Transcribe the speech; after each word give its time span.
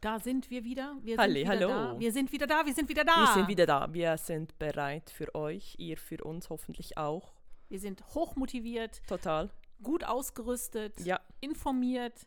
Da 0.00 0.18
sind 0.18 0.48
wir 0.50 0.64
wieder. 0.64 0.96
Wir 1.02 1.18
Halli, 1.18 1.40
sind 1.44 1.52
wieder 1.52 1.68
hallo. 1.68 1.92
Da. 1.94 2.00
Wir 2.00 2.12
sind 2.12 2.32
wieder 2.32 2.46
da, 2.46 2.64
wir 2.64 2.72
sind 2.74 2.88
wieder 2.88 3.04
da. 3.04 3.16
Wir 3.16 3.34
sind 3.34 3.48
wieder 3.48 3.66
da. 3.66 3.92
Wir 3.92 4.16
sind 4.16 4.58
bereit 4.58 5.10
für 5.10 5.34
euch, 5.34 5.76
ihr 5.78 5.98
für 5.98 6.24
uns 6.24 6.48
hoffentlich 6.48 6.96
auch. 6.96 7.34
Wir 7.68 7.78
sind 7.80 8.02
hochmotiviert, 8.14 9.02
Total. 9.06 9.50
gut 9.82 10.04
ausgerüstet, 10.04 11.00
Ja. 11.04 11.20
informiert 11.40 12.26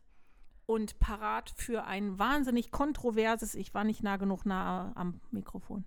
und 0.67 0.99
parat 0.99 1.49
für 1.57 1.83
ein 1.85 2.17
wahnsinnig 2.19 2.71
kontroverses, 2.71 3.55
ich 3.55 3.73
war 3.73 3.83
nicht 3.83 4.03
nah 4.03 4.17
genug 4.17 4.45
nah 4.45 4.93
am 4.95 5.19
Mikrofon. 5.31 5.83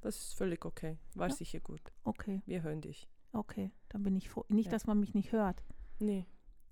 Das 0.00 0.16
ist 0.16 0.34
völlig 0.34 0.64
okay. 0.64 0.98
War 1.14 1.28
Ja. 1.28 1.34
sicher 1.34 1.60
gut. 1.60 1.80
Okay, 2.04 2.42
Wir 2.46 2.62
hören 2.62 2.80
dich. 2.80 3.08
okay, 3.32 3.70
dann 3.90 4.02
bin 4.02 4.14
ich 4.16 4.28
froh. 4.28 4.44
Nicht, 4.48 4.66
Ja. 4.66 4.72
dass 4.72 4.86
man 4.86 4.98
mich 5.00 5.14
nicht 5.14 5.30
hört. 5.32 5.62
Nee, 6.00 6.26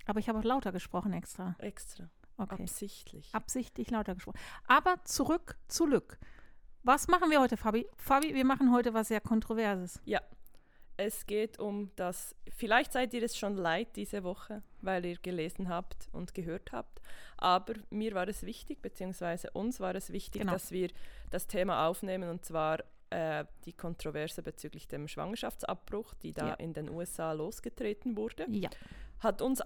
Aber 0.09 0.19
ich 0.21 0.29
habe 0.29 0.39
auch 0.41 0.45
lauter 0.45 0.71
gesprochen 0.73 1.13
extra. 1.13 1.57
extra. 1.59 2.11
Okay. 2.39 2.63
Absichtlich. 2.63 3.35
Absichtlich 3.35 3.91
lauter 3.91 4.15
gesprochen. 4.15 4.39
Aber 4.67 4.97
zurück 5.05 5.57
zu 5.69 5.87
Lück. 5.87 6.19
Was 6.83 7.09
machen 7.09 7.31
wir 7.31 7.41
heute, 7.41 7.57
Fabi? 7.57 7.87
Fabi, 7.97 8.35
wir 8.35 8.45
machen 8.45 8.73
heute 8.73 8.95
was 8.95 9.09
sehr 9.09 9.21
Kontroverses. 9.21 10.01
Ja, 10.05 10.21
es 10.99 11.27
geht 11.27 11.59
um 11.59 11.91
das, 11.97 12.35
vielleicht 12.57 12.93
seid 12.93 13.13
ihr 13.13 13.23
es 13.23 13.37
schon 13.37 13.57
leid 13.57 13.89
diese 13.97 14.23
Woche, 14.25 14.63
weil 14.83 15.05
ihr 15.05 15.17
gelesen 15.19 15.69
habt 15.69 16.09
und 16.13 16.33
gehört 16.33 16.73
habt, 16.73 17.01
aber 17.37 17.75
mir 17.91 18.15
war 18.15 18.29
es 18.29 18.45
wichtig, 18.45 18.81
beziehungsweise 18.81 19.51
uns 19.51 19.81
war 19.81 19.95
es 19.95 20.11
wichtig, 20.13 20.43
Genau. 20.43 20.53
dass 20.53 20.71
wir 20.71 20.89
das 21.31 21.47
Thema 21.49 21.87
aufnehmen 21.87 22.31
und 22.31 22.45
zwar 22.45 22.79
äh, 23.11 23.45
die 23.67 23.73
Kontroverse 23.73 24.43
bezüglich 24.43 24.89
dem 24.89 25.07
Schwangerschaftsabbruch, 25.07 26.15
die 26.15 26.33
da 26.33 26.49
Ja. 26.49 26.55
in 26.55 26.73
den 26.73 26.89
USA 26.89 27.33
losgetreten 27.33 28.17
wurde, 28.17 28.47
Ja. 28.49 28.71
hat 29.21 29.43
uns 29.43 29.61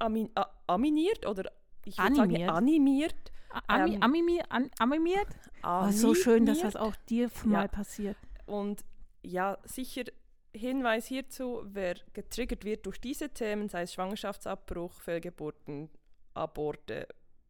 aminiert 0.67 1.27
oder 1.27 1.51
ich 1.84 1.98
würde 1.98 2.20
Animiert. 2.23 2.41
sagen 2.47 2.56
animiert. 2.56 3.33
Ami, 3.67 3.95
Ähm, 3.97 4.03
Amimi, 4.03 4.42
an, 4.48 4.70
animiert? 4.78 5.27
Oh, 5.64 5.89
so 5.91 6.14
schön, 6.14 6.47
dass 6.47 6.61
das 6.61 6.77
animiert. 6.77 6.97
auch 6.97 7.05
dir 7.06 7.27
Ja. 7.45 7.48
mal 7.50 7.69
passiert. 7.69 8.17
Und 8.47 8.84
ja, 9.23 9.59
sicher 9.64 10.05
Hinweis 10.53 11.06
hierzu, 11.06 11.62
wer 11.64 11.95
getriggert 12.12 12.64
wird 12.64 12.86
durch 12.86 13.01
diese 13.01 13.28
Themen, 13.31 13.69
sei 13.69 13.83
es 13.83 13.95
Schwangerschaftsabbruch, 13.95 15.01
Fehlgeburten, 15.01 15.91
Aborte, 16.34 17.06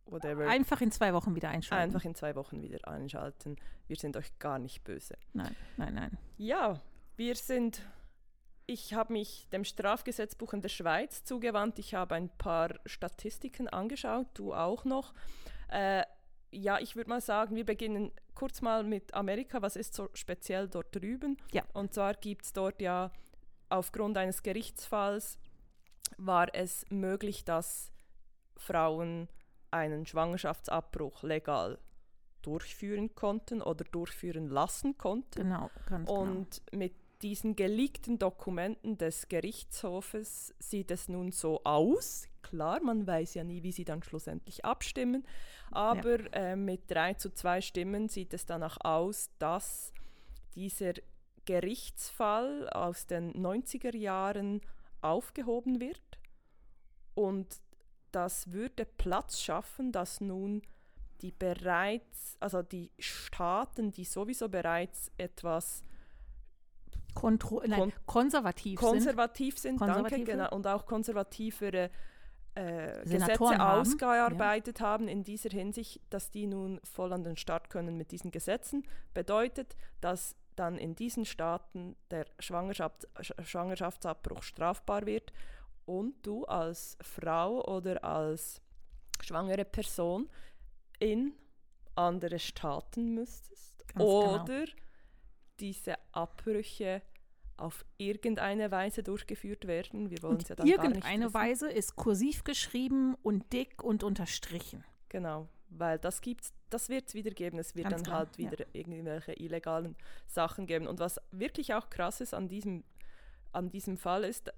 whatever, 0.07 0.47
Einfach 0.49 0.81
in 0.81 0.91
zwei 0.91 1.13
Wochen 1.15 1.35
wieder 1.35 1.49
einschalten. 1.51 1.83
einfach 1.95 2.05
in 2.05 2.15
zwei 2.15 2.35
Wochen 2.35 2.61
wieder 2.63 2.87
einschalten. 2.89 3.57
Wir 3.87 3.97
sind 3.97 4.17
euch 4.17 4.39
gar 4.39 4.59
nicht 4.59 4.85
böse. 4.85 5.17
Nein, 5.33 5.55
nein, 5.77 5.95
nein. 5.95 6.19
Ja, 6.37 6.81
wir 7.17 7.35
sind, 7.37 7.83
ich 8.71 8.95
habe 8.95 9.13
mich 9.13 9.49
dem 9.51 9.65
Strafgesetzbuch 9.65 10.53
in 10.53 10.63
der 10.63 10.69
Schweiz 10.69 11.25
zugewandt. 11.25 11.79
Ich 11.79 11.95
habe 11.95 12.15
ein 12.15 12.29
paar 12.29 12.71
Statistiken 12.87 13.69
angeschaut, 13.69 14.29
du 14.35 14.55
auch 14.55 14.85
noch. 14.85 15.13
Äh, 15.69 16.05
ja, 16.53 16.79
ich 16.79 16.97
würde 16.97 17.11
mal 17.11 17.21
sagen, 17.21 17.57
wir 17.57 17.67
beginnen 17.67 18.13
kurz 18.35 18.61
mal 18.61 18.85
mit 18.85 19.13
Amerika. 19.15 19.61
Was 19.61 19.77
ist 19.77 19.95
so 19.95 20.09
speziell 20.15 20.69
dort 20.69 20.95
drüben? 20.95 21.37
Ja. 21.53 21.65
Und 21.73 21.95
zwar 21.95 22.15
gibt 22.15 22.45
es 22.45 22.53
dort 22.53 22.81
ja 22.81 23.11
aufgrund 23.69 24.17
eines 24.17 24.43
Gerichtsfalls 24.43 25.39
war 26.17 26.55
es 26.55 26.85
möglich, 26.91 27.45
dass 27.45 27.93
Frauen 28.57 29.29
einen 29.71 30.07
Schwangerschaftsabbruch 30.07 31.23
legal 31.23 31.79
durchführen 32.43 33.15
konnten 33.15 33.63
oder 33.63 33.85
durchführen 33.85 34.49
lassen 34.49 34.97
konnten. 34.99 35.43
Genau, 35.43 35.71
ganz 35.87 36.09
genau. 36.09 36.21
Und 36.21 36.63
mit 36.73 36.95
diesen 37.23 37.55
geleakten 37.55 38.19
Dokumenten 38.19 38.97
des 38.97 39.29
Gerichtshofes 39.29 40.55
sieht 40.59 40.91
es 40.91 41.09
nun 41.09 41.33
so 41.33 41.63
aus. 41.65 42.27
Klar, 42.43 42.83
man 42.83 43.07
weiß 43.07 43.35
ja 43.35 43.45
nie, 43.45 43.63
wie 43.63 43.73
sie 43.73 43.85
dann 43.85 44.03
schlussendlich 44.03 44.65
abstimmen, 44.65 45.27
aber 45.71 46.33
äh, 46.33 46.57
mit 46.57 46.91
3 46.91 47.15
zu 47.15 47.31
2 47.35 47.61
Stimmen 47.61 48.09
sieht 48.09 48.33
es 48.33 48.47
danach 48.47 48.79
aus, 48.83 49.31
dass 49.39 49.93
dieser 50.55 50.95
Gerichtsfall 51.45 52.69
aus 52.71 53.07
den 53.07 53.33
90er 53.35 53.95
Jahren 53.97 54.63
aufgehoben 55.03 55.81
wird. 55.81 56.19
Und 57.15 57.61
das 58.13 58.53
würde 58.53 58.85
Platz 58.85 59.41
schaffen, 59.41 59.93
dass 59.93 60.21
nun 60.21 60.63
die 61.21 61.33
bereits, 61.33 62.37
also 62.41 62.63
die 62.63 62.91
Staaten, 62.99 63.93
die 63.93 64.05
sowieso 64.05 64.49
bereits 64.49 65.13
etwas 65.19 65.83
Kontro 67.15 67.63
nein, 67.67 67.79
kon- 67.81 67.93
konservativ 68.07 68.79
sind. 68.81 68.89
konservativ 68.91 69.59
sind, 69.59 69.81
danke, 69.81 70.25
genau, 70.25 70.55
und 70.55 70.67
auch 70.67 70.87
konservativere 70.87 71.91
äh, 72.55 73.07
Senatoren 73.07 73.29
Gesetze 73.53 73.59
haben, 73.59 73.81
ausgearbeitet 73.81 74.81
haben 74.81 75.09
in 75.09 75.23
dieser 75.23 75.51
Hinsicht, 75.51 76.01
dass 76.11 76.31
die 76.31 76.47
nun 76.47 76.81
voll 76.85 77.13
an 77.13 77.23
den 77.25 77.37
Start 77.37 77.71
können 77.71 77.97
mit 77.97 78.11
diesen 78.11 78.31
Gesetzen, 78.31 78.85
bedeutet, 79.15 79.77
dass 80.01 80.35
dann 80.57 80.77
in 80.77 80.95
diesen 80.97 81.25
Staaten 81.25 81.97
der 82.11 82.27
Schwangerschaft, 82.39 83.07
Sch- 83.21 83.43
Schwangerschaftsabbruch 83.45 84.43
strafbar 84.43 85.07
wird. 85.07 85.33
Und 85.87 86.15
du 86.27 86.45
als 86.45 86.99
Frau 87.01 87.65
oder 87.67 88.05
als 88.05 88.61
schwangere 89.23 89.65
Person 89.65 90.29
in 90.99 91.33
andere 91.95 92.39
Staaten 92.39 93.15
müsstest 93.15 93.79
Ganz 93.89 93.99
genau. 93.99 94.45
Diese 95.61 95.95
Abbrüche 96.13 97.03
auf 97.57 97.85
irgendeine 97.99 98.71
Weise 98.71 99.03
durchgeführt 99.03 99.67
werden. 99.67 100.11
Wir 100.11 100.23
wollen 100.23 100.39
es 100.39 100.49
ja 100.49 100.57
dann 100.57 100.67
gar 100.67 100.77
nicht 100.77 100.85
irgendeine. 100.85 101.35
Weise 101.35 101.71
ist 101.71 101.95
kursiv 101.95 102.43
geschrieben 102.43 103.15
und 103.23 103.53
dick 103.53 103.83
und 103.83 104.03
unterstrichen. 104.03 104.83
Genau, 105.11 105.49
weil 105.69 105.99
das 105.99 106.21
gibt's, 106.23 106.53
das 106.71 106.89
wird 106.89 107.09
es 107.09 107.15
wieder 107.15 107.31
geben. 107.31 107.59
Es 107.59 107.75
wird 107.75 107.91
Ganz 107.91 108.03
dann 108.03 108.05
klar, 108.05 108.19
halt 108.19 108.39
ja. 108.39 108.51
wieder 108.51 108.65
irgendwelche 108.73 109.35
illegalen 109.35 109.97
Sachen 110.27 110.67
geben. 110.67 110.87
Und 110.87 111.01
was 111.01 111.21
wirklich 111.31 111.75
auch 111.75 111.91
krass 111.91 112.21
ist 112.21 112.35
an 112.35 112.49
diesem, 112.49 112.83
an 113.53 113.69
diesem 113.71 113.99
Fall 113.99 114.25
ist, 114.25 114.51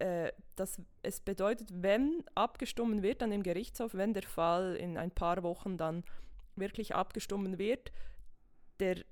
äh, 0.00 0.32
dass 0.56 0.80
es 1.02 1.20
bedeutet, 1.20 1.68
wenn 1.72 2.24
abgestimmt 2.34 3.02
wird 3.02 3.22
dann 3.22 3.30
im 3.30 3.44
Gerichtshof, 3.44 3.94
wenn 3.94 4.12
der 4.12 4.24
Fall 4.24 4.74
in 4.74 4.98
ein 4.98 5.12
paar 5.12 5.42
Wochen 5.44 5.76
dann 5.78 6.02
wirklich 6.56 6.94
abgestimmt 6.94 7.58
wird, 7.58 7.92
der 8.80 9.04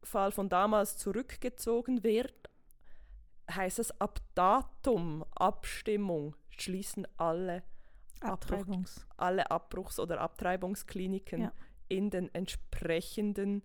Gerichtsfall 0.00 0.32
von 0.32 0.48
damals 0.48 0.96
zurückgezogen 0.96 2.02
wird, 2.02 2.32
heißt 3.50 3.78
es 3.78 4.00
ab 4.00 4.20
Datum 4.34 5.24
Abstimmung 5.34 6.36
schließen 6.56 7.06
alle 7.16 7.62
Abbruch- 8.20 8.32
Abtreibungs. 8.32 9.06
alle 9.16 9.50
Abbruchs- 9.50 9.98
oder 9.98 10.20
Abtreibungskliniken 10.20 11.42
Ja. 11.42 11.52
in 11.88 12.10
den 12.10 12.32
entsprechenden 12.34 13.62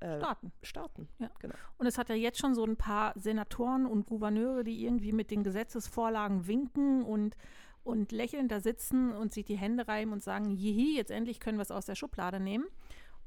äh, 0.00 0.18
Staaten. 0.18 0.52
Staaten. 0.62 1.08
Ja. 1.18 1.30
Genau. 1.40 1.54
Und 1.78 1.86
es 1.86 1.98
hat 1.98 2.08
ja 2.10 2.14
jetzt 2.14 2.38
schon 2.38 2.54
so 2.54 2.64
ein 2.64 2.76
paar 2.76 3.12
Senatoren 3.16 3.86
und 3.86 4.06
Gouverneure, 4.06 4.62
die 4.64 4.84
irgendwie 4.84 5.12
mit 5.12 5.30
den 5.30 5.42
Gesetzesvorlagen 5.44 6.46
winken 6.46 7.02
und, 7.04 7.36
und 7.84 8.12
lächelnd 8.12 8.50
da 8.52 8.60
sitzen 8.60 9.12
und 9.12 9.32
sich 9.32 9.44
die 9.46 9.56
Hände 9.56 9.88
reiben 9.88 10.12
und 10.12 10.22
sagen, 10.22 10.50
jihi, 10.50 10.96
jetzt 10.96 11.10
endlich 11.10 11.40
können 11.40 11.58
wir 11.58 11.62
es 11.62 11.70
aus 11.70 11.86
der 11.86 11.94
Schublade 11.94 12.38
nehmen. 12.40 12.66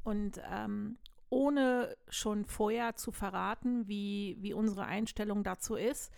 Und 0.04 0.40
ähm, 0.52 0.98
ohne 1.30 1.96
schon 2.10 2.46
vorher 2.46 2.96
zu 2.96 3.12
verraten, 3.12 3.88
wie, 3.88 4.38
wie 4.40 4.54
unsere 4.54 4.86
Einstellung 4.86 5.44
dazu 5.44 5.76
ist, 5.76 6.12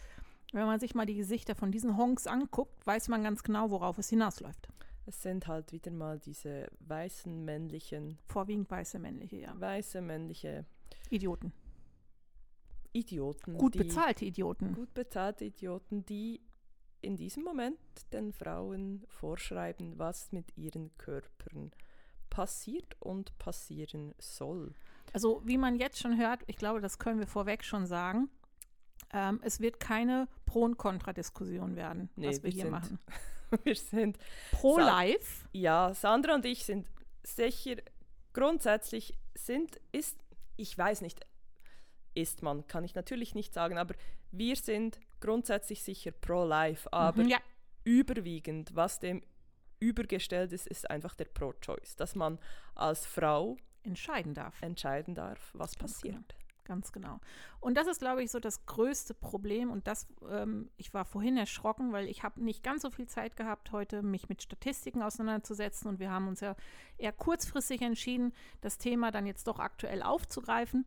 wenn 0.52 0.66
man 0.66 0.80
sich 0.80 0.96
mal 0.96 1.06
die 1.06 1.16
Gesichter 1.16 1.56
von 1.56 1.72
diesen 1.72 1.98
Honks 1.98 2.28
anguckt, 2.28 2.86
weiß 2.86 3.08
man 3.10 3.24
ganz 3.24 3.44
genau, 3.44 3.70
worauf 3.70 3.98
es 3.98 4.10
hinausläuft. 4.10 4.68
Es 5.06 5.22
sind 5.22 5.48
halt 5.48 5.72
wieder 5.72 5.92
mal 5.92 6.20
diese 6.20 6.68
weißen 6.82 7.44
männlichen, 7.44 8.20
Vorwiegend 8.28 8.70
weiße 8.70 9.00
männliche, 9.00 9.38
ja. 9.38 9.60
weiße 9.60 10.02
männliche 10.02 10.66
Idioten. 11.10 11.52
Idioten. 12.92 13.58
Gut 13.58 13.76
die, 13.76 13.80
bezahlte 13.80 14.26
Idioten. 14.26 14.74
Gut 14.74 14.94
bezahlte 14.94 15.46
Idioten, 15.46 16.06
die 16.06 16.42
in 17.02 17.16
diesem 17.16 17.44
Moment 17.44 17.80
den 18.12 18.34
Frauen 18.34 19.04
vorschreiben, 19.08 19.98
was 19.98 20.32
mit 20.32 20.56
ihren 20.58 20.96
Körpern 20.98 21.72
passiert 22.30 22.96
und 23.00 23.38
passieren 23.38 24.14
soll. 24.20 24.74
Also 25.14 25.42
wie 25.46 25.58
man 25.58 25.76
jetzt 25.76 26.00
schon 26.00 26.18
hört, 26.18 26.42
ich 26.48 26.58
glaube, 26.58 26.82
das 26.82 27.00
können 27.00 27.20
wir 27.20 27.28
vorweg 27.28 27.64
schon 27.64 27.86
sagen, 27.86 28.30
ähm, 29.12 29.40
es 29.44 29.60
wird 29.60 29.80
keine 29.80 30.28
Pro- 30.46 30.64
und 30.66 30.78
Kontra-Diskussion 30.78 31.76
werden, 31.76 32.10
Nee, 32.16 32.28
was 32.28 32.38
wir 32.38 32.44
wir 32.44 32.52
hier 32.52 32.62
sind 32.64 32.72
machen. 32.72 33.00
Wir 33.64 33.76
sind, 33.76 34.20
Pro-Life, 34.52 35.48
ja, 35.54 35.92
Sandra 35.96 36.36
und 36.36 36.46
ich 36.46 36.66
sind 36.66 36.86
sicher, 37.24 37.78
grundsätzlich 38.32 39.18
sind, 39.34 39.82
ist, 39.92 40.20
ich 40.56 40.78
weiß 40.78 41.02
nicht, 41.02 41.26
ist 42.14 42.44
man, 42.44 42.68
kann 42.68 42.84
ich 42.84 42.94
natürlich 42.94 43.34
nicht 43.34 43.52
sagen, 43.52 43.80
aber 43.80 43.96
wir 44.32 44.56
sind 44.56 45.00
grundsätzlich 45.20 45.82
sicher 45.82 46.12
pro-life, 46.12 46.94
aber 46.94 47.24
Mhm, 47.24 47.30
ja, 47.30 47.38
überwiegend, 47.84 48.76
was 48.76 49.00
dem 49.00 49.24
übergestellt 49.80 50.52
ist, 50.54 50.68
ist 50.68 50.88
einfach 50.90 51.16
der 51.16 51.26
Pro-Choice, 51.26 51.96
dass 51.96 52.14
man 52.14 52.38
als 52.76 53.08
Frau 53.08 53.58
entscheiden 53.89 54.33
darf. 54.33 54.62
entscheiden 54.62 55.15
darf, 55.15 55.51
was 55.53 55.77
Ganz 55.77 55.94
passiert. 55.94 56.15
genau. 56.15 56.50
Ganz 56.69 56.91
genau. 56.91 57.19
Und 57.62 57.77
das 57.77 57.88
ist, 57.88 58.00
glaube 58.00 58.21
ich, 58.21 58.30
so 58.30 58.39
das 58.39 58.68
größte 58.68 59.15
Problem. 59.15 59.71
Und 59.71 59.88
das, 59.88 60.06
ähm, 60.30 60.69
ich 60.77 60.94
war 60.94 61.03
vorhin 61.03 61.36
erschrocken, 61.36 61.94
weil 61.94 62.07
ich 62.07 62.21
habe 62.21 62.44
nicht 62.44 62.62
ganz 62.62 62.83
so 62.83 62.91
viel 62.91 63.07
Zeit 63.07 63.36
gehabt, 63.36 63.71
heute 63.71 64.03
mich 64.03 64.30
mit 64.30 64.44
Statistiken 64.44 65.01
auseinanderzusetzen. 65.01 65.89
Und 65.89 66.00
wir 66.00 66.12
haben 66.12 66.27
uns 66.27 66.41
ja 66.41 66.56
eher 67.00 67.12
kurzfristig 67.12 67.81
entschieden, 67.81 68.33
das 68.62 68.77
Thema 68.77 69.09
dann 69.09 69.25
jetzt 69.25 69.47
doch 69.47 69.57
aktuell 69.57 70.03
aufzugreifen. 70.03 70.86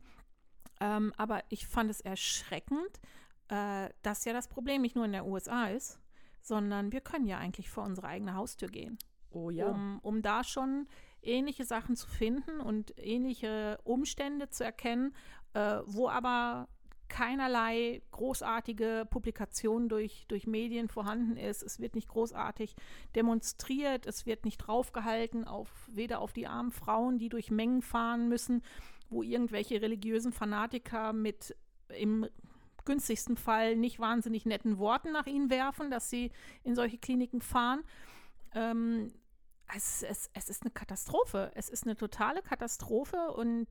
Ähm, 0.79 1.11
aber 1.17 1.43
ich 1.49 1.67
fand 1.67 1.91
es 1.91 1.99
erschreckend, 1.99 3.01
äh, 3.49 3.89
dass 4.03 4.23
ja 4.23 4.31
das 4.31 4.47
Problem 4.47 4.83
nicht 4.83 4.95
nur 4.95 5.03
in 5.03 5.11
der 5.11 5.25
USA 5.25 5.65
ist, 5.65 5.99
sondern 6.41 6.93
wir 6.93 7.01
können 7.01 7.27
ja 7.27 7.39
eigentlich 7.39 7.69
vor 7.69 7.83
unsere 7.83 8.07
eigene 8.07 8.35
Haustür 8.35 8.69
gehen 8.69 8.97
Oh 9.33 9.49
ja, 9.49 9.67
um, 9.67 9.99
um 9.99 10.21
da 10.21 10.43
schon 10.43 10.87
ähnliche 11.23 11.65
Sachen 11.65 11.95
zu 11.95 12.07
finden 12.07 12.59
und 12.59 12.93
ähnliche 12.97 13.79
Umstände 13.83 14.49
zu 14.49 14.63
erkennen, 14.63 15.15
äh, 15.53 15.79
wo 15.85 16.09
aber 16.09 16.67
keinerlei 17.13 18.01
großartige 18.11 19.05
Publikation 19.09 19.87
durch, 19.87 20.25
durch 20.27 20.47
Medien 20.47 20.87
vorhanden 20.87 21.37
ist. 21.37 21.61
Es 21.61 21.79
wird 21.79 21.93
nicht 21.93 22.07
großartig 22.07 22.75
demonstriert, 23.15 24.07
es 24.07 24.25
wird 24.25 24.45
nicht 24.45 24.57
draufgehalten, 24.57 25.45
auf, 25.45 25.69
weder 25.91 26.19
auf 26.21 26.33
die 26.33 26.47
armen 26.47 26.71
Frauen, 26.71 27.19
die 27.19 27.29
durch 27.29 27.51
Mengen 27.51 27.83
fahren 27.83 28.29
müssen, 28.29 28.63
wo 29.09 29.21
irgendwelche 29.21 29.79
religiösen 29.79 30.33
Fanatiker 30.33 31.13
mit 31.13 31.55
im 31.89 32.25
günstigsten 32.83 33.37
Fall 33.37 33.75
nicht 33.75 33.99
wahnsinnig 33.99 34.45
netten 34.45 34.79
Worten 34.79 35.11
nach 35.11 35.27
ihnen 35.27 35.51
werfen, 35.51 35.91
dass 35.91 36.09
sie 36.09 36.31
in 36.63 36.73
solche 36.73 36.97
Kliniken 36.97 37.41
fahren. 37.41 37.83
Ähm, 38.55 39.13
es, 39.75 40.03
es, 40.03 40.29
es 40.33 40.49
ist 40.49 40.63
eine 40.63 40.71
Katastrophe. 40.71 41.51
Es 41.55 41.69
ist 41.69 41.83
eine 41.85 41.95
totale 41.95 42.41
Katastrophe 42.41 43.31
und 43.31 43.67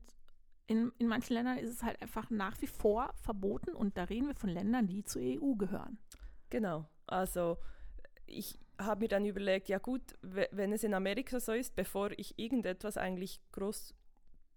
in, 0.67 0.91
in 0.97 1.07
manchen 1.07 1.33
Ländern 1.33 1.57
ist 1.57 1.69
es 1.69 1.83
halt 1.83 2.01
einfach 2.01 2.29
nach 2.29 2.61
wie 2.61 2.67
vor 2.67 3.13
verboten 3.21 3.75
und 3.75 3.97
da 3.97 4.05
reden 4.05 4.27
wir 4.27 4.35
von 4.35 4.49
Ländern, 4.49 4.87
die 4.87 5.03
zur 5.03 5.21
EU 5.21 5.55
gehören. 5.55 5.97
genau. 6.49 6.85
Also 7.05 7.57
ich 8.25 8.57
habe 8.79 9.01
mir 9.01 9.07
dann 9.09 9.25
überlegt, 9.25 9.67
ja 9.67 9.77
gut, 9.77 10.01
we- 10.21 10.47
wenn 10.51 10.71
es 10.71 10.83
in 10.85 10.93
Amerika 10.93 11.39
so 11.41 11.51
ist, 11.51 11.75
bevor 11.75 12.11
ich 12.17 12.39
irgendetwas 12.39 12.95
eigentlich 12.97 13.41
groß 13.51 13.93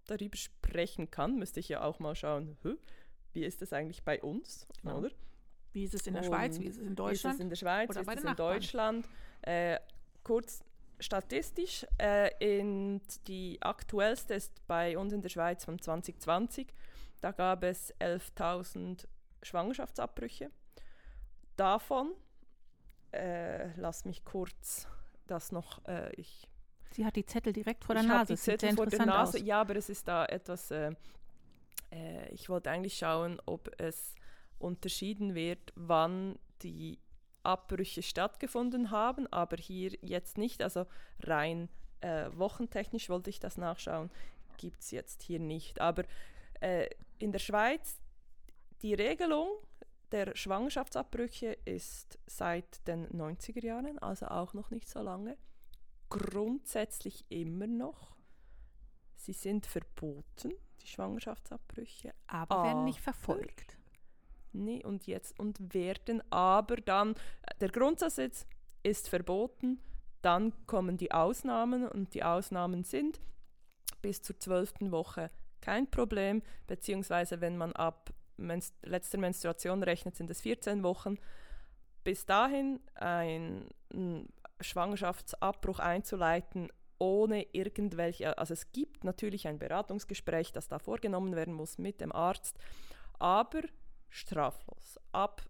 darüber 0.07 0.37
sprechen 0.37 1.11
kann, 1.11 1.37
müsste 1.37 1.59
ich 1.59 1.69
ja 1.69 1.83
auch 1.83 1.99
mal 1.99 2.15
schauen, 2.15 2.57
wie 3.33 3.45
ist 3.45 3.61
das 3.63 3.73
eigentlich 3.73 4.05
bei 4.05 4.23
uns, 4.23 4.67
Genau. 4.83 4.99
oder? 4.99 5.11
Wie 5.73 5.83
ist 5.85 5.93
es 5.95 6.07
in 6.07 6.15
der 6.15 6.23
Schweiz, 6.23 6.57
Und 6.57 6.63
wie 6.65 6.69
ist 6.69 6.77
es 6.77 6.83
in 6.83 6.87
Wie 6.87 6.91
ist 6.93 6.99
Deutschland? 7.01 7.35
es 7.35 7.41
in 7.41 7.49
der 7.51 7.57
Schweiz, 7.57 7.89
wie 7.89 7.93
ist 8.01 8.09
es 8.09 8.15
in 8.17 8.25
Nachbarn? 8.25 8.37
Deutschland? 8.37 9.09
Äh, 9.43 9.79
kurz 10.23 10.65
statistisch, 10.99 11.87
äh, 12.01 12.31
in 12.39 13.01
die 13.27 13.59
aktuellste 13.61 14.35
ist 14.35 14.67
bei 14.67 14.97
uns 14.99 15.13
in 15.13 15.23
der 15.23 15.29
Schweiz 15.29 15.65
von 15.65 15.81
2020. 15.81 16.69
Da 17.21 17.33
gab 17.33 17.63
es 17.63 17.95
11.000 18.01 19.07
Schwangerschaftsabbrüche. 19.43 20.51
Davon, 21.57 22.13
äh, 23.13 23.75
lass 23.77 24.05
mich 24.05 24.25
kurz 24.25 24.87
das 25.27 25.53
noch, 25.53 25.85
äh, 25.87 26.13
ich 26.15 26.49
Sie 26.91 27.05
hat 27.05 27.17
die 27.17 27.27
Zettel 27.27 27.53
direkt 27.53 27.85
vor 27.85 27.95
der 27.95 28.05
ich 28.05 28.09
Nase. 28.09 28.35
die 28.35 28.41
Zettel 28.41 28.75
vor 28.75 28.87
der 28.87 29.05
Nase. 29.05 29.39
aus. 29.39 29.45
Ja, 29.45 29.61
aber 29.61 29.77
es 29.77 29.89
ist 29.89 30.07
da 30.09 30.25
etwas. 30.25 30.71
Äh, 30.71 30.93
äh, 31.91 32.29
ich 32.33 32.49
wollte 32.49 32.71
eigentlich 32.71 32.97
schauen, 32.97 33.41
ob 33.45 33.71
es 33.79 34.15
unterschieden 34.59 35.35
wird, 35.35 35.73
wann 35.75 36.39
die 36.63 36.99
Abbrüche 37.47 38.03
stattgefunden 38.03 38.91
haben, 38.91 39.27
aber 39.33 39.57
hier 39.57 39.93
jetzt 40.03 40.37
nicht. 40.39 40.63
Also 40.63 40.87
rein 41.21 41.69
äh, 42.01 42.29
wochentechnisch 42.33 43.09
wollte 43.09 43.31
ich 43.31 43.41
das 43.41 43.57
nachschauen. 43.57 44.11
Gibt 44.59 44.81
es 44.81 44.91
jetzt 44.91 45.23
hier 45.23 45.41
nicht. 45.41 45.81
Aber 45.81 46.05
äh, 46.61 46.89
in 47.19 47.33
der 47.33 47.39
Schweiz 47.39 47.99
die 48.83 48.95
Regelung 48.95 49.49
der 50.13 50.37
Schwangerschaftsabbrüche 50.37 51.57
ist 51.65 52.19
seit 52.27 52.87
den 52.87 53.09
90er 53.09 53.65
Jahren, 53.65 53.99
also 53.99 54.27
auch 54.27 54.55
noch 54.55 54.71
nicht 54.71 54.89
so 54.89 55.01
lange 55.01 55.37
grundsätzlich 56.09 57.25
immer 57.29 57.67
noch. 57.67 58.15
Sie 59.17 59.33
sind 59.33 59.67
verboten, 59.67 60.53
die 60.83 60.87
Schwangerschaftsabbrüche. 60.87 62.15
Aber 62.27 62.63
werden 62.65 62.85
nicht 62.85 62.99
Aber- 62.99 63.13
verfolgt. 63.15 63.75
Nee, 64.56 64.85
und 64.85 65.06
jetzt 65.06 65.38
und 65.38 65.75
werden 65.75 66.23
aber 66.31 66.76
dann, 66.76 67.14
der 67.61 67.69
Grundsatz 67.69 68.19
ist, 68.82 69.08
verboten, 69.08 69.81
dann 70.23 70.53
kommen 70.67 70.97
die 70.97 71.12
Ausnahmen 71.12 71.87
und 71.87 72.14
die 72.14 72.25
Ausnahmen 72.25 72.85
sind 72.85 73.20
bis 74.03 74.23
zur 74.23 74.38
zwölften 74.38 74.91
Woche 74.93 75.31
kein 75.61 75.91
Problem, 75.91 76.43
beziehungsweise 76.67 77.41
wenn 77.41 77.56
man 77.56 77.73
ab 77.73 78.12
Menst 78.37 78.75
letzter 78.82 79.19
Menstruation 79.19 79.82
rechnet, 79.82 80.14
sind 80.14 80.31
es 80.31 80.43
14 80.43 80.82
Wochen. 80.82 81.17
Bis 82.05 82.26
dahin 82.26 82.81
ein 82.94 83.69
mm, 83.93 84.20
Schwangerschaftsabbruch 84.61 85.79
einzuleiten, 85.79 86.70
ohne 86.99 87.47
irgendwelche, 87.52 88.38
also 88.38 88.55
es 88.55 88.73
gibt 88.73 89.05
natürlich 89.05 89.49
ein 89.49 89.59
Beratungsgespräch, 89.59 90.52
das 90.52 90.69
da 90.69 90.79
vorgenommen 90.79 91.35
werden 91.35 91.55
muss 91.55 91.79
mit 91.79 92.00
dem 92.00 92.12
Arzt, 92.12 92.59
aber 93.19 93.62
straflos. 94.08 94.99
Ab 95.12 95.43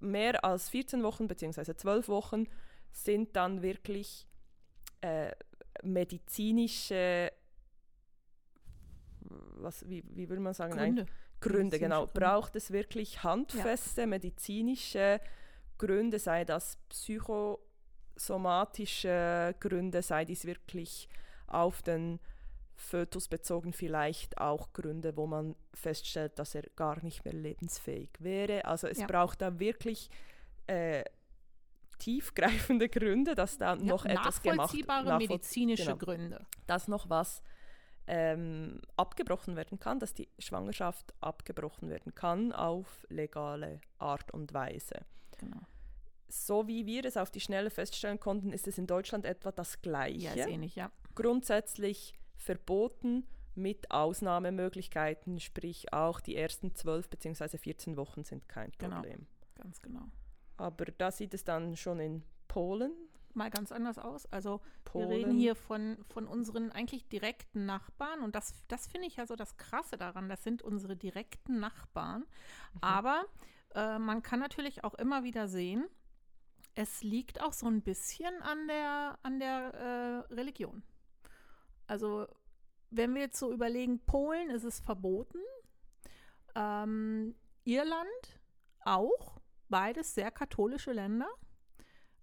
mehr 0.00 0.44
als 0.44 0.70
14 0.70 1.02
Wochen 1.02 1.28
bzw. 1.28 1.74
12 1.74 2.08
Wochen 2.08 2.46
sind 2.92 3.36
dann 3.36 3.62
wirklich 3.62 4.26
äh, 5.00 5.32
medizinische, 5.82 7.32
was, 9.20 9.88
wie, 9.88 10.04
wie 10.08 10.28
würde 10.28 10.42
man 10.42 10.54
sagen, 10.54 10.76
Gründe. 10.76 11.06
Gründe, 11.40 11.58
Medizinische 11.58 11.84
genau. 11.84 12.06
Gründe. 12.06 12.20
Braucht 12.20 12.56
es 12.56 12.72
wirklich 12.72 13.22
handfeste 13.22 14.06
medizinische 14.06 15.20
Gründe, 15.78 16.18
sei 16.18 16.44
das 16.44 16.76
psychosomatische 16.88 19.54
Gründe, 19.60 20.02
sei 20.02 20.24
dies 20.24 20.44
wirklich 20.44 21.08
auf 21.46 21.82
den 21.82 22.18
Fötus 22.80 23.26
bezogen, 23.28 23.72
vielleicht 23.72 24.38
auch 24.38 24.72
Gründe, 24.72 25.16
wo 25.16 25.26
man 25.26 25.56
feststellt, 25.74 26.38
dass 26.38 26.54
er 26.54 26.62
gar 26.76 27.02
nicht 27.02 27.24
mehr 27.24 27.34
lebensfähig 27.34 28.10
wäre. 28.20 28.64
Also 28.64 28.86
es 28.86 28.98
Ja. 28.98 29.06
braucht 29.06 29.40
da 29.42 29.58
wirklich 29.58 30.08
äh, 30.68 31.02
tiefgreifende 31.98 32.88
Gründe, 32.88 33.34
dass 33.34 33.58
da 33.58 33.74
noch 33.74 34.04
ja, 34.04 34.12
etwas 34.12 34.42
gemacht 34.42 34.58
nachvollziehbare 34.58 35.08
nachvoll- 35.08 35.18
medizinische 35.18 35.84
genau 35.84 35.96
Gründe. 35.96 36.46
dass 36.66 36.86
noch 36.88 37.10
was 37.10 37.42
ähm, 38.06 38.80
abgebrochen 38.96 39.56
werden 39.56 39.78
kann, 39.80 39.98
dass 39.98 40.14
die 40.14 40.28
Schwangerschaft 40.38 41.12
abgebrochen 41.20 41.90
werden 41.90 42.14
kann 42.14 42.52
auf 42.52 43.04
legale 43.10 43.80
Art 43.98 44.32
und 44.32 44.54
Weise. 44.54 45.04
Genau. 45.38 45.60
So 46.28 46.68
wie 46.68 46.86
wir 46.86 47.04
es 47.04 47.16
auf 47.16 47.30
die 47.30 47.40
Schnelle 47.40 47.70
feststellen 47.70 48.20
konnten, 48.20 48.52
ist 48.52 48.68
es 48.68 48.78
in 48.78 48.86
Deutschland 48.86 49.24
etwa 49.24 49.50
das 49.50 49.82
Gleiche. 49.82 50.18
Ja, 50.20 50.32
ist 50.34 50.46
ähnlich, 50.48 50.76
ja. 50.76 50.90
Grundsätzlich 51.14 52.14
verboten 52.38 53.26
mit 53.54 53.90
Ausnahmemöglichkeiten, 53.90 55.40
sprich 55.40 55.92
auch 55.92 56.20
die 56.20 56.36
ersten 56.36 56.74
12 56.74 57.10
bzw. 57.10 57.58
14 57.58 57.96
Wochen 57.96 58.24
sind 58.24 58.48
kein 58.48 58.72
Genau. 58.78 58.96
Problem. 58.96 59.26
Ganz 59.56 59.82
genau. 59.82 60.06
Aber 60.56 60.86
da 60.86 61.10
sieht 61.10 61.34
es 61.34 61.44
dann 61.44 61.76
schon 61.76 62.00
in 62.00 62.22
Polen. 62.46 62.92
Mal 63.34 63.50
ganz 63.50 63.70
anders 63.72 63.98
aus. 63.98 64.26
Also 64.26 64.60
Polen 64.84 65.10
wir 65.10 65.16
reden 65.16 65.38
hier 65.38 65.54
von, 65.54 65.98
von 66.08 66.26
unseren 66.26 66.72
eigentlich 66.72 67.08
direkten 67.08 67.66
Nachbarn 67.66 68.22
und 68.22 68.34
das, 68.34 68.54
das 68.68 68.86
finde 68.86 69.06
ich 69.06 69.16
ja 69.16 69.26
so 69.26 69.36
das 69.36 69.56
Krasse 69.56 69.96
daran. 69.96 70.28
Das 70.28 70.42
sind 70.42 70.62
unsere 70.62 70.96
direkten 70.96 71.60
Nachbarn. 71.60 72.22
Mhm. 72.22 72.78
Aber 72.80 73.24
äh, 73.74 73.98
man 73.98 74.22
kann 74.22 74.40
natürlich 74.40 74.84
auch 74.84 74.94
immer 74.94 75.24
wieder 75.24 75.46
sehen, 75.48 75.84
es 76.74 77.02
liegt 77.02 77.42
auch 77.42 77.52
so 77.52 77.66
ein 77.66 77.82
bisschen 77.82 78.40
an 78.42 78.66
der, 78.68 79.18
an 79.22 79.40
der 79.40 80.24
äh, 80.30 80.34
Religion. 80.34 80.82
Also 81.88 82.28
wenn 82.90 83.14
wir 83.14 83.22
jetzt 83.22 83.38
so 83.38 83.52
überlegen, 83.52 83.98
Polen 84.06 84.50
ist 84.50 84.64
es 84.64 84.78
verboten, 84.80 85.40
ähm, 86.54 87.34
Irland 87.64 88.40
auch, 88.84 89.40
beides 89.68 90.14
sehr 90.14 90.30
katholische 90.30 90.92
Länder. 90.92 91.28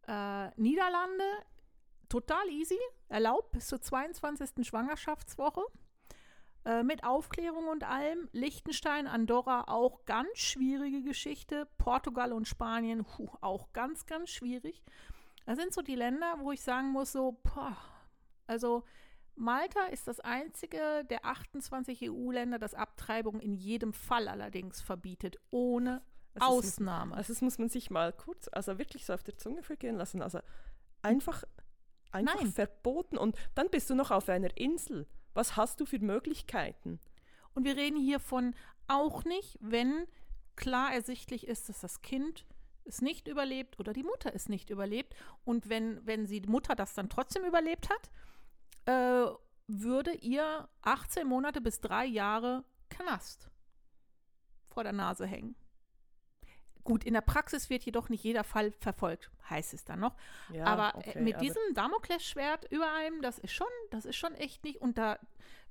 Äh, 0.08 0.50
Niederlande 0.60 1.26
total 2.10 2.48
easy, 2.50 2.80
erlaubt 3.10 3.52
bis 3.52 3.68
zur 3.68 3.82
22. 3.82 4.66
Schwangerschaftswoche. 4.66 5.62
äh, 6.66 6.84
mit 6.84 7.04
Aufklärung 7.04 7.68
und 7.68 7.84
allem. 7.84 8.28
Liechtenstein, 8.32 9.08
Andorra 9.08 9.66
auch 9.68 10.06
ganz 10.06 10.40
schwierige 10.40 11.04
Geschichte. 11.04 11.68
Portugal 11.78 12.34
und 12.34 12.48
Spanien 12.48 13.06
puh, 13.06 13.30
auch 13.42 13.72
ganz, 13.72 14.06
ganz 14.08 14.32
schwierig. 14.32 14.84
Das 15.46 15.60
sind 15.60 15.74
so 15.74 15.82
die 15.84 15.96
Länder, 15.96 16.40
wo 16.40 16.52
ich 16.52 16.62
sagen 16.64 16.90
muss, 16.92 17.12
so, 17.12 17.40
boah, 17.44 17.78
also 18.48 18.84
Malta 19.36 19.86
ist 19.88 20.08
das 20.08 20.20
einzige 20.20 21.06
der 21.10 21.26
28 21.26 22.10
EU-Länder, 22.10 22.58
das 22.58 22.74
Abtreibung 22.74 23.40
in 23.40 23.54
jedem 23.54 23.94
Fall 23.94 24.28
allerdings 24.28 24.82
verbietet, 24.82 25.38
ohne 25.52 26.02
also 26.36 26.58
Ausnahme. 26.58 27.10
Muss, 27.10 27.18
also 27.18 27.34
das 27.34 27.42
muss 27.42 27.58
man 27.58 27.70
sich 27.70 27.90
mal 27.90 28.14
kurz, 28.14 28.50
also 28.52 28.78
wirklich 28.78 29.06
so 29.06 29.14
auf 29.14 29.24
der 29.24 29.38
Zunge 29.38 29.64
vergehen 29.64 29.96
lassen. 29.96 30.22
Also 30.22 30.40
einfach, 31.02 31.44
einfach 32.12 32.42
Nein. 32.42 32.52
verboten 32.52 33.18
und 33.18 33.36
dann 33.56 33.70
bist 33.70 33.90
du 33.90 33.96
noch 33.96 34.12
auf 34.12 34.30
einer 34.30 34.56
Insel. 34.58 35.08
Was 35.34 35.58
hast 35.58 35.82
du 35.82 35.86
für 35.86 36.00
Möglichkeiten? 36.00 37.00
Und 37.54 37.66
wir 37.66 37.76
reden 37.76 38.00
hier 38.00 38.20
von 38.20 38.56
auch 38.88 39.24
nicht, 39.26 39.58
wenn 39.62 40.08
klar 40.56 40.94
ersichtlich 40.94 41.48
ist, 41.48 41.68
dass 41.70 41.82
das 41.82 42.02
Kind 42.02 42.46
es 42.86 43.02
nicht 43.02 43.28
überlebt 43.28 43.80
oder 43.80 43.94
die 43.94 44.04
Mutter 44.04 44.34
es 44.34 44.48
nicht 44.48 44.70
überlebt. 44.70 45.16
Und 45.44 45.70
wenn, 45.70 46.06
wenn 46.06 46.26
sie 46.26 46.40
die 46.40 46.50
Mutter 46.50 46.76
das 46.76 46.94
dann 46.94 47.10
trotzdem 47.10 47.44
überlebt 47.44 47.90
hat, 47.90 48.10
äh, 48.86 49.26
würde 49.68 50.14
ihr 50.14 50.68
18 50.82 51.28
Monate 51.28 51.62
bis 51.62 51.82
drei 51.82 52.06
Jahre 52.06 52.64
Knast 52.90 53.50
vor 54.68 54.84
der 54.84 54.94
Nase 54.94 55.26
hängen. 55.26 55.56
Gut, 56.84 57.04
in 57.04 57.16
der 57.16 57.22
Praxis 57.22 57.72
wird 57.72 57.84
jedoch 57.84 58.10
nicht 58.10 58.24
jeder 58.24 58.44
Fall 58.44 58.72
verfolgt, 58.80 59.32
heißt 59.50 59.74
es 59.74 59.86
dann 59.86 60.02
noch. 60.02 60.16
Ja, 60.54 60.66
aber 60.66 60.94
äh, 60.94 61.10
okay, 61.10 61.22
mit 61.22 61.34
aber 61.34 61.44
diesem 61.44 61.64
Damoklesschwert 61.74 62.72
über 62.72 62.94
einem, 62.94 63.24
das 63.24 63.40
ist 63.40 63.54
schon, 63.54 63.68
das 63.90 64.06
ist 64.06 64.18
schon 64.18 64.36
echt 64.36 64.64
nicht 64.64 64.82
unter 64.82 65.20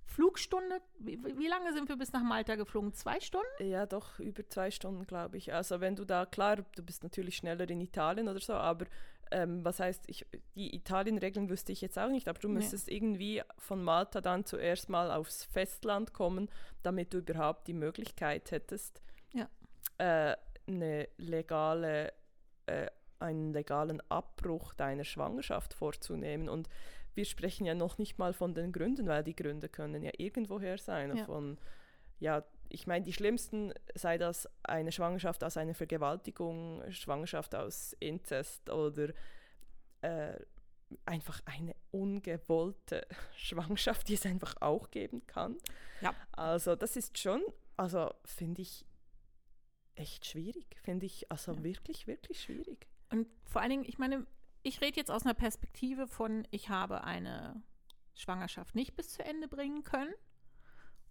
Flugstunde. 0.07 0.81
Wie, 0.99 1.23
wie, 1.23 1.47
lange 1.47 1.73
sind 1.73 1.89
wir 1.89 1.97
bis 1.97 2.13
nach 2.13 2.23
Malta 2.23 2.57
geflogen? 2.57 2.95
Zwei 2.95 3.21
Stunden? 3.21 3.47
Ja, 3.61 3.87
doch, 3.87 4.19
über 4.19 4.49
zwei 4.49 4.73
Stunden, 4.73 5.07
glaube 5.07 5.37
ich. 5.37 5.53
Also 5.55 5.81
wenn 5.81 5.95
du 5.95 6.05
da, 6.05 6.27
klar, 6.27 6.57
du 6.57 6.83
bist 6.83 7.05
natürlich 7.05 7.37
schneller 7.37 7.69
in 7.71 7.81
Italien 7.81 8.29
oder 8.29 8.41
so, 8.41 8.55
aber 8.55 8.87
ähm, 9.35 9.65
was 9.65 9.81
heißt, 9.81 10.05
ich, 10.07 10.25
die 10.55 10.77
Italien-Regeln 10.77 11.51
wüsste 11.51 11.73
ich 11.73 11.81
jetzt 11.81 11.99
auch 11.99 12.09
nicht, 12.09 12.29
aber 12.29 12.39
du 12.39 12.49
müsstest 12.49 12.87
nee. 12.87 12.95
irgendwie 12.95 13.43
von 13.59 13.83
Malta 13.83 14.21
dann 14.21 14.45
zuerst 14.45 14.89
mal 14.89 15.11
aufs 15.11 15.43
Festland 15.43 16.13
kommen, 16.13 16.49
damit 16.85 17.13
du 17.13 17.19
überhaupt 17.19 17.67
die 17.67 17.73
Möglichkeit 17.73 18.53
hättest, 18.53 19.03
ja. 19.33 19.49
äh, 19.99 20.37
eine 20.69 21.09
legale, 21.17 22.13
äh, 22.67 22.87
einen 23.19 23.53
legalen 23.53 24.01
Abbruch 24.09 24.73
deiner 24.75 25.05
Schwangerschaft 25.05 25.75
vorzunehmen. 25.75 26.49
Und 26.49 26.69
wir 27.17 27.25
sprechen 27.25 27.67
ja 27.67 27.75
noch 27.75 27.99
nicht 27.99 28.19
mal 28.19 28.35
von 28.35 28.55
den 28.55 28.71
Gründen, 28.71 29.09
weil 29.09 29.25
die 29.25 29.35
Gründe 29.35 29.69
können 29.69 30.05
ja 30.05 30.13
irgendwoher 30.17 30.79
sein. 30.79 31.17
Ja. 31.17 31.25
Von, 31.25 31.59
ja, 32.21 32.45
ich 32.69 32.87
meine, 32.87 33.05
die 33.05 33.13
schlimmsten 33.13 33.73
sei 33.95 34.19
das 34.19 34.49
eine 34.63 34.93
Schwangerschaft 34.93 35.45
aus 35.45 35.57
einer 35.57 35.75
Vergewaltigung, 35.75 36.83
Schwangerschaft 36.91 37.55
aus 37.55 37.95
Inzest 38.01 38.71
oder 38.71 39.11
äh, 40.03 40.37
einfach 41.07 41.41
eine 41.47 41.75
ungewollte 41.91 43.07
Schwangerschaft, 43.37 44.09
die 44.09 44.15
es 44.15 44.27
einfach 44.27 44.57
auch 44.61 44.91
geben 44.91 45.27
kann. 45.27 45.57
Ja. 46.01 46.15
Also 46.33 46.77
das 46.77 46.97
ist 46.97 47.19
schon, 47.19 47.43
also 47.77 48.13
finde 48.25 48.63
ich 48.63 48.85
echt 49.95 50.27
schwierig, 50.27 50.77
finde 50.83 51.07
ich, 51.07 51.31
also 51.31 51.53
ja. 51.53 51.63
wirklich, 51.63 52.07
wirklich 52.07 52.43
schwierig. 52.43 52.89
Und 53.11 53.29
vor 53.45 53.61
allen 53.61 53.71
Dingen, 53.71 53.85
ich 53.87 53.99
meine, 53.99 54.27
ich 54.63 54.81
rede 54.81 54.97
jetzt 54.97 55.11
aus 55.11 55.25
einer 55.25 55.35
Perspektive 55.35 56.07
von, 56.07 56.47
ich 56.51 56.69
habe 56.69 57.05
eine 57.05 57.63
Schwangerschaft 58.15 58.75
nicht 58.75 58.97
bis 58.97 59.11
zu 59.11 59.25
Ende 59.25 59.49
bringen 59.49 59.85
können, 59.85 60.15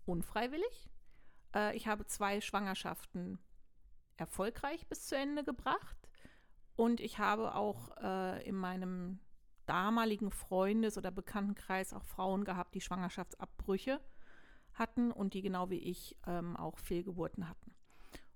unfreiwillig. 0.05 0.89
Äh, 1.53 1.75
ich 1.75 1.87
habe 1.87 2.05
zwei 2.05 2.41
Schwangerschaften 2.41 3.39
erfolgreich 4.17 4.87
bis 4.87 5.07
zu 5.07 5.15
Ende 5.15 5.43
gebracht 5.43 5.97
und 6.75 6.99
ich 6.99 7.19
habe 7.19 7.55
auch 7.55 7.95
äh, 7.97 8.47
in 8.47 8.55
meinem 8.55 9.19
damaligen 9.65 10.31
Freundes- 10.31 10.97
oder 10.97 11.11
Bekanntenkreis 11.11 11.93
auch 11.93 12.03
Frauen 12.03 12.43
gehabt, 12.43 12.75
die 12.75 12.81
Schwangerschaftsabbrüche 12.81 14.01
hatten 14.73 15.11
und 15.11 15.33
die 15.33 15.41
genau 15.41 15.69
wie 15.69 15.79
ich 15.79 16.17
ähm, 16.27 16.57
auch 16.57 16.77
Fehlgeburten 16.79 17.47
hatten. 17.47 17.73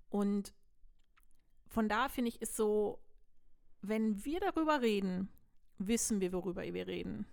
Und 0.10 0.54
von 1.68 1.90
da 1.90 2.10
finde 2.10 2.30
ich, 2.30 2.42
ist 2.42 2.56
so, 2.56 3.00
wenn 3.82 4.24
wir 4.24 4.40
darüber 4.40 4.82
reden, 4.82 5.30
wissen 5.78 6.22
wir, 6.22 6.32
worüber 6.32 6.62
wir 6.62 6.88
reden. 6.88 7.28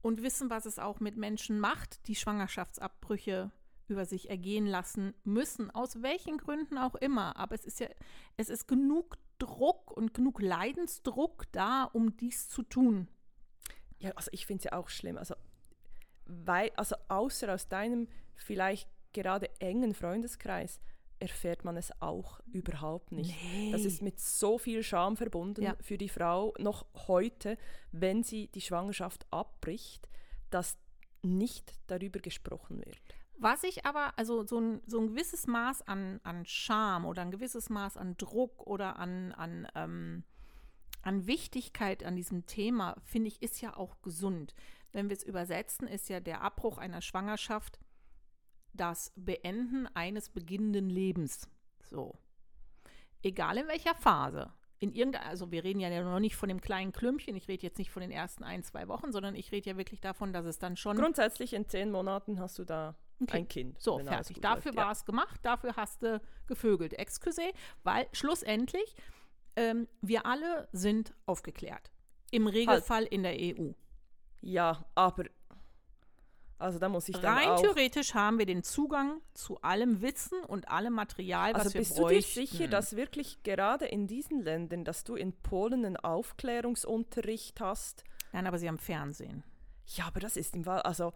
Und 0.00 0.22
wissen, 0.22 0.48
was 0.48 0.64
es 0.64 0.78
auch 0.78 1.00
mit 1.00 1.16
Menschen 1.16 1.60
macht, 1.60 2.06
die 2.08 2.14
Schwangerschaftsabbrüche 2.14 3.50
über 3.88 4.04
sich 4.04 4.30
ergehen 4.30 4.66
lassen 4.66 5.14
müssen, 5.24 5.70
aus 5.70 6.02
welchen 6.02 6.38
Gründen 6.38 6.78
auch 6.78 6.94
immer. 6.94 7.36
Aber 7.36 7.54
es 7.54 7.64
ist 7.64 7.80
ja, 7.80 7.88
es 8.36 8.48
ist 8.48 8.68
genug 8.68 9.18
Druck 9.38 9.90
und 9.90 10.14
genug 10.14 10.40
Leidensdruck 10.40 11.44
da, 11.52 11.84
um 11.84 12.16
dies 12.16 12.48
zu 12.48 12.62
tun. 12.62 13.08
Ja, 13.98 14.12
also 14.12 14.30
ich 14.32 14.46
finde 14.46 14.58
es 14.58 14.64
ja 14.64 14.78
auch 14.78 14.88
schlimm. 14.88 15.16
Also, 15.16 15.34
weil, 16.26 16.70
also 16.76 16.96
außer 17.08 17.52
aus 17.52 17.68
deinem 17.68 18.08
vielleicht 18.34 18.88
gerade 19.12 19.48
engen 19.60 19.94
Freundeskreis 19.94 20.80
erfährt 21.20 21.64
man 21.64 21.76
es 21.76 21.92
auch 22.00 22.40
überhaupt 22.52 23.12
nicht. 23.12 23.34
Nee. 23.42 23.72
Das 23.72 23.84
ist 23.84 24.02
mit 24.02 24.20
so 24.20 24.58
viel 24.58 24.82
Scham 24.82 25.16
verbunden 25.16 25.62
ja. 25.62 25.76
für 25.80 25.98
die 25.98 26.08
Frau 26.08 26.54
noch 26.58 26.86
heute, 27.08 27.58
wenn 27.90 28.22
sie 28.22 28.48
die 28.48 28.60
Schwangerschaft 28.60 29.26
abbricht, 29.30 30.08
dass 30.50 30.78
nicht 31.22 31.72
darüber 31.88 32.20
gesprochen 32.20 32.78
wird. 32.84 33.00
Was 33.40 33.62
ich 33.62 33.86
aber, 33.86 34.18
also 34.18 34.44
so 34.44 34.60
ein, 34.60 34.82
so 34.86 34.98
ein 34.98 35.08
gewisses 35.08 35.46
Maß 35.46 35.86
an, 35.86 36.20
an 36.24 36.44
Scham 36.44 37.06
oder 37.06 37.22
ein 37.22 37.30
gewisses 37.30 37.70
Maß 37.70 37.96
an 37.96 38.16
Druck 38.16 38.66
oder 38.66 38.98
an, 38.98 39.32
an, 39.32 39.68
ähm, 39.76 40.24
an 41.02 41.26
Wichtigkeit 41.28 42.04
an 42.04 42.16
diesem 42.16 42.46
Thema, 42.46 42.96
finde 43.04 43.28
ich, 43.28 43.40
ist 43.40 43.60
ja 43.60 43.76
auch 43.76 44.02
gesund. 44.02 44.54
Wenn 44.90 45.08
wir 45.08 45.16
es 45.16 45.22
übersetzen, 45.22 45.86
ist 45.86 46.08
ja 46.08 46.18
der 46.18 46.40
Abbruch 46.40 46.78
einer 46.78 47.00
Schwangerschaft 47.00 47.78
das 48.72 49.12
Beenden 49.14 49.86
eines 49.94 50.30
beginnenden 50.30 50.90
Lebens. 50.90 51.48
So. 51.80 52.18
Egal 53.22 53.58
in 53.58 53.68
welcher 53.68 53.94
Phase. 53.94 54.52
In 54.80 54.92
irgendeiner, 54.92 55.26
also 55.26 55.50
wir 55.52 55.62
reden 55.62 55.80
ja 55.80 56.02
noch 56.02 56.20
nicht 56.20 56.36
von 56.36 56.48
dem 56.48 56.60
kleinen 56.60 56.92
Klümpchen, 56.92 57.36
ich 57.36 57.48
rede 57.48 57.64
jetzt 57.64 57.78
nicht 57.78 57.90
von 57.90 58.00
den 58.00 58.12
ersten 58.12 58.44
ein, 58.44 58.62
zwei 58.62 58.88
Wochen, 58.88 59.12
sondern 59.12 59.34
ich 59.34 59.52
rede 59.52 59.70
ja 59.70 59.76
wirklich 59.76 60.00
davon, 60.00 60.32
dass 60.32 60.46
es 60.46 60.58
dann 60.58 60.76
schon. 60.76 60.96
Grundsätzlich 60.96 61.52
in 61.52 61.68
zehn 61.68 61.90
Monaten 61.90 62.38
hast 62.40 62.58
du 62.58 62.64
da 62.64 62.96
okay. 63.20 63.38
ein 63.38 63.48
Kind. 63.48 63.80
So, 63.80 63.98
fertig. 63.98 64.40
Dafür 64.40 64.74
war 64.76 64.92
es 64.92 65.04
gemacht, 65.04 65.40
dafür 65.42 65.76
hast 65.76 66.02
du 66.02 66.20
gevögelt. 66.46 66.94
Excuse, 66.94 67.52
weil 67.82 68.06
schlussendlich 68.12 68.94
ähm, 69.56 69.88
wir 70.00 70.26
alle 70.26 70.68
sind 70.72 71.14
aufgeklärt. 71.26 71.90
Im 72.30 72.46
Regelfall 72.46 73.02
halt. 73.02 73.12
in 73.12 73.22
der 73.22 73.34
EU. 73.34 73.72
Ja, 74.40 74.84
aber 74.94 75.24
also 76.58 76.80
da 76.80 76.88
muss 76.88 77.08
ich 77.08 77.16
dann 77.16 77.38
Rein 77.38 77.48
auch 77.50 77.60
theoretisch 77.60 78.14
haben 78.14 78.38
wir 78.38 78.46
den 78.46 78.64
Zugang 78.64 79.20
zu 79.32 79.60
allem 79.62 80.02
Wissen 80.02 80.42
und 80.44 80.68
allem 80.68 80.92
Material, 80.92 81.54
was 81.54 81.66
also 81.66 81.74
wir 81.74 81.80
bist 81.82 81.96
bräuchten. 81.96 82.34
du 82.34 82.40
dir 82.40 82.46
sicher, 82.46 82.68
dass 82.68 82.96
wirklich 82.96 83.42
gerade 83.44 83.86
in 83.86 84.08
diesen 84.08 84.42
Ländern, 84.42 84.84
dass 84.84 85.04
du 85.04 85.14
in 85.14 85.32
Polen 85.32 85.84
einen 85.84 85.96
Aufklärungsunterricht 85.96 87.60
hast? 87.60 88.02
Nein, 88.32 88.46
aber 88.48 88.58
sie 88.58 88.66
haben 88.66 88.78
Fernsehen. 88.78 89.44
Ja, 89.86 90.06
aber 90.06 90.18
das 90.18 90.36
ist 90.36 90.54
im 90.56 90.64
Fall, 90.64 90.82
also 90.82 91.12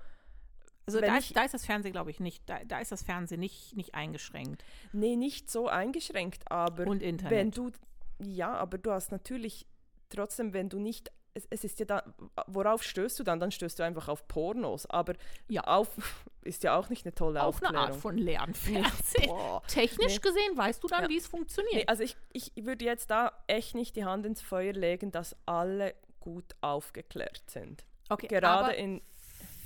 also 0.87 1.01
da, 1.01 1.19
ich, 1.19 1.33
da, 1.33 1.45
ist 1.45 1.55
das 1.55 1.65
Fernsehen, 1.65 1.93
glaube 1.93 2.11
ich, 2.11 2.21
nicht, 2.21 2.49
da, 2.49 2.59
da, 2.65 2.81
ist 2.81 2.93
das 2.93 3.03
Fernsehen 3.03 3.41
nicht, 3.41 3.77
nicht 3.77 3.95
eingeschränkt. 3.95 4.65
Nee, 4.93 5.17
nicht 5.17 5.51
so 5.51 5.69
eingeschränkt, 5.69 6.51
aber 6.51 6.87
und 6.87 7.03
Internet. 7.03 7.31
wenn 7.31 7.51
du, 7.51 7.71
ja, 8.19 8.53
aber 8.55 8.79
du 8.79 8.91
hast 8.91 9.13
natürlich 9.13 9.67
trotzdem, 10.09 10.53
wenn 10.53 10.69
du 10.69 10.79
nicht 10.79 11.13
es, 11.35 11.47
es, 11.51 11.65
ist 11.65 11.79
ja 11.81 11.87
da, 11.87 12.03
worauf 12.47 12.83
stößt 12.83 13.19
du 13.19 13.25
dann? 13.25 13.41
Dann 13.41 13.51
stößt 13.51 13.79
du 13.79 13.83
einfach 13.83 14.09
auf 14.09 14.29
Pornos. 14.29 14.87
Aber 14.87 15.15
ja. 15.49 15.63
auf 15.63 15.89
ist 16.43 16.63
ja 16.63 16.77
auch 16.77 16.89
nicht 16.89 17.07
eine 17.07 17.15
tolle 17.15 17.43
auf 17.43 17.55
Aufklärung. 17.55 17.77
Auf 17.77 17.83
eine 17.83 17.93
Art 17.95 18.01
von 18.01 18.19
Lernfernsehen. 18.19 19.33
Technisch 19.69 20.15
nee. 20.15 20.19
gesehen 20.19 20.57
weißt 20.57 20.83
du 20.83 20.89
dann, 20.89 21.05
ja. 21.05 21.09
wie 21.09 21.17
es 21.17 21.27
funktioniert. 21.27 21.75
Nee, 21.75 21.87
also 21.87 22.03
ich, 22.03 22.17
ich 22.33 22.53
würde 22.57 22.85
jetzt 22.85 23.11
da 23.11 23.33
echt 23.47 23.75
nicht 23.75 23.97
die 23.97 24.05
Hand 24.05 24.27
ins 24.27 24.43
Feuer 24.43 24.73
legen, 24.73 25.11
dass 25.11 25.37
alle 25.47 25.95
gut 26.21 26.55
aufgeklärt 26.61 27.43
sind. 27.49 27.85
Okay, 28.09 28.27
Gerade 28.27 28.75
in 28.75 29.01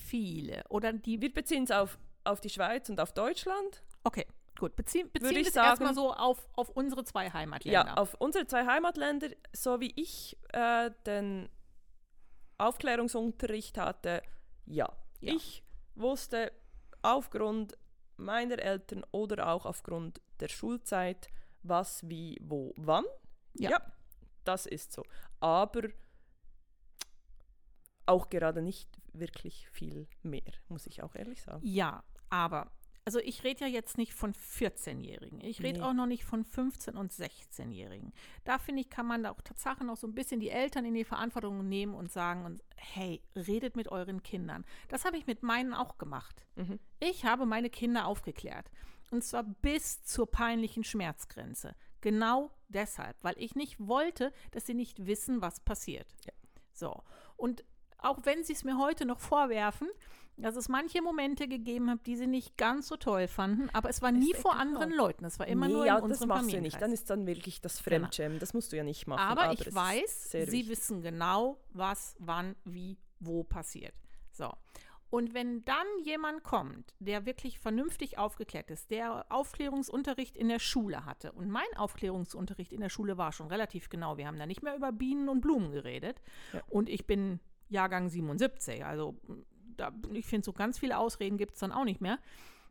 viele 0.06 0.62
oder 0.68 0.92
die. 0.92 1.20
Wir 1.20 1.32
beziehen 1.32 1.64
es 1.64 1.70
auf, 1.70 1.98
auf 2.24 2.40
die 2.40 2.50
Schweiz 2.50 2.88
und 2.88 3.00
auf 3.00 3.12
Deutschland. 3.12 3.82
Okay. 4.04 4.26
Gut, 4.58 4.74
beziehen, 4.74 5.10
beziehen 5.12 5.34
wir 5.34 5.46
es 5.46 5.54
erstmal 5.54 5.92
so 5.92 6.14
auf, 6.14 6.48
auf 6.54 6.70
unsere 6.70 7.04
zwei 7.04 7.30
Heimatländer. 7.30 7.88
Ja, 7.88 7.94
auf 7.98 8.14
unsere 8.14 8.46
zwei 8.46 8.64
Heimatländer, 8.64 9.28
so 9.52 9.80
wie 9.80 9.92
ich 9.96 10.38
äh, 10.54 10.90
den 11.04 11.50
Aufklärungsunterricht 12.56 13.76
hatte, 13.76 14.22
ja. 14.64 14.90
ja. 15.20 15.34
Ich 15.34 15.62
wusste 15.94 16.52
aufgrund 17.02 17.76
meiner 18.16 18.58
Eltern 18.58 19.04
oder 19.10 19.48
auch 19.48 19.66
aufgrund 19.66 20.22
der 20.40 20.48
Schulzeit, 20.48 21.28
was, 21.62 22.08
wie, 22.08 22.38
wo, 22.40 22.72
wann. 22.78 23.04
Ja. 23.52 23.70
ja 23.72 23.80
das 24.46 24.66
ist 24.66 24.92
so. 24.92 25.04
Aber 25.40 25.82
auch 28.06 28.28
gerade 28.30 28.62
nicht 28.62 28.88
wirklich 29.12 29.68
viel 29.70 30.06
mehr, 30.22 30.52
muss 30.68 30.86
ich 30.86 31.02
auch 31.02 31.14
ehrlich 31.14 31.42
sagen. 31.42 31.60
Ja, 31.64 32.04
aber 32.30 32.70
also 33.04 33.20
ich 33.20 33.44
rede 33.44 33.60
ja 33.60 33.66
jetzt 33.68 33.98
nicht 33.98 34.14
von 34.14 34.32
14-Jährigen. 34.34 35.40
Ich 35.40 35.62
rede 35.62 35.78
Nee. 35.78 35.84
auch 35.84 35.92
noch 35.92 36.06
nicht 36.06 36.24
von 36.24 36.44
15- 36.44 36.96
und 36.96 37.12
16-Jährigen. 37.12 38.12
Da 38.42 38.58
finde 38.58 38.80
ich, 38.80 38.90
kann 38.90 39.06
man 39.06 39.22
da 39.22 39.30
auch 39.30 39.40
Tatsache 39.42 39.84
noch 39.84 39.96
so 39.96 40.08
ein 40.08 40.14
bisschen 40.14 40.40
die 40.40 40.50
Eltern 40.50 40.84
in 40.84 40.94
die 40.94 41.04
Verantwortung 41.04 41.68
nehmen 41.68 41.94
und 41.94 42.10
sagen, 42.10 42.44
und, 42.44 42.64
hey, 42.76 43.22
redet 43.36 43.76
mit 43.76 43.86
euren 43.92 44.24
Kindern. 44.24 44.64
Das 44.88 45.04
habe 45.04 45.16
ich 45.18 45.26
mit 45.28 45.44
meinen 45.44 45.72
auch 45.72 45.98
gemacht. 45.98 46.44
Mhm. 46.56 46.80
Ich 46.98 47.24
habe 47.24 47.46
meine 47.46 47.70
Kinder 47.70 48.06
aufgeklärt. 48.08 48.72
Und 49.12 49.22
zwar 49.22 49.44
bis 49.44 50.02
zur 50.02 50.28
peinlichen 50.28 50.82
Schmerzgrenze. 50.82 51.76
Genau 52.00 52.50
deshalb, 52.66 53.16
weil 53.22 53.34
ich 53.38 53.54
nicht 53.54 53.78
wollte, 53.78 54.32
dass 54.50 54.66
sie 54.66 54.74
nicht 54.74 55.06
wissen, 55.06 55.40
was 55.42 55.60
passiert. 55.60 56.08
Ja. 56.24 56.32
So. 56.72 57.04
Und 57.36 57.64
auch 58.08 58.18
wenn 58.24 58.44
sie 58.44 58.52
es 58.52 58.64
mir 58.64 58.78
heute 58.78 59.04
noch 59.06 59.20
vorwerfen, 59.20 59.88
dass 60.38 60.54
es 60.56 60.68
manche 60.68 61.00
Momente 61.00 61.48
gegeben 61.48 61.88
hat, 61.90 62.06
die 62.06 62.14
sie 62.16 62.26
nicht 62.26 62.58
ganz 62.58 62.88
so 62.88 62.96
toll 62.96 63.26
fanden, 63.26 63.70
aber 63.72 63.88
es 63.88 64.02
war 64.02 64.12
nie 64.12 64.34
vor 64.34 64.52
egal. 64.52 64.66
anderen 64.66 64.92
Leuten. 64.92 65.24
Es 65.24 65.38
war 65.38 65.48
immer 65.48 65.66
nee, 65.66 65.72
nur 65.72 65.86
ja, 65.86 65.96
in 65.96 66.02
das 66.02 66.10
unserem 66.20 66.28
machst 66.28 66.42
du 66.42 66.46
ja 66.48 66.52
Familienkreis. 66.56 66.72
nicht. 66.72 66.82
Dann 66.82 66.92
ist 66.92 67.10
dann 67.10 67.26
wirklich 67.26 67.60
das 67.62 67.82
Genau. 67.82 68.00
Fremdschämen. 68.00 68.38
Das 68.38 68.52
musst 68.52 68.70
du 68.70 68.76
ja 68.76 68.84
nicht 68.84 69.06
machen. 69.06 69.20
Aber, 69.20 69.52
es 69.54 69.60
ich 69.66 69.74
weiß, 69.74 70.30
sie 70.32 70.38
wichtig. 70.40 70.68
wissen 70.68 71.00
genau, 71.00 71.58
was, 71.72 72.16
wann, 72.18 72.54
wie, 72.64 72.98
wo 73.18 73.44
passiert. 73.44 73.94
So. 74.30 74.52
Und 75.08 75.32
wenn 75.32 75.64
dann 75.64 75.86
jemand 76.04 76.42
kommt, 76.42 76.92
der 76.98 77.24
wirklich 77.24 77.58
vernünftig 77.58 78.18
aufgeklärt 78.18 78.70
ist, 78.70 78.90
der 78.90 79.24
Aufklärungsunterricht 79.30 80.36
in 80.36 80.48
der 80.48 80.58
Schule 80.58 81.06
hatte, 81.06 81.32
und 81.32 81.48
mein 81.48 81.64
Aufklärungsunterricht 81.76 82.72
in 82.72 82.80
der 82.80 82.90
Schule 82.90 83.16
war 83.16 83.32
schon 83.32 83.46
relativ 83.46 83.88
genau, 83.88 84.18
wir 84.18 84.26
haben 84.26 84.38
da 84.38 84.44
nicht 84.44 84.62
mehr 84.62 84.76
über 84.76 84.92
Bienen 84.92 85.30
und 85.30 85.40
Blumen 85.40 85.70
geredet. 85.72 86.20
Ja. 86.52 86.60
Und 86.68 86.90
ich 86.90 87.06
bin 87.06 87.40
Jahrgang 87.68 88.08
77, 88.08 88.84
also 88.84 89.16
da, 89.76 89.92
ich 90.12 90.26
finde, 90.26 90.44
so 90.44 90.52
ganz 90.52 90.78
viele 90.78 90.98
Ausreden 90.98 91.36
gibt 91.36 91.54
es 91.54 91.60
dann 91.60 91.72
auch 91.72 91.84
nicht 91.84 92.00
mehr. 92.00 92.18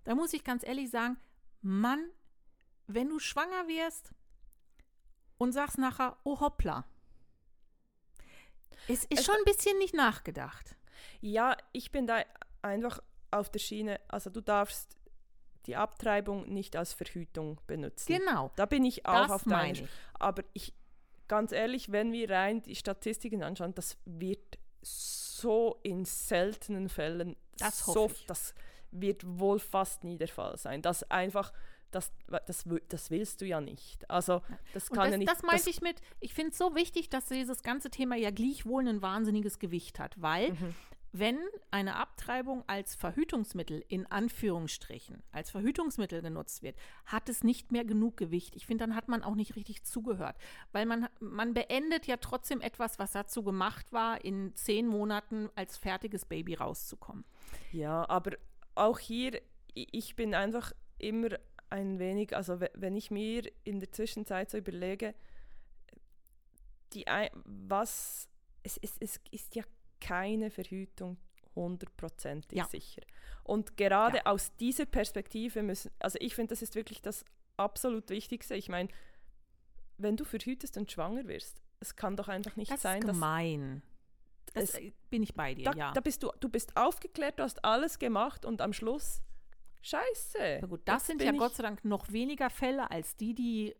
Da 0.05 0.15
muss 0.15 0.33
ich 0.33 0.43
ganz 0.43 0.65
ehrlich 0.65 0.89
sagen, 0.89 1.17
Mann, 1.61 2.09
wenn 2.87 3.09
du 3.09 3.19
schwanger 3.19 3.67
wirst 3.67 4.13
und 5.37 5.51
sagst 5.51 5.77
nachher, 5.77 6.17
oh 6.23 6.39
hoppla, 6.39 6.85
es 8.87 9.03
ist 9.05 9.19
Es- 9.19 9.25
schon 9.25 9.35
ein 9.35 9.45
bisschen 9.45 9.77
nicht 9.79 9.93
nachgedacht. 9.93 10.75
Ja, 11.21 11.57
ich 11.71 11.91
bin 11.91 12.07
da 12.07 12.23
einfach 12.61 12.99
auf 13.31 13.49
der 13.49 13.59
Schiene. 13.59 13.99
Also 14.07 14.29
du 14.29 14.41
darfst 14.41 14.95
die 15.65 15.75
Abtreibung 15.75 16.47
nicht 16.53 16.75
als 16.75 16.93
Verhütung 16.93 17.59
benutzen. 17.67 18.13
Genau, 18.17 18.51
Da 18.55 18.65
bin 18.65 18.85
ich 18.85 19.05
auch 19.07 19.23
das 19.27 19.31
auf 19.31 19.43
deiner. 19.43 19.87
Aber 20.13 20.43
ich, 20.53 20.73
ganz 21.27 21.51
ehrlich, 21.51 21.91
wenn 21.91 22.11
wir 22.11 22.29
rein 22.29 22.61
die 22.61 22.75
Statistiken 22.75 23.41
anschauen, 23.43 23.73
das 23.73 23.97
wird 24.05 24.59
so 24.85 25.79
in 25.83 26.05
seltenen 26.05 26.89
Fällen, 26.89 27.35
Das 27.57 27.79
so, 27.85 27.95
hoffe 27.95 28.15
ich. 28.19 28.25
das 28.27 28.53
wird 28.91 29.23
wohl 29.39 29.59
fast 29.59 30.03
nie 30.03 30.17
der 30.17 30.27
Fall 30.27 30.57
sein. 30.57 30.81
Das 30.81 31.09
einfach, 31.11 31.51
das, 31.91 32.11
das, 32.45 32.63
das 32.89 33.09
willst 33.11 33.41
du 33.41 33.45
ja 33.45 33.59
nicht. 33.61 34.09
Also 34.09 34.41
das 34.73 34.89
kann 34.89 35.05
das, 35.05 35.11
ja 35.11 35.17
nicht. 35.17 35.31
das 35.31 35.43
meinte 35.43 35.69
ich 35.69 35.81
mit, 35.81 36.01
ich 36.19 36.33
finde 36.33 36.51
es 36.51 36.57
so 36.57 36.75
wichtig, 36.75 37.09
dass 37.09 37.25
dieses 37.25 37.63
ganze 37.63 37.89
Thema 37.89 38.15
ja 38.15 38.31
gleichwohl 38.31 38.87
ein 38.87 39.01
wahnsinniges 39.01 39.59
Gewicht 39.59 39.99
hat, 39.99 40.21
weil 40.21 40.51
Mhm. 40.51 40.75
Wenn 41.17 41.39
eine 41.71 41.95
Abtreibung 41.95 42.63
als 42.67 42.95
Verhütungsmittel 42.95 43.83
in 43.87 44.05
Anführungsstrichen 44.05 45.23
als 45.31 45.49
Verhütungsmittel 45.49 46.21
genutzt 46.21 46.61
wird, 46.61 46.77
hat 47.05 47.29
es 47.29 47.43
nicht 47.43 47.71
mehr 47.71 47.85
genug 47.85 48.17
Gewicht. 48.17 48.55
Ich 48.55 48.65
finde, 48.65 48.83
dann 48.85 48.95
hat 48.95 49.07
man 49.07 49.23
auch 49.23 49.35
nicht 49.35 49.55
richtig 49.55 49.83
zugehört, 49.83 50.35
weil 50.73 50.85
man, 50.85 51.07
man 51.19 51.53
beendet 51.53 52.05
ja 52.07 52.17
trotzdem 52.17 52.59
etwas, 52.59 52.99
was 52.99 53.11
dazu 53.13 53.43
gemacht 53.43 53.93
war, 53.93 54.25
in 54.25 54.53
zehn 54.55 54.87
Monaten 54.87 55.49
als 55.55 55.77
fertiges 55.77 56.25
Baby 56.25 56.55
rauszukommen. 56.55 57.23
Ja, 57.71 58.07
aber 58.09 58.31
auch 58.75 58.99
hier, 58.99 59.41
ich 59.73 60.15
bin 60.15 60.33
einfach 60.35 60.73
immer 60.97 61.29
ein 61.69 61.97
wenig, 61.99 62.35
also 62.35 62.59
we- 62.59 62.71
wenn 62.73 62.95
ich 62.95 63.09
mir 63.09 63.49
in 63.63 63.79
der 63.79 63.91
Zwischenzeit 63.91 64.49
so 64.49 64.57
überlege, 64.57 65.15
die, 66.93 67.05
was, 67.45 68.27
es, 68.63 68.77
es, 68.81 68.97
es 68.99 69.19
ist 69.31 69.55
ja 69.55 69.63
keine 70.07 70.49
Verhütung 70.51 71.17
hundertprozentig 71.55 72.57
Ja. 72.57 72.65
sicher. 72.65 73.01
Und 73.43 73.77
gerade 73.77 74.17
Ja. 74.17 74.25
aus 74.25 74.55
dieser 74.57 74.85
Perspektive 74.85 75.63
müssen, 75.63 75.91
also 75.99 76.17
ich 76.21 76.35
finde, 76.35 76.49
das 76.49 76.61
ist 76.61 76.75
wirklich 76.75 77.01
das 77.01 77.23
absolut 77.57 78.09
Wichtigste. 78.09 78.55
Ich 78.55 78.67
meine, 78.69 78.89
wenn 79.97 80.17
du 80.17 80.25
verhütest 80.25 80.77
und 80.77 80.91
schwanger 80.91 81.27
wirst, 81.27 81.61
es 81.79 81.95
kann 81.95 82.17
doch 82.17 82.27
einfach 82.27 82.55
nicht 82.57 82.71
Das 82.71 82.81
sein, 82.81 82.99
ist 82.99 83.07
dass 83.07 83.15
gemein. 83.15 83.81
Das 84.53 84.75
es- 84.75 84.91
bin 85.09 85.23
ich 85.23 85.33
bei 85.33 85.53
dir, 85.53 85.65
da, 85.65 85.73
ja. 85.73 85.91
da 85.93 86.01
bist 86.01 86.23
du, 86.23 86.31
du 86.39 86.49
bist 86.49 86.75
aufgeklärt, 86.75 87.39
du 87.39 87.43
hast 87.43 87.63
alles 87.63 87.99
gemacht 87.99 88.45
und 88.45 88.61
am 88.61 88.73
Schluss 88.73 89.21
Scheiße. 89.81 90.57
Na 90.61 90.67
gut, 90.67 90.81
das 90.85 91.05
sind 91.05 91.21
ja 91.21 91.31
Gott 91.31 91.53
sei 91.55 91.61
Dank 91.63 91.85
noch 91.85 92.11
weniger 92.11 92.49
Fälle 92.49 92.89
als 92.89 93.15
die, 93.17 93.35
die 93.35 93.75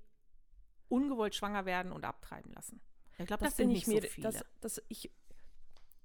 ungewollt 0.88 1.34
schwanger 1.34 1.66
werden 1.66 1.92
und 1.92 2.06
abtreiben 2.06 2.54
lassen. 2.54 2.80
Ich 3.18 3.26
glaube, 3.26 3.44
das, 3.44 3.54
das 3.54 3.58
sind 3.58 3.70
nicht 3.70 3.84
ich 3.84 3.88
mir, 3.88 4.02
so 4.04 4.08
viele. 4.08 4.32
das, 4.32 4.46
das 4.62 4.82
ich, 4.88 5.10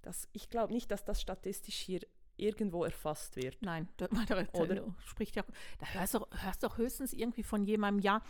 das, 0.03 0.29
ich 0.33 0.49
glaube 0.49 0.73
nicht, 0.73 0.91
dass 0.91 1.05
das 1.05 1.21
statistisch 1.21 1.77
hier 1.77 2.01
irgendwo 2.37 2.85
erfasst 2.85 3.37
wird. 3.37 3.61
Nein, 3.61 3.89
da, 3.99 4.09
da, 4.09 4.45
Oder? 4.59 4.95
spricht 5.05 5.37
ja, 5.37 5.45
da 5.79 5.87
hörst 5.87 6.15
du 6.15 6.27
hörst 6.31 6.63
doch 6.63 6.79
höchstens 6.79 7.13
irgendwie 7.13 7.43
von 7.43 7.65
jemandem, 7.65 8.03
ja, 8.03 8.23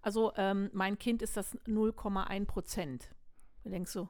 also 0.00 0.32
ähm, 0.36 0.70
mein 0.72 0.98
Kind 0.98 1.20
ist 1.22 1.36
das 1.36 1.54
0,1 1.66 2.46
Prozent. 2.46 3.14
Da 3.64 3.70
denkst 3.70 3.92
du, 3.92 4.08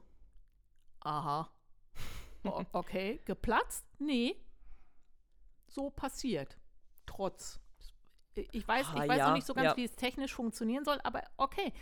aha, 1.01 1.49
o- 2.45 2.63
okay, 2.73 3.19
geplatzt? 3.25 3.85
Nee, 3.99 4.35
so 5.67 5.89
passiert. 5.89 6.57
Trotz. 7.05 7.59
Ich 8.35 8.65
weiß, 8.67 8.87
Ah, 8.93 9.03
ich 9.03 9.09
weiß 9.09 9.17
ja, 9.17 9.27
noch 9.27 9.35
nicht 9.35 9.47
so 9.47 9.53
ganz, 9.53 9.65
ja. 9.71 9.77
wie 9.77 9.83
es 9.83 9.95
technisch 9.95 10.33
funktionieren 10.33 10.85
soll, 10.85 10.99
aber 11.03 11.23
okay. 11.37 11.73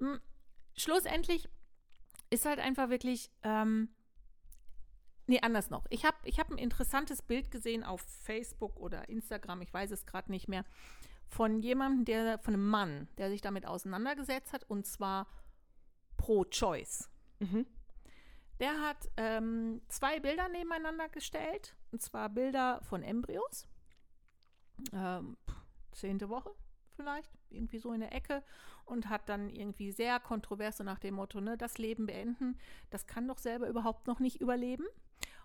Mm, 0.00 0.16
Schlussendlich 0.74 1.48
ist 2.30 2.46
halt 2.46 2.58
einfach 2.58 2.88
wirklich, 2.88 3.30
ähm, 3.42 3.94
nee, 5.32 5.40
anders 5.40 5.70
noch. 5.70 5.86
Ich 5.88 6.04
habe 6.04 6.16
ich 6.24 6.38
hab 6.38 6.50
ein 6.50 6.58
interessantes 6.58 7.22
Bild 7.22 7.50
gesehen 7.50 7.84
auf 7.84 8.02
Facebook 8.02 8.76
oder 8.76 9.08
Instagram, 9.08 9.62
ich 9.62 9.72
weiß 9.72 9.90
es 9.90 10.04
gerade 10.04 10.30
nicht 10.30 10.46
mehr, 10.46 10.64
von 11.26 11.60
jemandem, 11.60 12.04
der, 12.04 12.38
von 12.38 12.52
einem 12.52 12.68
Mann, 12.68 13.08
der 13.16 13.30
sich 13.30 13.40
damit 13.40 13.66
auseinandergesetzt 13.66 14.52
hat, 14.52 14.68
und 14.68 14.86
zwar 14.86 15.26
pro-choice. 16.18 17.08
Mhm. 17.38 17.66
Der 18.60 18.78
hat 18.82 19.08
ähm, 19.16 19.80
zwei 19.88 20.20
Bilder 20.20 20.50
nebeneinander 20.50 21.08
gestellt, 21.08 21.74
und 21.90 22.02
zwar 22.02 22.28
Bilder 22.28 22.80
von 22.82 23.02
Embryos. 23.02 23.66
Ähm, 24.92 25.38
zehnte 25.92 26.28
Woche 26.28 26.54
vielleicht, 26.94 27.32
irgendwie 27.48 27.78
so 27.78 27.92
in 27.92 28.00
der 28.00 28.12
Ecke, 28.14 28.42
und 28.84 29.08
hat 29.08 29.30
dann 29.30 29.48
irgendwie 29.48 29.92
sehr 29.92 30.20
kontrovers 30.20 30.76
so 30.76 30.84
nach 30.84 30.98
dem 30.98 31.14
Motto, 31.14 31.40
ne, 31.40 31.56
das 31.56 31.78
Leben 31.78 32.04
beenden, 32.04 32.58
das 32.90 33.06
kann 33.06 33.26
doch 33.26 33.38
selber 33.38 33.68
überhaupt 33.68 34.06
noch 34.06 34.20
nicht 34.20 34.42
überleben. 34.42 34.84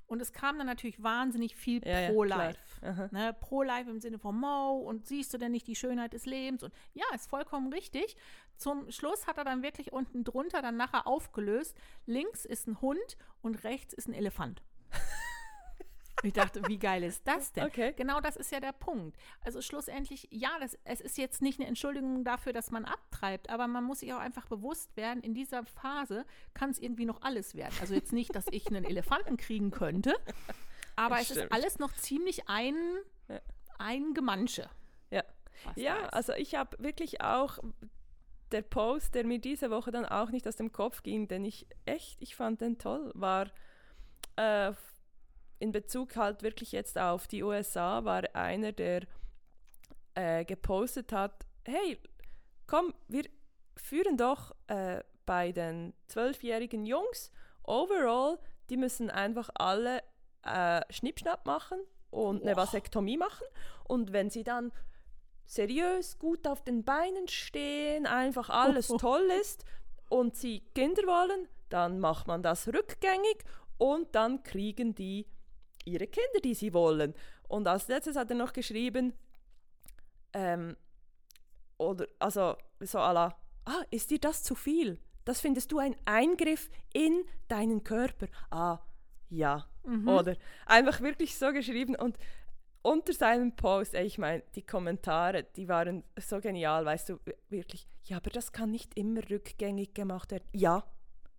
Und 0.08 0.22
es 0.22 0.32
kam 0.32 0.58
dann 0.58 0.68
natürlich 0.68 1.04
wahnsinnig 1.04 1.56
viel 1.56 1.86
Ja, 1.86 2.00
ja, 2.00 2.12
pro-life. 2.12 2.60
Aha. 2.82 3.10
Ne, 3.12 3.34
Pro-Life 3.34 3.90
im 3.90 4.00
Sinne 4.00 4.18
von 4.18 4.40
Mo 4.40 4.78
und 4.78 5.06
siehst 5.06 5.34
du 5.34 5.38
denn 5.38 5.52
nicht 5.52 5.68
die 5.68 5.76
Schönheit 5.76 6.14
des 6.14 6.26
Lebens? 6.26 6.64
Und 6.64 6.74
ja, 6.94 7.06
ist 7.14 7.30
vollkommen 7.30 7.72
richtig. 7.74 8.16
Zum 8.56 8.90
Schluss 8.90 9.28
hat 9.28 9.38
er 9.38 9.44
dann 9.44 9.64
wirklich 9.64 9.92
unten 9.92 10.24
drunter 10.24 10.62
dann 10.62 10.78
nachher 10.78 11.08
aufgelöst. 11.08 11.78
Links 12.06 12.46
ist 12.46 12.68
ein 12.68 12.80
Hund 12.82 13.18
und 13.42 13.64
rechts 13.64 13.94
ist 13.94 14.08
ein 14.08 14.14
Elefant. 14.14 14.64
Ich 16.24 16.34
dachte, 16.34 16.62
wie 16.68 16.80
geil 16.80 17.04
ist 17.04 17.28
das 17.28 17.52
denn? 17.54 17.66
Okay. 17.66 17.94
Genau 17.96 18.20
das 18.20 18.36
ist 18.38 18.52
ja 18.52 18.60
der 18.60 18.72
Punkt. 18.72 19.16
Also 19.42 19.62
schlussendlich, 19.62 20.28
ja, 20.32 20.50
das, 20.60 20.78
es 20.84 21.00
ist 21.02 21.18
jetzt 21.18 21.42
nicht 21.42 21.60
eine 21.60 21.68
Entschuldigung 21.68 22.24
dafür, 22.24 22.54
dass 22.54 22.72
man 22.72 22.86
abtreibt, 22.86 23.50
aber 23.50 23.68
man 23.68 23.84
muss 23.84 24.00
sich 24.00 24.14
auch 24.14 24.20
einfach 24.20 24.48
bewusst 24.48 24.96
werden, 24.98 25.22
in 25.22 25.34
dieser 25.34 25.66
Phase 25.66 26.26
kann 26.54 26.72
es 26.72 26.80
irgendwie 26.80 27.06
noch 27.06 27.22
alles 27.22 27.54
werden. 27.56 27.76
Also 27.82 27.94
jetzt 27.94 28.14
nicht, 28.14 28.36
dass 28.36 28.46
ich 28.52 28.68
einen 28.68 28.84
Elefanten 28.84 29.38
kriegen 29.38 29.70
könnte, 29.72 30.16
aber 30.96 31.18
Das 31.18 31.30
es 31.30 31.38
ist 31.38 31.52
alles 31.52 31.78
noch 31.80 31.94
ziemlich 31.94 32.50
ein, 32.50 32.76
Ja. 33.28 33.40
ein 33.78 34.14
Gemansche. 34.14 34.70
Ja. 35.12 35.24
Ja, 35.76 36.08
also 36.10 36.34
ich 36.34 36.56
habe 36.56 36.78
wirklich 36.84 37.22
auch 37.22 37.60
der 38.52 38.62
Post, 38.62 39.14
der 39.16 39.26
mir 39.26 39.40
diese 39.40 39.70
Woche 39.70 39.92
dann 39.92 40.06
auch 40.06 40.30
nicht 40.32 40.48
aus 40.48 40.56
dem 40.56 40.72
Kopf 40.72 41.04
ging, 41.04 41.28
den 41.28 41.46
ich 41.46 41.68
echt, 41.86 42.22
ich 42.22 42.36
fand 42.36 42.62
den 42.62 42.78
toll, 42.78 43.12
war 43.14 43.52
äh, 44.36 44.74
in 45.60 45.72
Bezug 45.72 46.16
halt 46.16 46.44
wirklich 46.44 46.72
jetzt 46.72 46.98
auf 46.98 47.28
die 47.28 47.44
USA, 47.44 48.06
war 48.06 48.24
einer, 48.34 48.72
der 48.72 49.04
äh, 50.16 50.46
gepostet 50.46 51.12
hat, 51.12 51.46
hey, 51.66 52.00
komm, 52.66 52.94
wir 53.08 53.24
führen 53.76 54.18
doch 54.18 54.56
äh, 54.68 55.04
bei 55.26 55.52
den 55.52 55.94
zwölfjährigen 56.08 56.86
Jungs 56.86 57.32
overall, 57.64 58.40
die 58.70 58.78
müssen 58.78 59.10
einfach 59.10 59.50
alle 59.56 60.02
äh, 60.44 60.82
Schnippschnapp 60.90 61.46
machen 61.46 61.80
und 62.10 62.44
eine. 62.44 62.56
Vasektomie 62.56 63.18
machen 63.18 63.46
und 63.84 64.14
wenn 64.14 64.30
sie 64.30 64.44
dann 64.44 64.72
seriös 65.46 66.20
gut 66.20 66.48
auf 66.48 66.64
den 66.64 66.84
Beinen 66.84 67.28
stehen, 67.28 68.06
einfach 68.06 68.50
alles 68.50 68.88
toll 69.00 69.30
ist 69.42 69.66
und 70.10 70.36
sie 70.36 70.62
Kinder 70.74 71.04
wollen, 71.04 71.48
dann 71.70 72.00
macht 72.00 72.28
man 72.28 72.44
das 72.44 72.68
rückgängig 72.68 73.44
und 73.78 74.16
dann 74.16 74.44
kriegen 74.44 74.96
die 74.96 75.28
ihre 75.88 76.08
Kinder, 76.08 76.40
die 76.44 76.54
sie 76.54 76.74
wollen. 76.74 77.14
Und 77.48 77.68
als 77.68 77.88
letztes 77.88 78.16
hat 78.16 78.30
er 78.30 78.36
noch 78.36 78.54
geschrieben, 78.54 79.14
ähm, 80.34 80.76
oder 81.78 82.08
also 82.20 82.56
so 82.82 83.00
à 83.00 83.14
la, 83.14 83.38
ah, 83.66 83.84
ist 83.92 84.10
dir 84.10 84.20
das 84.20 84.44
zu 84.44 84.56
viel? 84.56 85.00
Das 85.26 85.42
findest 85.42 85.72
du 85.72 85.80
ein 85.80 85.96
Eingriff 86.06 86.70
in 86.94 87.24
deinen 87.48 87.84
Körper? 87.84 88.28
Ah, 88.50 88.80
ja. 89.30 89.68
Mhm. 89.84 90.08
Oder 90.08 90.36
einfach 90.66 91.02
wirklich 91.02 91.38
so 91.38 91.52
geschrieben 91.52 91.96
und 91.96 92.18
unter 92.82 93.12
seinem 93.14 93.56
Post, 93.56 93.96
ey, 93.96 94.06
ich 94.06 94.18
meine, 94.18 94.44
die 94.56 94.66
Kommentare, 94.66 95.44
die 95.44 95.68
waren 95.68 96.04
so 96.20 96.40
genial, 96.40 96.86
weißt 96.86 97.10
du, 97.10 97.20
wirklich, 97.50 97.88
ja, 98.04 98.18
aber 98.18 98.30
das 98.30 98.52
kann 98.52 98.72
nicht 98.72 98.98
immer 98.98 99.22
rückgängig 99.30 99.94
gemacht 99.94 100.32
werden. 100.32 100.48
Ja, 100.54 100.84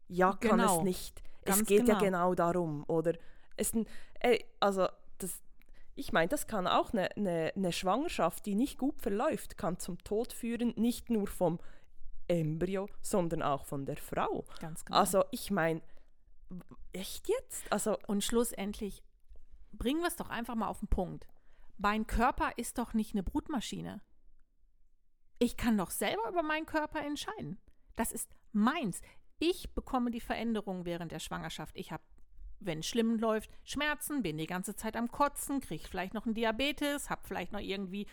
ja, 0.09 0.33
kann 0.33 0.59
genau. 0.59 0.79
es 0.79 0.85
nicht. 0.85 1.23
Ganz 1.45 1.63
es 1.63 1.67
geht 1.67 1.87
genau. 1.87 1.93
ja 1.95 1.99
genau 2.01 2.35
darum, 2.35 2.85
oder? 2.89 3.15
Es, 3.57 3.73
ey, 4.21 4.45
also, 4.61 4.89
das, 5.19 5.43
ich 5.95 6.13
meine, 6.13 6.29
das 6.29 6.47
kann 6.47 6.67
auch 6.67 6.93
eine, 6.93 7.15
eine, 7.17 7.53
eine 7.55 7.73
Schwangerschaft, 7.73 8.47
die 8.47 8.55
nicht 8.55 8.79
gut 8.79 9.01
verläuft, 9.01 9.59
kann 9.59 9.79
zum 9.79 9.99
Tod 10.05 10.33
führen, 10.33 10.75
nicht 10.77 11.11
nur 11.11 11.27
vom 11.27 11.59
Embryo, 12.29 12.89
sondern 13.01 13.43
auch 13.43 13.65
von 13.65 13.87
der 13.87 13.97
Frau. 13.97 14.45
Ganz 14.61 14.85
genau. 14.85 14.99
Also, 14.99 15.25
ich 15.31 15.51
meine, 15.51 15.83
echt 16.93 17.29
jetzt? 17.29 17.71
Also, 17.73 17.99
und 18.07 18.23
schlussendlich 18.23 19.03
bringen 19.73 20.01
wir 20.01 20.09
es 20.09 20.17
doch 20.17 20.31
einfach 20.31 20.55
mal 20.55 20.69
auf 20.69 20.81
den 20.81 20.89
Punkt. 20.89 21.27
Mein 21.79 22.07
Körper 22.07 22.53
ist 22.57 22.79
doch 22.79 22.95
nicht 22.95 23.15
eine 23.15 23.23
Brutmaschine. 23.23 24.01
Ich 25.39 25.57
kann 25.57 25.79
doch 25.79 25.91
selber 25.91 26.29
über 26.29 26.43
meinen 26.43 26.67
Körper 26.67 27.01
entscheiden. 27.01 27.59
Das 27.95 28.13
ist 28.13 28.29
meins. 28.53 29.01
Ich 29.39 29.73
bekomme 29.75 30.11
die 30.11 30.21
Veränderung 30.21 30.85
während 30.85 31.13
der 31.13 31.21
Schwangerschaft. 31.21 31.77
Ich 31.77 31.93
habe, 31.93 32.03
wenn 32.61 32.81
es 32.81 32.87
schlimm 32.87 33.19
läuft, 33.19 33.51
Schmerzen, 33.65 34.23
bin 34.23 34.39
die 34.39 34.47
ganze 34.47 34.75
Zeit 34.75 34.97
am 34.97 35.11
Kotzen, 35.11 35.61
kriege 35.61 35.87
vielleicht 35.89 36.15
noch 36.15 36.27
einen 36.27 36.35
Diabetes, 36.35 37.11
habe 37.11 37.23
vielleicht 37.25 37.53
noch 37.53 37.61
irgendwie 37.61 38.07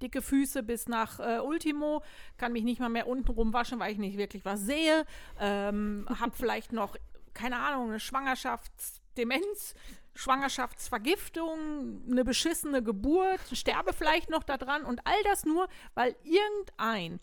dicke 0.00 0.22
Füße 0.22 0.62
bis 0.62 0.88
nach 0.88 1.20
äh, 1.20 1.38
Ultimo, 1.38 2.02
kann 2.36 2.52
mich 2.52 2.64
nicht 2.64 2.80
mal 2.80 2.88
mehr 2.88 3.06
unten 3.06 3.30
rumwaschen, 3.30 3.78
weil 3.78 3.92
ich 3.92 3.98
nicht 3.98 4.18
wirklich 4.18 4.44
was 4.44 4.60
sehe, 4.60 5.06
ähm, 5.38 6.06
habe 6.20 6.32
vielleicht 6.36 6.72
noch, 6.72 6.96
keine 7.34 7.58
Ahnung, 7.58 7.88
eine 7.88 8.00
Schwangerschaftsdemenz, 8.00 9.74
Schwangerschaftsvergiftung, 10.14 12.02
eine 12.10 12.24
beschissene 12.24 12.82
Geburt, 12.82 13.40
sterbe 13.52 13.92
vielleicht 13.92 14.28
noch 14.28 14.42
daran 14.42 14.84
und 14.84 15.06
all 15.06 15.22
das 15.24 15.44
nur, 15.44 15.68
weil 15.94 16.14
irgendein 16.22 17.20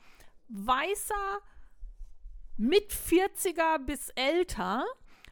weißer 0.47 1.39
mit 2.57 2.91
40er 2.91 3.77
bis 3.85 4.09
älter 4.15 4.83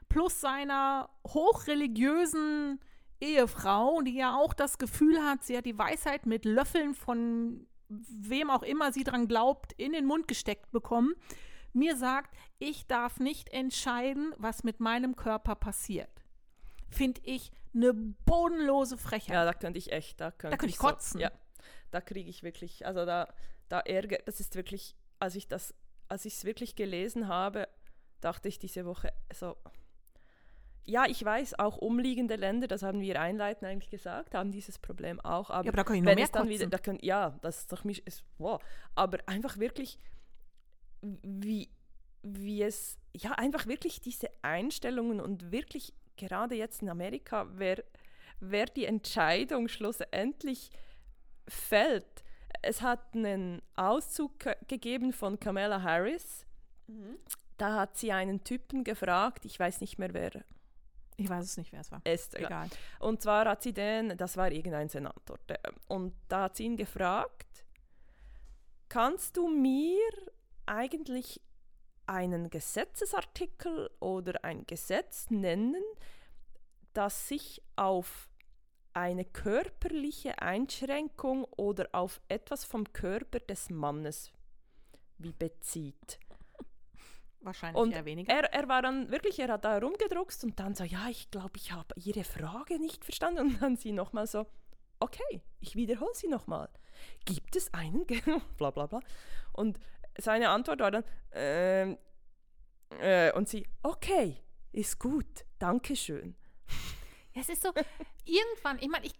plus 0.09 0.41
seiner 0.41 1.09
hochreligiösen 1.27 2.79
Ehefrau, 3.19 4.01
die 4.01 4.15
ja 4.15 4.35
auch 4.35 4.53
das 4.53 4.77
Gefühl 4.77 5.23
hat, 5.23 5.43
sie 5.43 5.57
hat 5.57 5.65
die 5.65 5.77
Weisheit 5.77 6.25
mit 6.25 6.45
Löffeln 6.45 6.93
von 6.93 7.67
wem 7.89 8.49
auch 8.49 8.63
immer 8.63 8.91
sie 8.91 9.03
dran 9.03 9.27
glaubt, 9.27 9.73
in 9.73 9.93
den 9.93 10.05
Mund 10.05 10.27
gesteckt 10.27 10.71
bekommen, 10.71 11.15
mir 11.73 11.95
sagt, 11.95 12.35
ich 12.59 12.87
darf 12.87 13.19
nicht 13.19 13.49
entscheiden, 13.49 14.33
was 14.37 14.63
mit 14.63 14.79
meinem 14.79 15.15
Körper 15.15 15.55
passiert. 15.55 16.09
Finde 16.89 17.21
ich 17.23 17.51
eine 17.73 17.93
bodenlose 17.93 18.97
Frechheit. 18.97 19.35
Ja, 19.35 19.45
da 19.45 19.53
könnte 19.53 19.77
ich 19.77 19.91
echt, 19.91 20.19
da 20.19 20.31
könnte, 20.31 20.55
da 20.55 20.57
könnte 20.57 20.69
ich, 20.69 20.75
ich 20.75 20.79
kotzen. 20.79 21.13
So, 21.13 21.19
ja, 21.19 21.31
da 21.91 22.01
kriege 22.01 22.29
ich 22.29 22.43
wirklich, 22.43 22.85
also 22.85 23.05
da, 23.05 23.33
da 23.69 23.79
ärgert, 23.79 24.27
das 24.27 24.39
ist 24.39 24.55
wirklich, 24.55 24.95
als 25.19 25.35
ich 25.35 25.47
das 25.47 25.73
als 26.07 26.25
ich 26.25 26.35
es 26.35 26.45
wirklich 26.45 26.75
gelesen 26.75 27.27
habe, 27.27 27.67
dachte 28.21 28.47
ich 28.47 28.59
diese 28.59 28.85
Woche 28.85 29.11
so, 29.33 29.57
ja, 30.87 31.05
ich 31.05 31.23
weiß, 31.23 31.59
auch 31.59 31.77
umliegende 31.77 32.37
Länder, 32.37 32.67
das 32.67 32.81
haben 32.81 33.01
wir 33.01 33.19
einleitend 33.19 33.69
eigentlich 33.69 33.91
gesagt, 33.91 34.33
haben 34.33 34.51
dieses 34.51 34.79
Problem 34.79 35.19
auch. 35.19 35.49
Aber, 35.49 35.65
ja, 35.65 35.71
aber 35.71 35.77
da 35.77 35.83
kann 35.83 35.97
ich 35.97 36.01
noch 36.01 36.15
mehr 36.15 36.27
dann 36.27 36.49
wieder, 36.49 36.67
da 36.67 36.77
können, 36.77 36.99
Ja, 37.01 37.37
das 37.41 37.59
ist 37.59 37.71
doch 37.71 37.83
mich, 37.83 38.07
ist, 38.07 38.23
wow. 38.37 38.61
Aber 38.95 39.19
einfach 39.25 39.57
wirklich, 39.57 39.99
wie, 41.01 41.69
wie 42.23 42.63
es, 42.63 42.97
ja, 43.13 43.31
einfach 43.33 43.67
wirklich 43.67 43.99
diese 43.99 44.29
Einstellungen 44.41 45.19
und 45.19 45.51
wirklich 45.51 45.93
gerade 46.15 46.55
jetzt 46.55 46.81
in 46.81 46.89
Amerika, 46.89 47.47
wer, 47.51 47.83
wer 48.39 48.65
die 48.65 48.85
Entscheidung 48.85 49.67
schlussendlich 49.67 50.71
fällt, 51.49 52.23
es 52.61 52.81
hat 52.81 53.13
einen 53.13 53.61
Auszug 53.75 54.33
gegeben 54.67 55.11
von 55.11 55.37
Kamala 55.37 55.81
Harris. 55.83 56.45
Mhm. 56.87 57.17
Da 57.57 57.81
hat 57.81 57.97
sie 57.97 58.13
einen 58.13 58.43
Typen 58.45 58.85
gefragt, 58.85 59.43
ich 59.43 59.59
weiß 59.59 59.81
nicht 59.81 59.99
mehr 59.99 60.13
wer. 60.13 60.43
Ich 61.17 61.29
weiß 61.29 61.43
es 61.43 61.57
nicht, 61.57 61.71
wer 61.71 61.81
es 61.81 61.91
war. 61.91 62.01
Ist 62.05 62.35
egal. 62.35 62.69
Und 62.99 63.21
zwar 63.21 63.49
hat 63.49 63.63
sie 63.63 63.73
den, 63.73 64.15
das 64.17 64.37
war 64.37 64.51
irgendein 64.51 64.87
Senator, 64.87 65.39
der, 65.49 65.59
und 65.87 66.13
da 66.27 66.43
hat 66.43 66.55
sie 66.55 66.65
ihn 66.65 66.77
gefragt, 66.77 67.65
kannst 68.87 69.35
du 69.35 69.47
mir 69.47 69.99
eigentlich 70.67 71.41
einen 72.05 72.49
Gesetzesartikel 72.49 73.89
oder 73.99 74.43
ein 74.43 74.65
Gesetz 74.67 75.29
nennen, 75.29 75.83
das 76.93 77.27
sich 77.27 77.63
auf 77.75 78.29
eine 78.93 79.25
körperliche 79.25 80.39
Einschränkung 80.41 81.43
oder 81.45 81.89
auf 81.91 82.21
etwas 82.29 82.63
vom 82.63 82.91
Körper 82.93 83.39
des 83.39 83.69
Mannes 83.69 84.31
wie 85.17 85.33
bezieht. 85.33 86.19
Wahrscheinlich 87.41 87.81
und 87.81 87.91
eher 87.91 88.05
weniger. 88.05 88.33
Er, 88.33 88.53
er 88.53 88.67
war 88.67 88.81
dann 88.81 89.11
wirklich, 89.11 89.39
er 89.39 89.47
hat 89.49 89.65
da 89.65 89.77
rumgedruckst 89.77 90.43
und 90.43 90.59
dann 90.59 90.75
so, 90.75 90.83
ja, 90.83 91.07
ich 91.09 91.29
glaube, 91.31 91.53
ich 91.55 91.71
habe 91.71 91.93
Ihre 91.95 92.23
Frage 92.23 92.79
nicht 92.79 93.05
verstanden. 93.05 93.47
Und 93.47 93.61
dann 93.61 93.75
sie 93.77 93.91
nochmal 93.91 94.27
so, 94.27 94.47
okay, 94.99 95.41
ich 95.59 95.75
wiederhole 95.75 96.13
sie 96.13 96.27
nochmal. 96.27 96.69
Gibt 97.25 97.55
es 97.55 97.73
einen, 97.73 98.05
bla 98.57 98.71
bla 98.71 98.87
bla. 98.87 98.99
Und 99.53 99.79
seine 100.17 100.49
Antwort 100.49 100.79
war 100.79 100.91
dann, 100.91 101.03
äh, 101.31 101.95
äh, 102.99 103.31
und 103.33 103.47
sie, 103.47 103.67
okay, 103.83 104.37
ist 104.71 104.99
gut, 104.99 105.45
danke 105.59 105.95
schön. 105.95 106.35
Es 107.33 107.49
ist 107.49 107.61
so, 107.61 107.69
irgendwann, 108.25 108.79
ich 108.79 108.89
meine, 108.89 109.05
ich, 109.05 109.13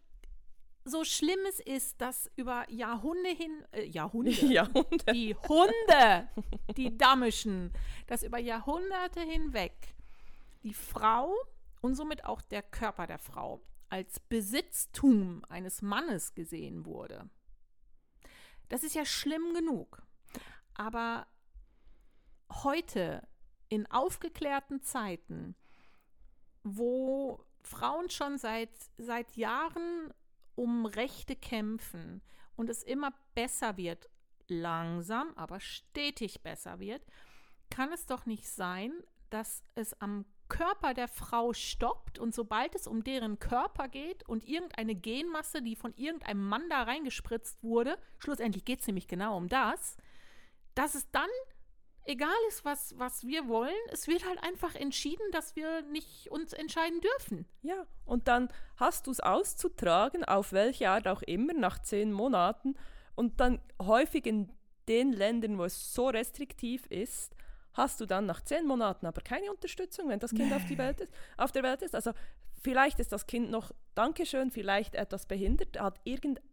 so 0.87 1.03
schlimm 1.03 1.39
es 1.47 1.59
ist, 1.59 2.01
dass 2.01 2.29
über 2.35 2.69
Jahrhunderte 2.69 3.35
hin, 3.35 3.65
äh, 3.71 3.85
Jahrhunderte, 3.85 4.45
Jahrhunderte, 4.45 5.13
die 5.13 5.35
Hunde, 5.35 6.29
die 6.75 6.97
Damischen, 6.97 7.73
dass 8.07 8.23
über 8.23 8.39
Jahrhunderte 8.39 9.21
hinweg 9.21 9.95
die 10.63 10.73
Frau 10.73 11.33
und 11.81 11.95
somit 11.95 12.25
auch 12.25 12.41
der 12.41 12.63
Körper 12.63 13.07
der 13.07 13.19
Frau 13.19 13.61
als 13.89 14.19
Besitztum 14.19 15.43
eines 15.49 15.81
Mannes 15.81 16.35
gesehen 16.35 16.85
wurde. 16.85 17.29
Das 18.69 18.83
ist 18.83 18.95
ja 18.95 19.05
schlimm 19.05 19.53
genug. 19.53 20.01
Aber 20.73 21.27
heute 22.63 23.27
in 23.69 23.89
aufgeklärten 23.89 24.81
Zeiten, 24.81 25.55
wo 26.63 27.43
Frauen 27.63 28.09
schon 28.09 28.37
seit, 28.37 28.71
seit 28.97 29.35
Jahren 29.35 30.13
um 30.57 30.85
Rechte 30.85 31.35
kämpfen 31.35 32.21
und 32.55 32.69
es 32.69 32.83
immer 32.83 33.13
besser 33.35 33.77
wird, 33.77 34.09
langsam, 34.47 35.33
aber 35.35 35.59
stetig 35.59 36.41
besser 36.41 36.79
wird, 36.79 37.05
kann 37.69 37.91
es 37.91 38.05
doch 38.05 38.25
nicht 38.25 38.49
sein, 38.49 38.91
dass 39.29 39.63
es 39.75 39.93
am 40.01 40.25
Körper 40.47 40.93
der 40.93 41.09
Frau 41.09 41.51
stoppt 41.53 42.19
und 42.19 42.33
sobald 42.33 42.73
es 42.75 42.87
um 42.87 43.03
deren 43.03 43.39
Körper 43.39 43.89
geht 43.89 44.27
und 44.29 44.47
irgendeine 44.47 44.95
Genmasse, 44.95 45.61
die 45.61 45.75
von 45.75 45.93
irgendeinem 45.95 46.47
Mann 46.47 46.69
da 46.69 46.83
reingespritzt 46.83 47.61
wurde, 47.61 47.97
schlussendlich 48.17 48.63
geht 48.63 48.79
es 48.79 48.87
nämlich 48.87 49.07
genau 49.07 49.35
um 49.35 49.49
das, 49.49 49.97
dass 50.73 50.95
es 50.95 51.11
dann 51.11 51.29
egal 52.07 52.29
ist, 52.47 52.65
was, 52.65 52.97
was 52.97 53.25
wir 53.25 53.47
wollen, 53.47 53.75
es 53.91 54.07
wird 54.07 54.25
halt 54.25 54.41
einfach 54.41 54.75
entschieden, 54.75 55.23
dass 55.31 55.55
wir 55.55 55.81
nicht 55.83 56.31
uns 56.31 56.53
entscheiden 56.53 57.01
dürfen. 57.01 57.45
Ja, 57.61 57.85
und 58.05 58.27
dann 58.27 58.49
hast 58.77 59.07
du 59.07 59.11
es 59.11 59.19
auszutragen, 59.19 60.23
auf 60.23 60.53
welche 60.53 60.89
Art 60.89 61.07
auch 61.07 61.21
immer, 61.21 61.53
nach 61.53 61.79
zehn 61.79 62.11
Monaten. 62.11 62.75
Und 63.15 63.39
dann 63.39 63.59
häufig 63.81 64.25
in 64.25 64.51
den 64.87 65.11
Ländern, 65.11 65.57
wo 65.57 65.65
es 65.65 65.93
so 65.93 66.07
restriktiv 66.07 66.85
ist, 66.87 67.35
hast 67.73 67.99
du 67.99 68.05
dann 68.05 68.25
nach 68.25 68.41
zehn 68.41 68.65
Monaten 68.65 69.05
aber 69.05 69.21
keine 69.21 69.51
Unterstützung, 69.51 70.09
wenn 70.09 70.19
das 70.19 70.31
Kind 70.31 70.49
nee. 70.49 70.55
auf, 70.55 70.65
die 70.65 70.77
Welt 70.77 71.01
ist, 71.01 71.11
auf 71.37 71.51
der 71.51 71.63
Welt 71.63 71.81
ist. 71.81 71.93
Also 71.93 72.11
vielleicht 72.61 72.99
ist 72.99 73.11
das 73.11 73.27
Kind 73.27 73.51
noch, 73.51 73.71
Dankeschön, 73.95 74.51
vielleicht 74.51 74.95
etwas 74.95 75.25
behindert, 75.25 75.79
hat 75.79 75.99
irgendein 76.03 76.43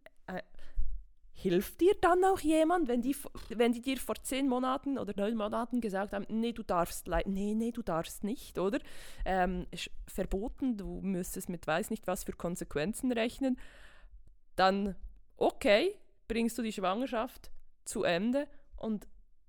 hilft 1.35 1.81
dir 1.81 1.93
dann 1.99 2.23
auch 2.23 2.39
jemand, 2.39 2.87
wenn 2.87 3.01
die, 3.01 3.15
wenn 3.49 3.73
die 3.73 3.81
dir 3.81 3.97
vor 3.97 4.15
zehn 4.15 4.47
Monaten 4.47 4.97
oder 4.97 5.13
neun 5.17 5.35
Monaten 5.35 5.81
gesagt 5.81 6.13
haben, 6.13 6.25
nee, 6.29 6.53
du 6.53 6.63
darfst, 6.63 7.07
nee, 7.25 7.53
nee, 7.53 7.71
du 7.71 7.83
darfst 7.83 8.23
nicht, 8.23 8.57
oder? 8.57 8.79
Ähm, 9.25 9.67
verboten, 10.07 10.77
du 10.77 11.01
müsstest 11.01 11.49
mit 11.49 11.67
weiß 11.67 11.89
nicht 11.89 12.07
was 12.07 12.23
für 12.23 12.31
Konsequenzen 12.31 13.11
rechnen. 13.11 13.59
Dann, 14.55 14.95
okay, 15.35 15.99
bringst 16.29 16.57
du 16.57 16.61
die 16.61 16.71
Schwangerschaft 16.71 17.51
zu 17.83 18.03
Ende 18.03 18.47
und 18.77 19.05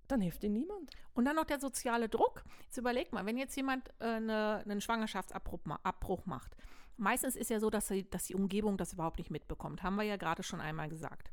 dann 0.08 0.20
hilft 0.20 0.42
dir 0.42 0.50
niemand. 0.50 0.90
Und 1.14 1.24
dann 1.24 1.36
noch 1.36 1.44
der 1.44 1.60
soziale 1.60 2.08
Druck. 2.08 2.44
Jetzt 2.64 2.78
überleg 2.78 3.12
mal, 3.12 3.24
wenn 3.26 3.38
jetzt 3.38 3.56
jemand 3.56 3.88
äh, 4.00 4.04
eine, 4.04 4.62
einen 4.64 4.80
Schwangerschaftsabbruch 4.80 5.64
ma 5.64 5.78
Abbruch 5.84 6.26
macht. 6.26 6.56
Meistens 6.96 7.36
ist 7.36 7.50
ja 7.50 7.60
so, 7.60 7.70
dass, 7.70 7.88
sie, 7.88 8.08
dass 8.10 8.24
die 8.24 8.34
Umgebung 8.34 8.76
das 8.76 8.92
überhaupt 8.92 9.18
nicht 9.18 9.30
mitbekommt. 9.30 9.82
Haben 9.82 9.96
wir 9.96 10.02
ja 10.02 10.16
gerade 10.16 10.42
schon 10.42 10.60
einmal 10.60 10.88
gesagt. 10.88 11.30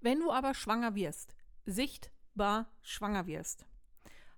Wenn 0.00 0.20
du 0.20 0.30
aber 0.30 0.54
schwanger 0.54 0.94
wirst, 0.94 1.34
sichtbar 1.66 2.70
schwanger 2.82 3.26
wirst, 3.26 3.66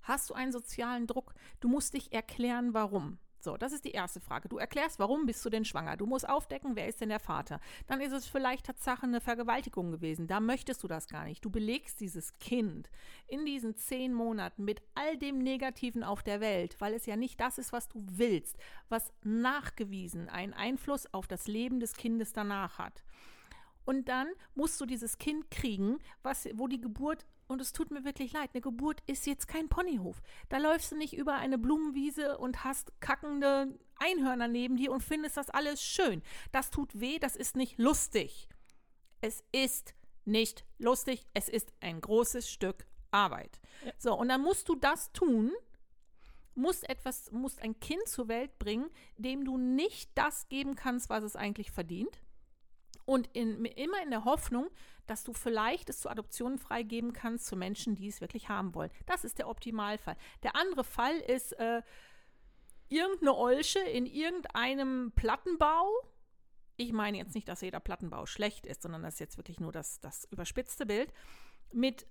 hast 0.02 0.30
du 0.30 0.34
einen 0.34 0.52
sozialen 0.52 1.06
Druck. 1.06 1.34
Du 1.60 1.68
musst 1.68 1.94
dich 1.94 2.12
erklären, 2.12 2.72
warum. 2.72 3.18
So, 3.42 3.56
das 3.56 3.72
ist 3.72 3.86
die 3.86 3.92
erste 3.92 4.20
Frage. 4.20 4.50
Du 4.50 4.58
erklärst, 4.58 4.98
warum 4.98 5.24
bist 5.24 5.42
du 5.44 5.48
denn 5.48 5.64
schwanger? 5.64 5.96
Du 5.96 6.04
musst 6.04 6.28
aufdecken, 6.28 6.76
wer 6.76 6.88
ist 6.88 7.00
denn 7.00 7.08
der 7.08 7.20
Vater? 7.20 7.58
Dann 7.86 8.02
ist 8.02 8.12
es 8.12 8.26
vielleicht 8.26 8.66
Tatsache 8.66 9.04
eine 9.04 9.22
Vergewaltigung 9.22 9.90
gewesen. 9.90 10.26
Da 10.26 10.40
möchtest 10.40 10.82
du 10.82 10.88
das 10.88 11.08
gar 11.08 11.24
nicht. 11.24 11.42
Du 11.42 11.50
belegst 11.50 12.00
dieses 12.00 12.38
Kind 12.38 12.90
in 13.26 13.46
diesen 13.46 13.76
zehn 13.76 14.12
Monaten 14.12 14.64
mit 14.64 14.82
all 14.94 15.16
dem 15.16 15.38
Negativen 15.38 16.04
auf 16.04 16.22
der 16.22 16.40
Welt, 16.40 16.76
weil 16.80 16.92
es 16.92 17.06
ja 17.06 17.16
nicht 17.16 17.40
das 17.40 17.56
ist, 17.56 17.72
was 17.72 17.88
du 17.88 18.04
willst, 18.10 18.58
was 18.90 19.10
nachgewiesen 19.22 20.28
einen 20.28 20.52
Einfluss 20.52 21.12
auf 21.14 21.26
das 21.26 21.46
Leben 21.46 21.80
des 21.80 21.94
Kindes 21.94 22.34
danach 22.34 22.78
hat. 22.78 23.04
Und 23.84 24.08
dann 24.08 24.28
musst 24.54 24.80
du 24.80 24.86
dieses 24.86 25.18
Kind 25.18 25.50
kriegen, 25.50 25.98
was, 26.22 26.48
wo 26.54 26.68
die 26.68 26.80
Geburt 26.80 27.26
und 27.50 27.60
es 27.60 27.72
tut 27.72 27.90
mir 27.90 28.04
wirklich 28.04 28.32
leid, 28.32 28.50
eine 28.54 28.60
Geburt 28.60 29.02
ist 29.06 29.26
jetzt 29.26 29.48
kein 29.48 29.68
Ponyhof. 29.68 30.22
Da 30.48 30.58
läufst 30.58 30.92
du 30.92 30.96
nicht 30.96 31.14
über 31.14 31.34
eine 31.34 31.58
Blumenwiese 31.58 32.38
und 32.38 32.62
hast 32.62 32.92
kackende 33.00 33.76
Einhörner 33.96 34.46
neben 34.46 34.76
dir 34.76 34.92
und 34.92 35.02
findest 35.02 35.36
das 35.36 35.50
alles 35.50 35.82
schön. 35.82 36.22
Das 36.52 36.70
tut 36.70 37.00
weh, 37.00 37.18
das 37.18 37.34
ist 37.34 37.56
nicht 37.56 37.76
lustig. 37.76 38.48
Es 39.20 39.42
ist 39.50 39.94
nicht 40.24 40.64
lustig, 40.78 41.26
es 41.34 41.48
ist 41.48 41.72
ein 41.80 42.00
großes 42.00 42.48
Stück 42.48 42.86
Arbeit. 43.10 43.60
Ja. 43.84 43.92
So, 43.98 44.16
und 44.16 44.28
dann 44.28 44.42
musst 44.42 44.68
du 44.68 44.76
das 44.76 45.10
tun, 45.12 45.50
musst 46.54 46.88
etwas, 46.88 47.32
musst 47.32 47.60
ein 47.62 47.80
Kind 47.80 48.06
zur 48.06 48.28
Welt 48.28 48.58
bringen, 48.60 48.90
dem 49.16 49.44
du 49.44 49.58
nicht 49.58 50.10
das 50.14 50.48
geben 50.48 50.76
kannst, 50.76 51.10
was 51.10 51.24
es 51.24 51.34
eigentlich 51.34 51.72
verdient. 51.72 52.22
Und 53.10 53.28
in, 53.32 53.64
immer 53.64 54.00
in 54.04 54.10
der 54.10 54.24
Hoffnung, 54.24 54.70
dass 55.08 55.24
du 55.24 55.32
vielleicht 55.32 55.90
es 55.90 55.98
zur 55.98 56.12
Adoption 56.12 56.58
freigeben 56.58 57.12
kannst 57.12 57.46
zu 57.46 57.56
Menschen, 57.56 57.96
die 57.96 58.06
es 58.06 58.20
wirklich 58.20 58.48
haben 58.48 58.72
wollen. 58.72 58.92
Das 59.06 59.24
ist 59.24 59.40
der 59.40 59.48
Optimalfall. 59.48 60.16
Der 60.44 60.54
andere 60.54 60.84
Fall 60.84 61.16
ist 61.16 61.58
äh, 61.58 61.82
irgendeine 62.88 63.34
Olsche 63.34 63.80
in 63.80 64.06
irgendeinem 64.06 65.10
Plattenbau. 65.16 65.90
Ich 66.76 66.92
meine 66.92 67.18
jetzt 67.18 67.34
nicht, 67.34 67.48
dass 67.48 67.62
jeder 67.62 67.80
Plattenbau 67.80 68.26
schlecht 68.26 68.64
ist, 68.64 68.82
sondern 68.82 69.02
das 69.02 69.14
ist 69.14 69.20
jetzt 69.20 69.38
wirklich 69.38 69.58
nur 69.58 69.72
das, 69.72 69.98
das 69.98 70.28
überspitzte 70.30 70.86
Bild. 70.86 71.12
Mit 71.72 72.06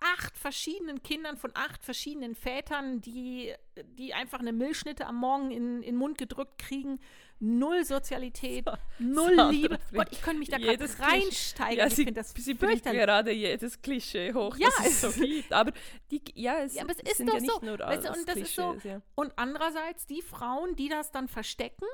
acht 0.00 0.38
verschiedenen 0.38 1.02
Kindern 1.02 1.36
von 1.36 1.50
acht 1.52 1.84
verschiedenen 1.84 2.34
Vätern, 2.34 3.02
die, 3.02 3.54
die 3.84 4.14
einfach 4.14 4.40
eine 4.40 4.54
Milchschnitte 4.54 5.06
am 5.06 5.16
Morgen 5.16 5.50
in, 5.50 5.76
in 5.76 5.82
den 5.82 5.96
Mund 5.96 6.16
gedrückt 6.16 6.56
kriegen. 6.56 7.00
Null 7.42 7.86
Sozialität, 7.86 8.66
so, 8.66 8.74
null 8.98 9.34
so 9.34 9.50
Liebe. 9.50 9.78
Gott, 9.94 10.08
ich 10.10 10.20
könnte 10.20 10.40
mich 10.40 10.50
da 10.50 10.58
gerade 10.58 10.84
reinsteigen. 10.98 11.78
Ja, 11.78 11.86
ich 11.86 11.94
finde 11.94 12.12
das 12.12 12.34
Sie 12.36 12.52
bringt 12.52 12.84
gerade 12.84 13.32
jedes 13.32 13.80
Klischee 13.80 14.34
hoch, 14.34 14.56
ja, 14.58 14.68
das 14.76 14.86
es 14.86 15.00
so 15.00 15.10
gibt. 15.10 15.50
Aber, 15.50 15.72
die, 16.10 16.22
ja, 16.34 16.58
es, 16.62 16.74
ja, 16.74 16.82
aber 16.82 16.92
es 16.92 17.00
ist 17.00 17.16
sind 17.16 17.28
doch 17.30 17.34
ja 17.34 17.40
nicht 17.40 17.52
so. 17.52 17.64
nur 17.64 17.78
weißt 17.78 18.04
du, 18.04 18.12
und, 18.12 18.28
das 18.28 18.36
ist 18.36 18.54
so. 18.54 18.76
Ja. 18.84 19.00
und 19.14 19.32
andererseits 19.36 20.06
die 20.06 20.20
Frauen, 20.20 20.76
die 20.76 20.90
das 20.90 21.12
dann 21.12 21.28
verstecken, 21.28 21.86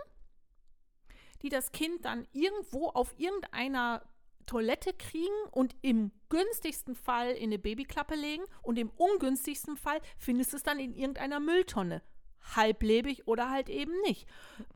die 1.43 1.49
das 1.49 1.71
Kind 1.71 2.05
dann 2.05 2.27
irgendwo 2.33 2.89
auf 2.89 3.15
irgendeiner 3.17 4.03
Toilette 4.47 4.93
kriegen 4.95 5.35
und 5.51 5.77
im 5.83 6.11
günstigsten 6.29 6.95
Fall 6.95 7.31
in 7.31 7.51
eine 7.51 7.59
Babyklappe 7.59 8.15
legen 8.15 8.45
und 8.63 8.79
im 8.79 8.91
ungünstigsten 8.97 9.77
Fall 9.77 10.01
findest 10.19 10.53
du 10.53 10.57
es 10.57 10.63
dann 10.63 10.79
in 10.79 10.95
irgendeiner 10.95 11.41
Mülltonne. 11.41 12.03
Halblebig 12.55 13.27
oder 13.27 13.51
halt 13.51 13.69
eben 13.69 13.93
nicht. 14.03 14.27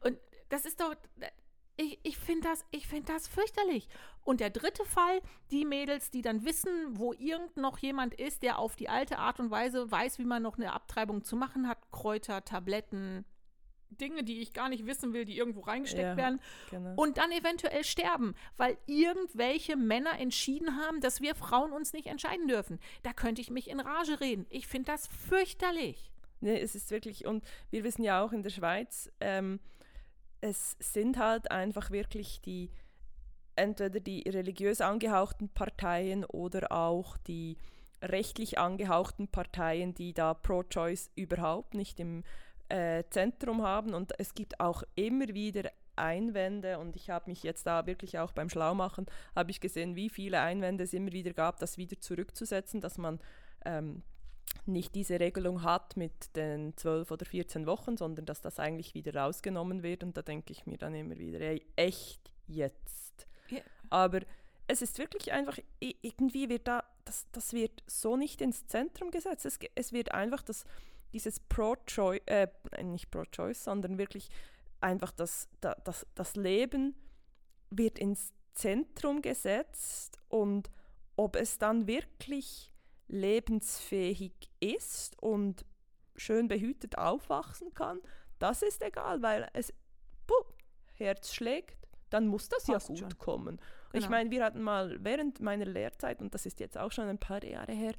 Und 0.00 0.18
das 0.50 0.66
ist 0.66 0.80
doch. 0.80 0.94
Ich, 1.76 1.98
ich 2.02 2.18
finde 2.18 2.48
das, 2.48 2.64
find 2.86 3.08
das 3.08 3.26
fürchterlich. 3.26 3.88
Und 4.22 4.40
der 4.40 4.50
dritte 4.50 4.84
Fall, 4.84 5.22
die 5.50 5.64
Mädels, 5.64 6.10
die 6.10 6.20
dann 6.20 6.44
wissen, 6.44 6.70
wo 6.98 7.14
irgend 7.14 7.56
noch 7.56 7.78
jemand 7.78 8.12
ist, 8.12 8.42
der 8.42 8.58
auf 8.58 8.76
die 8.76 8.90
alte 8.90 9.18
Art 9.18 9.40
und 9.40 9.50
Weise 9.50 9.90
weiß, 9.90 10.18
wie 10.18 10.26
man 10.26 10.42
noch 10.42 10.58
eine 10.58 10.74
Abtreibung 10.74 11.24
zu 11.24 11.36
machen 11.36 11.66
hat, 11.66 11.78
Kräuter, 11.90 12.44
Tabletten, 12.44 13.24
Dinge, 13.90 14.22
die 14.24 14.40
ich 14.40 14.52
gar 14.52 14.68
nicht 14.68 14.86
wissen 14.86 15.12
will, 15.12 15.24
die 15.24 15.36
irgendwo 15.36 15.60
reingesteckt 15.60 16.02
ja, 16.02 16.16
werden 16.16 16.40
genau. 16.70 16.94
und 16.96 17.18
dann 17.18 17.32
eventuell 17.32 17.84
sterben, 17.84 18.34
weil 18.56 18.78
irgendwelche 18.86 19.76
Männer 19.76 20.18
entschieden 20.18 20.76
haben, 20.76 21.00
dass 21.00 21.20
wir 21.20 21.34
Frauen 21.34 21.72
uns 21.72 21.92
nicht 21.92 22.06
entscheiden 22.06 22.46
dürfen. 22.46 22.78
Da 23.02 23.12
könnte 23.12 23.40
ich 23.40 23.50
mich 23.50 23.68
in 23.68 23.80
Rage 23.80 24.20
reden. 24.20 24.46
Ich 24.50 24.66
finde 24.66 24.92
das 24.92 25.08
fürchterlich. 25.08 26.10
Nee, 26.40 26.58
es 26.58 26.74
ist 26.74 26.90
wirklich, 26.90 27.26
und 27.26 27.44
wir 27.70 27.84
wissen 27.84 28.02
ja 28.02 28.22
auch 28.22 28.32
in 28.32 28.42
der 28.42 28.50
Schweiz, 28.50 29.10
ähm, 29.20 29.60
es 30.40 30.76
sind 30.78 31.18
halt 31.18 31.50
einfach 31.50 31.90
wirklich 31.90 32.40
die, 32.40 32.70
entweder 33.56 34.00
die 34.00 34.28
religiös 34.28 34.80
angehauchten 34.80 35.48
Parteien 35.48 36.24
oder 36.24 36.72
auch 36.72 37.16
die 37.18 37.58
rechtlich 38.02 38.58
angehauchten 38.58 39.28
Parteien, 39.28 39.94
die 39.94 40.14
da 40.14 40.34
Pro-Choice 40.34 41.10
überhaupt 41.14 41.74
nicht 41.74 42.00
im 42.00 42.24
äh, 42.68 43.04
Zentrum 43.10 43.62
haben. 43.62 43.94
Und 43.94 44.18
es 44.18 44.34
gibt 44.34 44.60
auch 44.60 44.82
immer 44.94 45.28
wieder 45.28 45.70
Einwände. 45.96 46.78
Und 46.78 46.96
ich 46.96 47.10
habe 47.10 47.28
mich 47.30 47.42
jetzt 47.42 47.66
da 47.66 47.86
wirklich 47.86 48.18
auch 48.18 48.32
beim 48.32 48.48
Schlaumachen, 48.48 49.06
habe 49.36 49.50
ich 49.50 49.60
gesehen, 49.60 49.96
wie 49.96 50.08
viele 50.08 50.40
Einwände 50.40 50.84
es 50.84 50.94
immer 50.94 51.12
wieder 51.12 51.32
gab, 51.32 51.58
das 51.58 51.76
wieder 51.76 52.00
zurückzusetzen, 52.00 52.80
dass 52.80 52.96
man 52.96 53.20
ähm, 53.64 54.02
nicht 54.66 54.94
diese 54.94 55.20
Regelung 55.20 55.62
hat 55.62 55.96
mit 55.96 56.36
den 56.36 56.76
12 56.76 57.10
oder 57.10 57.26
14 57.26 57.66
Wochen, 57.66 57.96
sondern 57.96 58.26
dass 58.26 58.40
das 58.40 58.58
eigentlich 58.58 58.94
wieder 58.94 59.14
rausgenommen 59.14 59.82
wird 59.82 60.02
und 60.02 60.16
da 60.16 60.22
denke 60.22 60.52
ich 60.52 60.66
mir 60.66 60.78
dann 60.78 60.94
immer 60.94 61.16
wieder, 61.18 61.40
ey, 61.40 61.64
echt 61.76 62.30
jetzt. 62.46 63.26
Yeah. 63.50 63.62
Aber 63.88 64.20
es 64.66 64.82
ist 64.82 64.98
wirklich 64.98 65.32
einfach, 65.32 65.58
irgendwie 65.80 66.48
wird 66.48 66.68
da, 66.68 66.84
das, 67.04 67.26
das 67.32 67.52
wird 67.52 67.82
so 67.86 68.16
nicht 68.16 68.40
ins 68.40 68.66
Zentrum 68.66 69.10
gesetzt. 69.10 69.46
Es, 69.46 69.58
es 69.74 69.92
wird 69.92 70.12
einfach 70.12 70.42
das 70.42 70.64
dieses 71.12 71.40
Pro-Choice, 71.40 72.22
äh, 72.26 72.48
nicht 72.82 73.10
Pro-Choice, 73.10 73.64
sondern 73.64 73.98
wirklich 73.98 74.30
einfach 74.80 75.12
das, 75.12 75.48
das, 75.60 76.06
das 76.14 76.36
Leben 76.36 76.94
wird 77.70 77.98
ins 77.98 78.32
Zentrum 78.52 79.22
gesetzt 79.22 80.18
und 80.28 80.70
ob 81.16 81.36
es 81.36 81.58
dann 81.58 81.86
wirklich 81.86 82.72
lebensfähig 83.10 84.32
ist 84.60 85.20
und 85.22 85.64
schön 86.16 86.48
behütet 86.48 86.98
aufwachsen 86.98 87.74
kann, 87.74 88.00
das 88.38 88.62
ist 88.62 88.82
egal, 88.82 89.22
weil 89.22 89.48
es 89.52 89.72
puh, 90.26 90.34
Herz 90.94 91.32
schlägt, 91.34 91.88
dann 92.10 92.26
muss 92.26 92.48
das 92.48 92.66
Passt 92.66 92.88
ja 92.88 92.94
gut 92.94 92.98
schon. 92.98 93.18
kommen. 93.18 93.60
Genau. 93.92 94.04
Ich 94.04 94.08
meine, 94.08 94.30
wir 94.30 94.44
hatten 94.44 94.62
mal 94.62 94.96
während 95.02 95.40
meiner 95.40 95.66
Lehrzeit, 95.66 96.20
und 96.20 96.34
das 96.34 96.46
ist 96.46 96.60
jetzt 96.60 96.78
auch 96.78 96.92
schon 96.92 97.08
ein 97.08 97.18
paar 97.18 97.44
Jahre 97.44 97.72
her, 97.72 97.94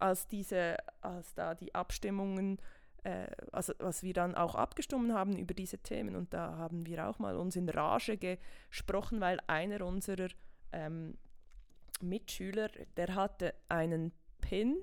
als 0.00 0.26
diese, 0.26 0.76
als 1.00 1.34
da 1.34 1.54
die 1.54 1.74
Abstimmungen, 1.74 2.58
äh, 3.04 3.26
also 3.52 3.72
was 3.78 4.02
wir 4.02 4.14
dann 4.14 4.34
auch 4.34 4.54
abgestimmt 4.54 5.12
haben 5.12 5.36
über 5.36 5.54
diese 5.54 5.78
Themen 5.78 6.16
und 6.16 6.32
da 6.32 6.56
haben 6.56 6.86
wir 6.86 7.08
auch 7.08 7.18
mal 7.18 7.36
uns 7.36 7.56
in 7.56 7.68
Rage 7.68 8.16
gesprochen, 8.16 9.20
weil 9.20 9.38
einer 9.46 9.84
unserer 9.84 10.28
ähm, 10.72 11.16
Mitschüler, 12.00 12.68
der 12.96 13.14
hatte 13.14 13.54
einen 13.68 14.12
Pin 14.44 14.76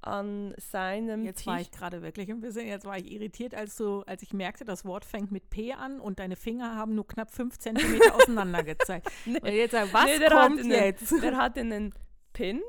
an 0.00 0.54
seinem 0.56 1.24
Jetzt 1.24 1.46
war 1.46 1.60
ich 1.60 1.70
gerade 1.70 2.02
wirklich 2.02 2.30
ein 2.30 2.40
bisschen, 2.40 2.66
jetzt 2.66 2.86
war 2.86 2.96
ich 2.96 3.10
irritiert, 3.10 3.54
als 3.54 3.76
du, 3.76 4.02
als 4.02 4.22
ich 4.22 4.32
merkte, 4.32 4.64
das 4.64 4.84
Wort 4.84 5.04
fängt 5.04 5.32
mit 5.32 5.50
P 5.50 5.72
an 5.72 6.00
und 6.00 6.18
deine 6.18 6.36
Finger 6.36 6.76
haben 6.76 6.94
nur 6.94 7.06
knapp 7.06 7.30
fünf 7.30 7.58
Zentimeter 7.58 8.14
auseinander 8.16 8.62
gezeigt. 8.62 9.10
nee, 9.26 9.58
jetzt, 9.58 9.74
was 9.74 10.04
nee, 10.04 10.26
kommt 10.26 10.64
jetzt? 10.64 11.12
Einen, 11.12 11.20
der 11.20 11.36
hatte 11.36 11.60
einen 11.60 11.94
Pin 12.32 12.62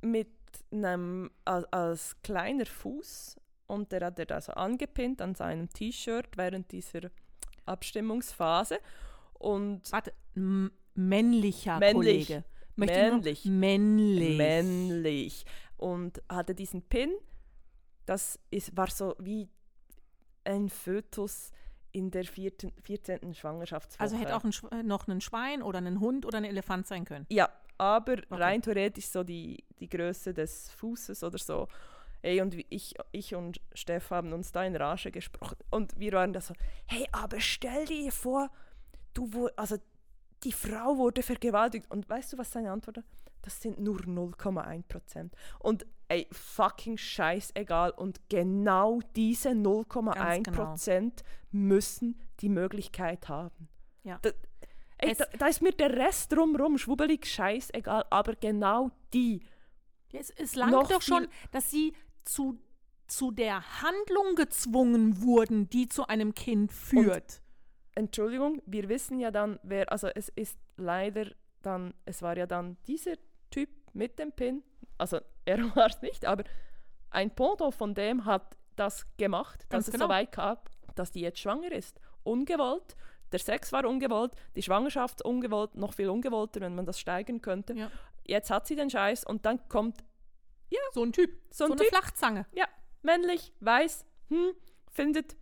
mit 0.00 0.28
einem, 0.72 1.30
als, 1.44 1.72
als 1.72 2.22
kleiner 2.22 2.66
Fuß 2.66 3.36
und 3.66 3.92
der 3.92 4.06
hat 4.06 4.18
er 4.18 4.34
also 4.34 4.52
angepinnt 4.52 5.20
an 5.20 5.34
seinem 5.34 5.68
T-Shirt 5.68 6.36
während 6.36 6.72
dieser 6.72 7.10
Abstimmungsphase. 7.66 8.78
Und 9.34 9.92
Warte, 9.92 10.12
männlicher 10.94 11.78
männlich, 11.78 12.28
Kollege. 12.28 12.44
Männlich. 12.86 13.44
Männlich. 13.44 14.36
Männlich. 14.36 15.44
Und 15.76 16.22
hatte 16.28 16.54
diesen 16.54 16.82
Pin. 16.82 17.10
Das 18.06 18.38
ist, 18.50 18.76
war 18.76 18.90
so 18.90 19.14
wie 19.18 19.48
ein 20.44 20.68
Fötus 20.68 21.52
in 21.92 22.10
der 22.10 22.24
vierten, 22.24 22.72
14. 22.82 23.34
Schwangerschaftswoche. 23.34 24.00
Also 24.00 24.16
hätte 24.16 24.36
auch 24.36 24.44
ein, 24.44 24.86
noch 24.86 25.08
ein 25.08 25.20
Schwein 25.20 25.62
oder 25.62 25.78
ein 25.78 26.00
Hund 26.00 26.24
oder 26.26 26.38
ein 26.38 26.44
Elefant 26.44 26.86
sein 26.86 27.04
können. 27.04 27.26
Ja, 27.28 27.48
aber 27.76 28.14
okay. 28.14 28.26
rein 28.30 28.62
theoretisch 28.62 29.06
so 29.06 29.22
die, 29.24 29.64
die 29.78 29.88
Größe 29.88 30.34
des 30.34 30.70
Fußes 30.70 31.22
oder 31.22 31.38
so. 31.38 31.68
Ey, 32.22 32.40
und 32.40 32.56
ich, 32.68 32.94
ich 33.12 33.34
und 33.34 33.60
Steff 33.74 34.10
haben 34.10 34.32
uns 34.32 34.50
da 34.50 34.64
in 34.64 34.74
Rage 34.74 35.12
gesprochen. 35.12 35.56
Und 35.70 35.98
wir 35.98 36.12
waren 36.12 36.32
da 36.32 36.40
so, 36.40 36.54
hey, 36.86 37.06
aber 37.12 37.40
stell 37.40 37.84
dir 37.86 38.10
vor, 38.10 38.50
du, 39.14 39.48
also 39.56 39.76
die 40.44 40.52
Frau 40.52 40.96
wurde 40.96 41.22
vergewaltigt. 41.22 41.90
Und 41.90 42.08
weißt 42.08 42.32
du, 42.32 42.38
was 42.38 42.52
seine 42.52 42.70
Antwort 42.70 42.98
war? 42.98 43.04
das 43.42 43.62
sind 43.62 43.80
nur 43.80 43.98
0,1 44.00 44.82
Prozent. 44.88 45.34
Und 45.58 45.86
ey, 46.08 46.26
fucking 46.30 46.98
scheißegal. 46.98 47.90
Und 47.92 48.20
genau 48.28 49.00
diese 49.16 49.50
0,1 49.50 50.42
genau. 50.42 50.56
Prozent 50.56 51.24
müssen 51.50 52.20
die 52.40 52.48
Möglichkeit 52.48 53.28
haben. 53.28 53.68
Ja. 54.04 54.18
Da, 54.20 54.30
ey, 54.98 55.14
da, 55.14 55.24
da 55.38 55.46
ist 55.46 55.62
mir 55.62 55.72
der 55.72 55.96
Rest 55.96 56.32
drumrum 56.32 56.76
schwubbelig 56.78 57.26
scheißegal, 57.26 58.04
aber 58.10 58.34
genau 58.34 58.90
die. 59.14 59.40
Es, 60.12 60.30
es 60.30 60.54
langt 60.54 60.90
doch 60.90 61.02
schon, 61.02 61.28
dass 61.50 61.70
sie 61.70 61.94
zu, 62.24 62.58
zu 63.06 63.30
der 63.30 63.82
Handlung 63.82 64.34
gezwungen 64.34 65.22
wurden, 65.22 65.70
die 65.70 65.88
zu 65.88 66.06
einem 66.06 66.34
Kind 66.34 66.72
führt. 66.72 67.42
Entschuldigung, 67.98 68.62
wir 68.64 68.88
wissen 68.88 69.18
ja 69.18 69.30
dann, 69.30 69.58
wer, 69.62 69.90
also 69.90 70.06
es 70.06 70.28
ist 70.30 70.58
leider 70.76 71.26
dann, 71.62 71.94
es 72.04 72.22
war 72.22 72.36
ja 72.36 72.46
dann 72.46 72.76
dieser 72.86 73.14
Typ 73.50 73.68
mit 73.92 74.18
dem 74.18 74.30
Pin, 74.32 74.62
also 74.98 75.18
er 75.44 75.74
war 75.74 75.86
es 75.86 76.00
nicht, 76.00 76.24
aber 76.24 76.44
ein 77.10 77.34
Pendant 77.34 77.74
von 77.74 77.94
dem 77.94 78.24
hat 78.24 78.56
das 78.76 79.04
gemacht, 79.16 79.62
dass 79.62 79.68
Ganz 79.70 79.88
es 79.88 79.92
genau. 79.92 80.04
so 80.04 80.10
weit 80.10 80.30
kam, 80.30 80.58
dass 80.94 81.10
die 81.10 81.20
jetzt 81.20 81.40
schwanger 81.40 81.72
ist. 81.72 82.00
Ungewollt, 82.22 82.96
der 83.32 83.40
Sex 83.40 83.72
war 83.72 83.84
ungewollt, 83.84 84.32
die 84.54 84.62
Schwangerschaft 84.62 85.24
ungewollt, 85.24 85.74
noch 85.74 85.92
viel 85.94 86.08
ungewollter, 86.08 86.60
wenn 86.60 86.76
man 86.76 86.86
das 86.86 87.00
steigern 87.00 87.40
könnte. 87.40 87.74
Ja. 87.74 87.90
Jetzt 88.24 88.50
hat 88.50 88.66
sie 88.68 88.76
den 88.76 88.90
Scheiß 88.90 89.24
und 89.24 89.44
dann 89.44 89.68
kommt 89.68 90.04
so 90.92 91.02
ein 91.02 91.12
Typ, 91.12 91.30
so 91.50 91.58
so, 91.58 91.64
ein 91.64 91.72
eine 91.72 91.80
Typ, 91.80 91.88
Flachzange. 91.88 92.46
ja, 92.52 92.66
männlich, 93.02 93.52
weiß, 93.60 94.04
hm, 94.28 94.52
findet 94.90 95.36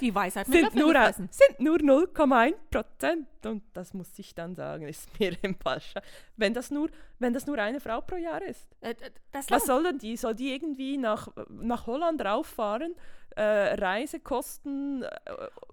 Die 0.00 0.14
Weisheit 0.14 0.48
mit 0.48 0.54
sind 0.56 0.64
Löffeln 0.64 0.82
nur, 0.84 0.92
gefressen. 0.94 1.28
sind 1.30 1.60
nur 1.60 1.76
0,1 1.78 2.54
Prozent. 2.70 3.28
Und 3.44 3.62
das 3.72 3.94
muss 3.94 4.18
ich 4.18 4.34
dann 4.34 4.54
sagen, 4.54 4.86
ist 4.86 5.08
mir 5.20 5.36
im 5.42 5.54
Fall 5.54 5.78
scha- 5.78 6.02
wenn 6.36 6.52
das 6.54 6.70
nur 6.70 6.90
Wenn 7.18 7.32
das 7.32 7.46
nur 7.46 7.58
eine 7.58 7.80
Frau 7.80 8.00
pro 8.00 8.16
Jahr 8.16 8.42
ist. 8.42 8.68
Äh, 8.80 8.94
Was 9.48 9.66
soll 9.66 9.84
denn 9.84 9.98
die? 9.98 10.16
Soll 10.16 10.34
die 10.34 10.52
irgendwie 10.54 10.96
nach, 10.98 11.28
nach 11.48 11.86
Holland 11.86 12.22
rauffahren? 12.24 12.94
Äh, 13.36 13.42
Reisekosten? 13.74 15.02
Äh, 15.02 15.08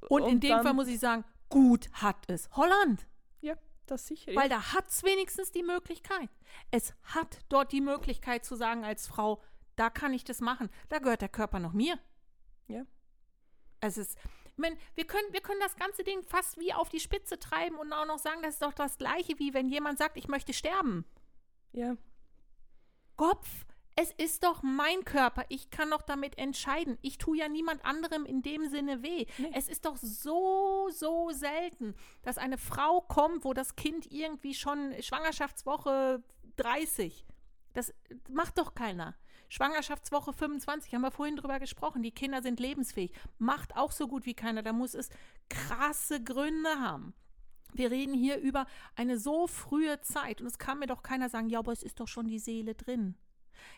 Und 0.10 0.28
in 0.28 0.40
dem 0.40 0.62
Fall 0.64 0.74
muss 0.74 0.88
ich 0.88 1.00
sagen, 1.00 1.24
gut 1.50 1.90
hat 1.94 2.18
es 2.28 2.50
Holland. 2.56 3.08
Ja, 3.42 3.56
das 3.86 4.08
sicher. 4.08 4.34
Weil 4.36 4.50
da 4.50 4.74
hat 4.74 4.88
es 4.90 5.04
wenigstens 5.04 5.52
die 5.52 5.64
Möglichkeit. 5.64 6.30
Es 6.72 6.94
hat 7.04 7.40
dort 7.50 7.72
die 7.72 7.82
Möglichkeit 7.82 8.46
zu 8.46 8.56
sagen 8.56 8.84
als 8.86 9.08
Frau, 9.08 9.42
da 9.76 9.90
kann 9.90 10.14
ich 10.14 10.24
das 10.24 10.40
machen. 10.40 10.70
Da 10.90 11.00
gehört 11.00 11.22
der 11.22 11.30
Körper 11.30 11.60
noch 11.60 11.74
mir. 11.74 11.98
Ja. 12.68 12.84
Es 13.84 13.98
ist, 13.98 14.18
ich 14.46 14.58
meine, 14.58 14.78
wir 14.96 15.06
können, 15.06 15.32
wir 15.32 15.42
können 15.42 15.60
das 15.60 15.76
ganze 15.76 16.04
Ding 16.04 16.24
fast 16.24 16.60
wie 16.60 16.74
auf 16.74 16.90
die 16.90 17.00
Spitze 17.00 17.40
treiben 17.40 17.78
und 17.78 17.92
auch 17.92 18.06
noch 18.06 18.20
sagen, 18.20 18.42
das 18.42 18.56
ist 18.56 18.62
doch 18.62 18.74
das 18.74 18.98
Gleiche, 18.98 19.40
wie 19.40 19.54
wenn 19.54 19.70
jemand 19.70 19.98
sagt, 20.00 20.18
ich 20.18 20.28
möchte 20.28 20.54
sterben. 20.54 21.06
ja. 21.72 21.96
Kopf, 23.16 23.48
es 23.96 24.12
ist 24.12 24.44
doch 24.44 24.64
mein 24.64 25.06
Körper. 25.06 25.46
Ich 25.50 25.70
kann 25.70 25.92
doch 25.92 26.02
damit 26.02 26.38
entscheiden. 26.40 26.98
Ich 27.04 27.20
tue 27.20 27.38
ja 27.38 27.48
niemand 27.48 27.86
anderem 27.86 28.26
in 28.26 28.42
dem 28.42 28.68
Sinne 28.68 29.04
weh. 29.04 29.28
Nee. 29.38 29.52
Es 29.54 29.68
ist 29.68 29.86
doch 29.86 29.98
so, 29.98 30.90
so 30.92 31.30
selten, 31.30 31.94
dass 32.24 32.40
eine 32.40 32.58
Frau 32.58 33.02
kommt, 33.02 33.46
wo 33.46 33.54
das 33.54 33.76
Kind 33.76 34.12
irgendwie 34.12 34.56
schon 34.56 34.96
Schwangerschaftswoche 35.00 36.24
30. 36.56 37.24
Das 37.74 37.94
macht 38.30 38.58
doch 38.58 38.74
keiner. 38.74 39.16
Schwangerschaftswoche 39.54 40.34
25, 40.34 40.96
haben 40.96 41.04
wir 41.04 41.12
vorhin 41.12 41.36
drüber 41.36 41.60
gesprochen. 41.60 42.02
Die 42.02 42.10
Kinder 42.10 42.42
sind 42.42 42.60
lebensfähig. 42.60 43.14
Macht 43.38 43.76
auch 43.76 43.92
so 43.92 44.08
gut 44.08 44.26
wie 44.26 44.34
keiner. 44.34 44.64
Da 44.64 44.74
muss 44.74 44.96
es 44.96 45.10
krasse 45.48 46.24
Gründe 46.24 46.72
haben. 46.80 47.14
Wir 47.72 47.92
reden 47.92 48.16
hier 48.16 48.40
über 48.40 48.66
eine 48.96 49.20
so 49.20 49.46
frühe 49.46 50.02
Zeit 50.02 50.42
und 50.42 50.48
es 50.48 50.58
kann 50.58 50.80
mir 50.80 50.88
doch 50.88 51.04
keiner 51.04 51.30
sagen, 51.30 51.50
ja, 51.50 51.60
aber 51.60 51.72
es 51.72 51.84
ist 51.84 52.00
doch 52.00 52.08
schon 52.08 52.28
die 52.28 52.40
Seele 52.40 52.74
drin. 52.74 53.14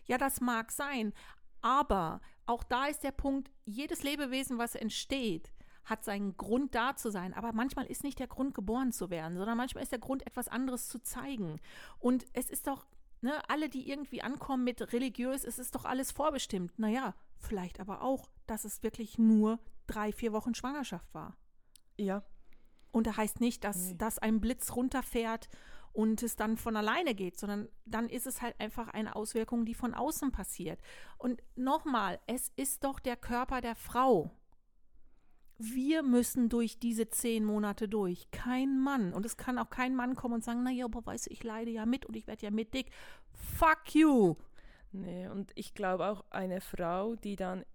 Ja, 0.06 0.18
das 0.18 0.40
mag 0.40 0.72
sein, 0.72 1.12
aber 1.60 2.22
auch 2.46 2.64
da 2.64 2.86
ist 2.86 3.04
der 3.04 3.12
Punkt, 3.12 3.52
jedes 3.66 4.02
Lebewesen, 4.02 4.58
was 4.58 4.76
entsteht, 4.76 5.52
hat 5.84 6.06
seinen 6.06 6.38
Grund 6.38 6.74
da 6.74 6.96
zu 6.96 7.12
sein. 7.12 7.34
Aber 7.34 7.52
manchmal 7.52 7.88
ist 7.88 8.06
nicht 8.06 8.20
der 8.20 8.28
Grund, 8.28 8.54
geboren 8.54 8.94
zu 8.94 9.10
werden, 9.10 9.38
sondern 9.38 9.58
manchmal 9.58 9.84
ist 9.84 9.92
der 9.92 10.00
Grund, 10.00 10.26
etwas 10.26 10.48
anderes 10.48 10.88
zu 10.88 11.00
zeigen. 11.00 11.60
Und 12.00 12.26
es 12.32 12.50
ist 12.50 12.68
doch, 12.68 12.86
ne, 13.22 13.48
alle, 13.50 13.70
die 13.70 13.90
irgendwie 13.90 14.22
ankommen 14.22 14.64
mit 14.64 14.94
religiös, 14.94 15.44
es 15.44 15.60
ist 15.60 15.76
doch 15.76 15.86
alles 15.86 16.12
vorbestimmt. 16.12 16.78
Naja, 16.78 17.16
vielleicht 17.38 17.80
aber 17.80 18.02
auch, 18.02 18.30
dass 18.48 18.66
es 18.66 18.84
wirklich 18.84 19.18
nur 19.18 19.60
drei, 19.88 20.12
vier 20.12 20.34
Wochen 20.34 20.56
Schwangerschaft 20.56 21.14
war. 21.14 21.36
Ja. 21.98 22.24
Und 22.92 23.08
da 23.08 23.18
heißt 23.18 23.42
nicht, 23.42 23.64
dass, 23.64 23.90
Nee. 23.90 23.96
dass 23.98 24.20
ein 24.20 24.40
Blitz 24.40 24.76
runterfährt 24.76 25.50
und 25.92 26.24
es 26.24 26.36
dann 26.36 26.58
von 26.58 26.76
alleine 26.76 27.16
geht, 27.16 27.40
sondern 27.40 27.70
dann 27.86 28.10
ist 28.10 28.28
es 28.28 28.42
halt 28.42 28.60
einfach 28.60 28.90
eine 28.90 29.16
Auswirkung, 29.16 29.66
die 29.66 29.74
von 29.74 29.94
außen 29.94 30.32
passiert. 30.32 30.82
Und 31.18 31.42
nochmal, 31.56 32.20
es 32.28 32.52
ist 32.58 32.84
doch 32.84 33.00
der 33.00 33.16
Körper 33.16 33.62
der 33.62 33.76
Frau. 33.76 34.32
Wir 35.58 36.04
müssen 36.04 36.50
durch 36.50 36.80
diese 36.80 37.10
zehn 37.10 37.46
Monate 37.46 37.88
durch. 37.88 38.30
Kein 38.32 38.80
Mann. 38.80 39.14
Und 39.14 39.26
es 39.26 39.38
kann 39.38 39.58
auch 39.58 39.70
kein 39.70 39.96
Mann 39.96 40.16
kommen 40.16 40.36
und 40.36 40.44
sagen, 40.44 40.64
naja, 40.64 40.86
aber 40.86 41.06
weißt 41.06 41.28
du, 41.28 41.32
ich 41.32 41.44
leide 41.44 41.72
ja 41.72 41.86
mit 41.86 42.06
und 42.06 42.16
ich 42.16 42.28
werde 42.28 42.44
ja 42.44 42.52
mit 42.52 42.74
dick. 42.74 42.92
Fuck 43.34 43.96
you. 43.96 44.36
Nee, 44.92 45.28
und 45.28 45.52
ich 45.56 45.74
glaube 45.74 46.06
auch 46.08 46.26
eine 46.30 46.62
Frau, 46.62 47.16
die 47.16 47.36
dann 47.36 47.66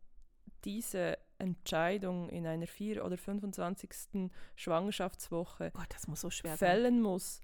diese 0.64 1.18
Entscheidung 1.38 2.28
in 2.28 2.46
einer 2.46 2.66
4. 2.66 3.04
oder 3.04 3.16
25. 3.16 4.30
Schwangerschaftswoche 4.56 5.70
Gott, 5.72 5.86
das 5.88 6.06
muss 6.06 6.20
so 6.20 6.30
schwer 6.30 6.56
sein. 6.56 6.68
fällen 6.68 7.02
muss, 7.02 7.40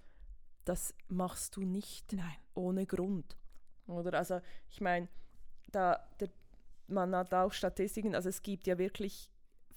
das 0.64 0.94
machst 1.08 1.56
du 1.56 1.62
nicht 1.62 2.12
Nein. 2.12 2.36
ohne 2.54 2.86
Grund. 2.86 3.36
Oder 3.86 4.18
also, 4.18 4.40
ich 4.68 4.80
meine, 4.80 5.08
da 5.72 6.06
der, 6.20 6.28
man 6.88 7.14
hat 7.14 7.32
auch 7.32 7.52
Statistiken, 7.52 8.14
also 8.14 8.28
es 8.28 8.42
gibt 8.42 8.66
ja 8.66 8.78
wirklich 8.78 9.30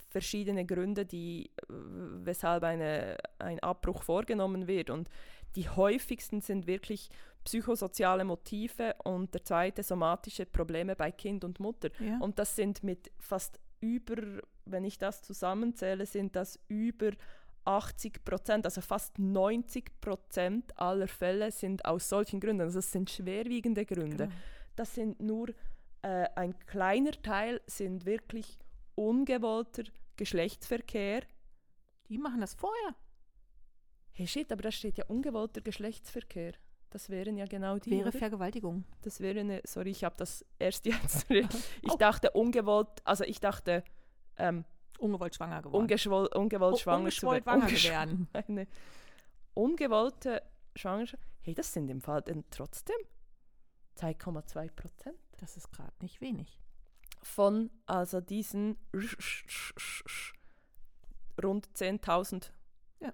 verschiedene 0.10 0.66
Gründe, 0.66 1.06
die, 1.06 1.46
äh, 1.46 1.64
weshalb 1.70 2.64
eine, 2.64 3.18
ein 3.38 3.60
Abbruch 3.60 4.04
vorgenommen 4.04 4.68
wird. 4.68 4.90
Und 4.90 5.10
die 5.56 5.70
häufigsten 5.70 6.42
sind 6.42 6.68
wirklich 6.68 7.10
psychosoziale 7.44 8.26
Motive 8.26 8.96
und 9.04 9.34
der 9.34 9.44
zweite 9.44 9.84
somatische 9.84 10.46
Probleme 10.46 10.96
bei 10.96 11.12
Kind 11.12 11.44
und 11.44 11.60
Mutter. 11.60 11.90
Ja. 12.00 12.20
Und 12.20 12.38
das 12.38 12.56
sind 12.56 12.84
mit 12.84 13.12
fast 13.18 13.60
über, 13.80 14.42
wenn 14.66 14.84
ich 14.84 14.98
das 14.98 15.22
zusammenzähle, 15.22 16.06
sind 16.06 16.36
das 16.36 16.60
über 16.68 17.12
80 17.66 18.26
Prozent, 18.26 18.66
also 18.66 18.82
fast 18.82 19.20
90 19.20 20.02
Prozent 20.02 20.78
aller 20.78 21.08
Fälle 21.08 21.52
sind 21.52 21.86
aus 21.86 22.10
solchen 22.10 22.40
Gründen. 22.40 22.62
Also 22.62 22.80
das 22.80 22.92
sind 22.92 23.10
schwerwiegende 23.10 23.86
Gründe. 23.86 24.26
Genau. 24.28 24.40
Das 24.76 24.96
sind 24.96 25.22
nur 25.22 25.50
äh, 26.02 26.28
ein 26.36 26.58
kleiner 26.66 27.12
Teil, 27.12 27.62
sind 27.68 28.06
wirklich 28.06 28.60
ungewollter 29.08 29.84
Geschlechtsverkehr. 30.18 31.22
Die 32.10 32.18
machen 32.18 32.42
das 32.42 32.54
vorher. 32.54 32.96
Hey 34.12 34.28
shit, 34.28 34.52
aber 34.52 34.62
da 34.64 34.72
steht 34.72 34.98
ja 34.98 35.06
ungewollter 35.06 35.62
Geschlechtsverkehr. 35.62 36.54
Das 36.90 37.10
wären 37.10 37.38
ja 37.38 37.46
genau 37.46 37.78
die. 37.78 37.92
Wäre 37.92 38.10
oder? 38.10 38.18
Vergewaltigung. 38.18 38.84
Das 39.04 39.20
wäre 39.22 39.40
eine, 39.42 39.62
sorry, 39.64 39.92
ich 39.92 40.04
habe 40.04 40.16
das 40.18 40.44
erst 40.58 40.86
jetzt. 40.86 41.30
ich 41.30 41.48
Oh. 41.92 41.96
dachte 41.98 42.32
ungewollt, 42.32 42.90
also 43.06 43.24
ich 43.24 43.40
dachte 43.40 43.84
ähm, 44.38 44.66
Ungewollt 44.98 45.36
schwanger 45.36 45.62
geworden. 45.62 45.84
ungeschwoll, 45.84 46.28
ungewollt 46.36 46.74
U- 46.76 46.78
schwanger 46.78 46.98
zu 47.12 47.28
ungeschwollt 47.28 47.46
werden. 47.46 47.70
schwanger 47.70 47.70
Ungesch- 47.70 47.90
werden. 47.90 48.28
Eine 48.34 48.68
ungewollte 49.54 50.42
Schwangerschaft. 50.76 51.24
Hey, 51.42 51.54
das 51.54 51.72
sind 51.72 51.90
im 51.90 52.02
Fall 52.02 52.22
dann 52.24 52.44
trotzdem 52.50 52.98
2,2 53.98 54.72
Prozent 54.72 55.18
Das 55.38 55.56
ist 55.58 55.72
gerade 55.72 55.94
nicht 56.02 56.20
wenig. 56.22 56.60
Von 57.22 57.70
also 57.86 58.22
diesen 58.22 58.78
rund 61.42 61.68
10.000 61.76 62.52
Ja. 63.00 63.14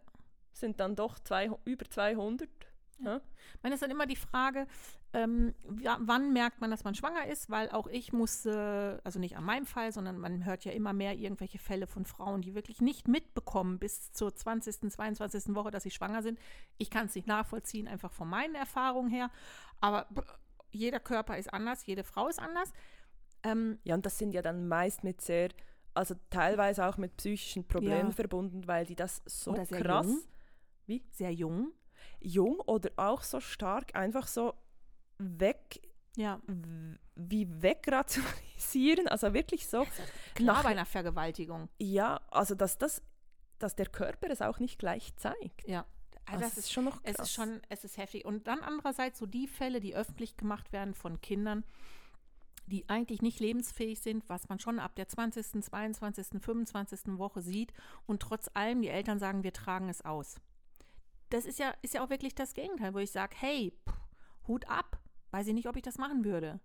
sind 0.52 0.80
dann 0.80 0.96
doch 0.96 1.20
zwei, 1.20 1.50
über 1.66 1.86
200. 1.86 2.50
Ja. 3.00 3.18
Ich 3.56 3.64
meine, 3.64 3.76
es 3.76 3.82
ist 3.82 3.84
dann 3.84 3.92
immer 3.92 4.06
die 4.06 4.16
Frage, 4.16 4.68
ähm, 5.14 5.54
wann 5.68 6.34
merkt 6.34 6.62
man, 6.62 6.72
dass 6.72 6.84
man 6.84 6.96
schwanger 6.96 7.28
ist, 7.28 7.50
weil 7.50 7.70
auch 7.72 7.88
ich 7.88 8.14
musste, 8.14 9.00
also 9.04 9.20
nicht 9.20 9.38
an 9.38 9.44
meinem 9.44 9.66
Fall, 9.66 9.92
sondern 9.92 10.18
man 10.18 10.46
hört 10.46 10.66
ja 10.66 10.72
immer 10.72 10.94
mehr 10.94 11.14
irgendwelche 11.16 11.60
Fälle 11.60 11.88
von 11.88 12.06
Frauen, 12.06 12.42
die 12.42 12.56
wirklich 12.56 12.82
nicht 12.82 13.08
mitbekommen 13.08 13.80
bis 13.80 14.12
zur 14.12 14.36
20., 14.36 14.92
22. 14.92 15.56
Woche, 15.56 15.72
dass 15.72 15.84
sie 15.84 15.92
schwanger 15.92 16.22
sind. 16.22 16.40
Ich 16.78 16.90
kann 16.90 17.08
es 17.08 17.16
nicht 17.16 17.28
nachvollziehen, 17.28 17.88
einfach 17.88 18.12
von 18.12 18.30
meinen 18.30 18.56
Erfahrungen 18.56 19.10
her, 19.10 19.30
aber 19.82 20.08
jeder 20.72 21.00
Körper 21.00 21.38
ist 21.38 21.54
anders, 21.54 21.86
jede 21.86 22.04
Frau 22.04 22.28
ist 22.28 22.40
anders. 22.40 22.74
Ähm, 23.46 23.80
ja, 23.84 23.96
und 23.96 24.06
das 24.06 24.18
sind 24.18 24.34
ja 24.34 24.42
dann 24.42 24.68
meist 24.68 25.04
mit 25.04 25.22
sehr, 25.22 25.50
also 25.94 26.16
teilweise 26.30 26.86
auch 26.86 26.98
mit 26.98 27.16
psychischen 27.18 27.68
Problemen 27.68 28.10
Ja. 28.10 28.16
verbunden, 28.16 28.68
weil 28.68 28.86
die 28.86 28.96
das 28.96 29.22
so 29.26 29.52
Oder 29.52 29.66
sehr 29.66 29.82
krass, 29.82 30.08
jung. 30.88 31.02
sehr 31.12 31.32
jung. 31.32 31.72
jung 32.20 32.60
oder 32.62 32.90
auch 32.98 33.22
so 33.24 33.40
stark 33.40 33.96
einfach 33.96 34.28
so 34.28 34.54
weg, 35.20 35.80
Ja, 36.18 36.42
wie 37.16 37.48
wegrationalisieren, 37.62 39.08
also 39.08 39.34
wirklich 39.34 39.68
so, 39.68 39.86
klar 40.34 40.56
Nach- 40.58 40.64
bei 40.64 40.70
einer 40.70 40.86
Vergewaltigung. 40.86 41.70
ja, 41.80 42.20
also 42.32 42.56
dass 42.56 42.78
das, 42.78 43.02
dass 43.60 43.76
der 43.76 43.88
Körper 43.88 44.30
es 44.30 44.42
auch 44.42 44.60
nicht 44.60 44.80
gleich 44.80 45.16
zeigt. 45.18 45.68
Ja, 45.68 45.86
Also 46.26 46.42
das, 46.42 46.58
ist 46.58 46.72
schon 46.72 46.86
noch 46.86 47.02
krass. 47.04 47.16
Es 47.18 47.20
ist 47.28 47.34
schon, 47.34 47.62
es 47.70 47.84
ist 47.84 47.98
heftig. 47.98 48.26
Und 48.26 48.48
dann 48.48 48.60
andererseits 48.62 49.20
so 49.20 49.26
die 49.26 49.48
Fälle, 49.48 49.80
die 49.80 49.96
öffentlich 49.96 50.36
gemacht 50.38 50.72
werden 50.74 50.94
von 50.94 51.22
Kindern, 51.22 51.64
die 52.68 52.90
eigentlich 52.90 53.22
nicht 53.22 53.40
lebensfähig 53.40 54.00
sind, 54.00 54.28
was 54.28 54.50
man 54.50 54.60
schon 54.60 54.80
ab 54.80 54.96
der 54.96 55.08
20., 55.08 55.64
22., 55.64 56.42
25. 56.42 57.18
Woche 57.18 57.42
sieht 57.42 57.74
und 58.06 58.22
trotz 58.22 58.50
allem 58.54 58.82
die 58.82 58.90
Eltern 58.90 59.20
sagen, 59.20 59.44
wir 59.44 59.54
tragen 59.54 59.90
es 59.90 60.04
aus. 60.04 60.36
Das 61.30 61.46
ist 61.46 61.60
ja, 61.60 61.74
ist 61.82 61.94
ja 61.94 62.04
auch 62.04 62.10
wirklich 62.10 62.36
das 62.36 62.54
Gegenteil, 62.54 62.94
wo 62.94 63.00
ich 63.00 63.12
sage, 63.12 63.36
hey, 63.38 63.74
pff, 63.88 63.96
Hut 64.48 64.68
ab, 64.70 65.00
weiß 65.32 65.48
ich 65.48 65.54
nicht, 65.54 65.68
ob 65.68 65.76
ich 65.76 65.82
das 65.82 65.98
machen 65.98 66.24
würde. 66.24 66.60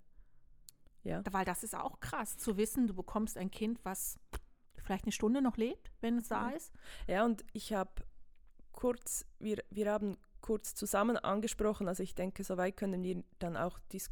Ja. 1.02 1.22
Weil 1.30 1.44
das 1.44 1.64
ist 1.64 1.74
auch 1.74 2.00
krass, 2.00 2.36
zu 2.36 2.56
wissen, 2.56 2.86
du 2.86 2.94
bekommst 2.94 3.38
ein 3.38 3.50
Kind, 3.50 3.80
was 3.84 4.18
vielleicht 4.76 5.04
eine 5.04 5.12
Stunde 5.12 5.40
noch 5.40 5.56
lebt, 5.56 5.90
wenn 6.00 6.18
es 6.18 6.28
da 6.28 6.50
ist. 6.50 6.72
Ja, 7.06 7.24
und 7.24 7.44
ich 7.52 7.72
habe 7.72 7.90
kurz, 8.72 9.26
wir, 9.38 9.62
wir 9.70 9.90
haben 9.90 10.18
kurz 10.40 10.74
zusammen 10.74 11.16
angesprochen, 11.16 11.88
also 11.88 12.02
ich 12.02 12.14
denke, 12.14 12.44
so 12.44 12.56
weit 12.56 12.76
können 12.76 13.02
wir 13.02 13.22
dann 13.38 13.56
auch 13.56 13.78
dis 13.92 14.10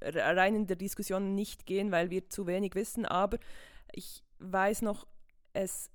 rein 0.00 0.54
in 0.54 0.66
der 0.66 0.76
Diskussion 0.76 1.34
nicht 1.34 1.66
gehen, 1.66 1.90
weil 1.90 2.10
wir 2.10 2.28
zu 2.28 2.46
wenig 2.46 2.74
wissen, 2.74 3.06
aber 3.06 3.38
ich 3.92 4.22
weiß 4.38 4.82
noch, 4.82 5.06
es, 5.52 5.90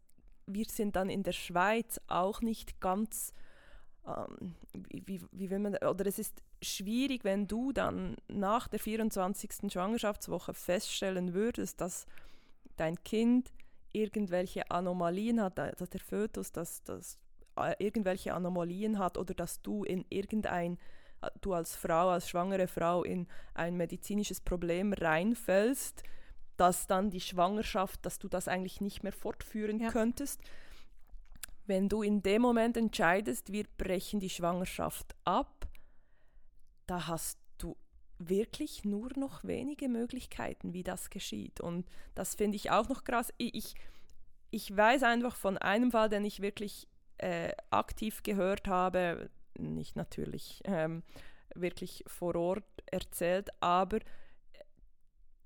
wir 0.46 0.66
sind 0.66 0.96
dann 0.96 1.10
in 1.10 1.24
der 1.24 1.32
Schweiz 1.32 2.00
auch 2.08 2.42
nicht 2.42 2.80
ganz, 2.82 3.34
ähm, 4.06 4.56
wie, 4.74 5.22
wie 5.32 5.50
will 5.50 5.60
man, 5.60 5.76
oder 5.78 6.06
es 6.06 6.20
ist 6.20 6.44
schwierig, 6.62 7.24
wenn 7.24 7.48
du 7.48 7.72
dann 7.72 8.16
nach 8.28 8.68
der 8.68 8.80
24. 8.80 9.72
Schwangerschaftswoche 9.72 10.54
feststellen 10.54 11.34
würdest, 11.34 11.82
dass 11.82 12.06
dein 12.78 13.02
Kind 13.04 13.52
irgendwelche 13.94 14.70
Anomalien 14.72 15.42
hat, 15.42 15.58
dass 15.58 15.90
der 15.90 16.00
Fötus, 16.00 16.52
dass, 16.52 16.84
dass 16.84 17.20
äh, 17.56 17.76
irgendwelche 17.78 18.34
Anomalien 18.34 18.98
hat 18.98 19.18
oder 19.18 19.34
dass 19.34 19.62
du 19.62 19.84
in 19.84 20.06
irgendein, 20.10 20.78
du 21.42 21.54
als 21.54 21.76
Frau, 21.76 22.10
als 22.10 22.30
schwangere 22.30 22.68
Frau 22.68 23.04
in 23.04 23.28
ein 23.54 23.76
medizinisches 23.78 24.42
Problem 24.42 24.94
reinfällst, 24.94 26.04
dass 26.58 26.88
dann 26.88 27.10
die 27.10 27.22
Schwangerschaft, 27.22 28.06
dass 28.06 28.20
du 28.20 28.28
das 28.28 28.48
eigentlich 28.48 28.82
nicht 28.82 29.04
mehr 29.04 29.12
fortführen 29.12 29.80
ja. 29.80 29.92
könntest. 29.92 30.42
Wenn 31.66 31.90
du 31.90 32.04
in 32.04 32.22
dem 32.22 32.42
Moment 32.42 32.78
entscheidest, 32.78 33.52
wir 33.52 33.66
brechen 33.78 34.20
die 34.20 34.30
Schwangerschaft 34.30 35.16
ab, 35.24 35.68
da 36.86 37.08
hast 37.08 37.40
du 37.58 37.78
wirklich 38.20 38.84
nur 38.84 39.10
noch 39.18 39.44
wenige 39.44 39.88
Möglichkeiten, 39.88 40.74
wie 40.74 40.84
das 40.84 41.10
geschieht. 41.10 41.62
Und 41.62 41.88
das 42.16 42.36
finde 42.36 42.58
ich 42.58 42.72
auch 42.72 42.90
noch 42.90 43.04
krass. 43.04 43.34
Ich, 43.38 43.76
ich 44.52 44.76
weiß 44.76 45.04
einfach 45.04 45.36
von 45.36 45.58
einem 45.58 45.92
Fall, 45.92 46.10
den 46.10 46.26
ich 46.26 46.42
wirklich 46.42 46.88
äh, 47.18 47.54
aktiv 47.70 48.24
gehört 48.24 48.68
habe, 48.68 49.30
nicht 49.58 49.96
natürlich 49.96 50.62
ähm, 50.66 51.04
wirklich 51.56 52.04
vor 52.08 52.36
Ort 52.36 52.66
erzählt, 52.92 53.50
aber 53.62 54.00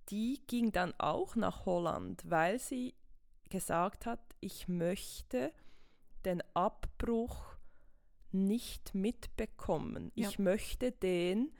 die 0.09 0.41
ging 0.47 0.71
dann 0.71 0.93
auch 0.97 1.35
nach 1.35 1.65
Holland, 1.65 2.23
weil 2.29 2.59
sie 2.59 2.95
gesagt 3.49 4.05
hat, 4.05 4.19
ich 4.39 4.67
möchte 4.67 5.51
den 6.25 6.41
Abbruch 6.53 7.55
nicht 8.31 8.93
mitbekommen. 8.93 10.11
Ja. 10.15 10.29
Ich 10.29 10.39
möchte 10.39 10.91
den 10.91 11.51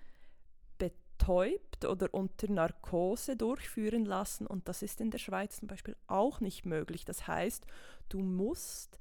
betäubt 0.77 1.85
oder 1.85 2.13
unter 2.13 2.51
Narkose 2.51 3.35
durchführen 3.35 4.05
lassen 4.05 4.47
und 4.47 4.67
das 4.67 4.81
ist 4.81 5.01
in 5.01 5.11
der 5.11 5.17
Schweiz 5.17 5.57
zum 5.57 5.67
Beispiel 5.67 5.95
auch 6.07 6.39
nicht 6.39 6.65
möglich. 6.65 7.05
Das 7.05 7.27
heißt, 7.27 7.65
du 8.09 8.19
musst 8.19 8.99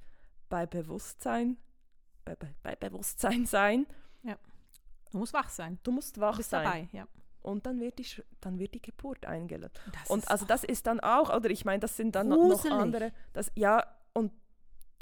bei 0.49 0.65
Bewusstsein, 0.65 1.57
bei, 2.27 2.35
bei, 2.35 2.75
bei 2.75 2.75
Bewusstsein 2.75 3.45
sein. 3.45 3.85
Ja. 4.23 4.37
Du 5.11 5.19
musst 5.19 5.33
wach 5.33 5.49
sein. 5.49 5.79
Du 5.83 5.91
musst 5.91 6.19
wach 6.19 6.37
du 6.37 6.43
sein. 6.43 6.63
Dabei, 6.63 6.89
ja. 6.91 7.07
Und 7.41 7.65
dann 7.65 7.79
wird 7.79 7.97
die, 7.99 8.05
dann 8.41 8.59
wird 8.59 8.73
die 8.73 8.81
Geburt 8.81 9.25
eingeleitet. 9.25 9.79
Und 10.09 10.29
also 10.29 10.45
das 10.45 10.63
ist 10.65 10.85
dann 10.85 10.99
auch, 10.99 11.33
oder 11.33 11.49
ich 11.49 11.63
meine, 11.63 11.79
das 11.79 11.95
sind 11.95 12.15
dann 12.15 12.29
gruselig. 12.29 12.71
noch 12.71 12.79
andere. 12.79 13.13
Das, 13.31 13.51
ja, 13.55 13.85
und 14.13 14.33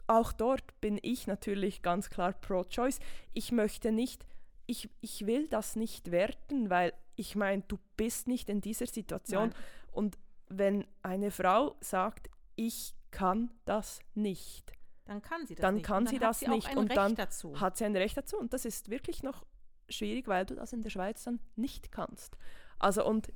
auch 0.05 0.31
dort 0.31 0.79
bin 0.79 0.99
ich 1.01 1.25
natürlich 1.25 1.81
ganz 1.81 2.09
klar 2.09 2.33
pro-choice. 2.33 2.99
Ich 3.33 3.51
möchte 3.51 3.91
nicht, 3.91 4.27
ich, 4.67 4.89
ich 5.01 5.25
will 5.25 5.47
das 5.47 5.75
nicht 5.75 6.11
werten, 6.11 6.69
weil 6.69 6.93
ich 7.15 7.35
meine, 7.35 7.63
du 7.67 7.79
bist 7.97 8.27
nicht 8.27 8.49
in 8.49 8.61
dieser 8.61 8.85
Situation. 8.85 9.49
Nein. 9.49 9.63
Und 9.91 10.17
wenn 10.47 10.85
eine 11.01 11.31
Frau 11.31 11.75
sagt, 11.79 12.29
ich 12.55 12.93
kann 13.09 13.51
das 13.65 13.99
nicht, 14.13 14.71
dann 15.05 15.21
kann 15.21 15.45
sie 15.45 15.55
das 15.55 15.61
dann 15.61 15.75
nicht. 15.75 15.85
Kann 15.85 16.05
dann 16.05 16.13
sie 16.13 16.19
das 16.19 16.39
sie 16.39 16.49
nicht. 16.49 16.75
und 16.75 16.95
dann 16.95 17.15
dazu. 17.15 17.59
hat 17.59 17.77
sie 17.77 17.85
ein 17.85 17.95
Recht 17.95 18.17
dazu. 18.17 18.37
Und 18.37 18.53
das 18.53 18.65
ist 18.65 18.89
wirklich 18.89 19.23
noch 19.23 19.45
schwierig, 19.87 20.27
weil 20.27 20.45
du 20.45 20.55
das 20.55 20.73
in 20.73 20.81
der 20.81 20.89
Schweiz 20.89 21.23
dann 21.23 21.39
nicht 21.55 21.91
kannst. 21.91 22.37
Also 22.79 23.05
und 23.05 23.31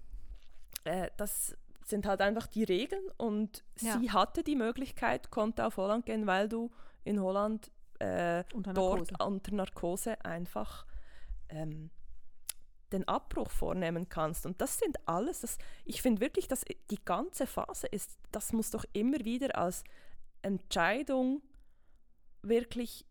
äh, 0.83 1.09
das 1.17 1.55
sind 1.85 2.05
halt 2.05 2.21
einfach 2.21 2.47
die 2.47 2.63
Regeln 2.63 3.03
und 3.17 3.63
ja. 3.79 3.97
sie 3.97 4.11
hatte 4.11 4.43
die 4.43 4.55
Möglichkeit, 4.55 5.31
konnte 5.31 5.65
auf 5.65 5.77
Holland 5.77 6.05
gehen, 6.05 6.27
weil 6.27 6.49
du 6.49 6.71
in 7.03 7.19
Holland 7.19 7.71
äh, 7.99 8.43
unter 8.53 8.73
dort 8.73 9.21
unter 9.21 9.53
Narkose 9.53 10.23
einfach 10.23 10.85
ähm, 11.49 11.89
den 12.91 13.07
Abbruch 13.07 13.51
vornehmen 13.51 14.09
kannst. 14.09 14.45
Und 14.45 14.61
das 14.61 14.79
sind 14.79 14.97
alles, 15.07 15.41
das, 15.41 15.57
ich 15.85 16.01
finde 16.01 16.21
wirklich, 16.21 16.47
dass 16.47 16.65
die 16.89 17.03
ganze 17.03 17.45
Phase 17.45 17.87
ist, 17.87 18.17
das 18.31 18.53
muss 18.53 18.71
doch 18.71 18.85
immer 18.93 19.19
wieder 19.19 19.57
als 19.57 19.83
Entscheidung 20.41 21.41
wirklich, 22.41 23.05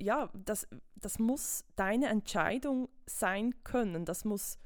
ja, 0.00 0.30
das, 0.34 0.68
das 0.96 1.18
muss 1.18 1.64
deine 1.76 2.06
Entscheidung 2.06 2.88
sein 3.06 3.62
können. 3.64 4.04
Das 4.04 4.24
muss, 4.24 4.58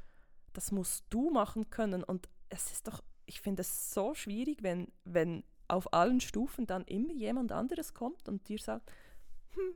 das 0.52 0.72
musst 0.72 1.04
du 1.10 1.30
machen 1.30 1.70
können. 1.70 2.04
Und 2.04 2.28
es 2.48 2.72
ist 2.72 2.88
doch, 2.88 3.02
ich 3.26 3.40
finde 3.40 3.62
es 3.62 3.92
so 3.92 4.14
schwierig, 4.14 4.62
wenn, 4.62 4.88
wenn 5.04 5.44
auf 5.68 5.92
allen 5.92 6.20
Stufen 6.20 6.66
dann 6.66 6.84
immer 6.84 7.12
jemand 7.12 7.52
anderes 7.52 7.94
kommt 7.94 8.28
und 8.28 8.48
dir 8.48 8.58
sagt, 8.58 8.90
hm, 9.54 9.74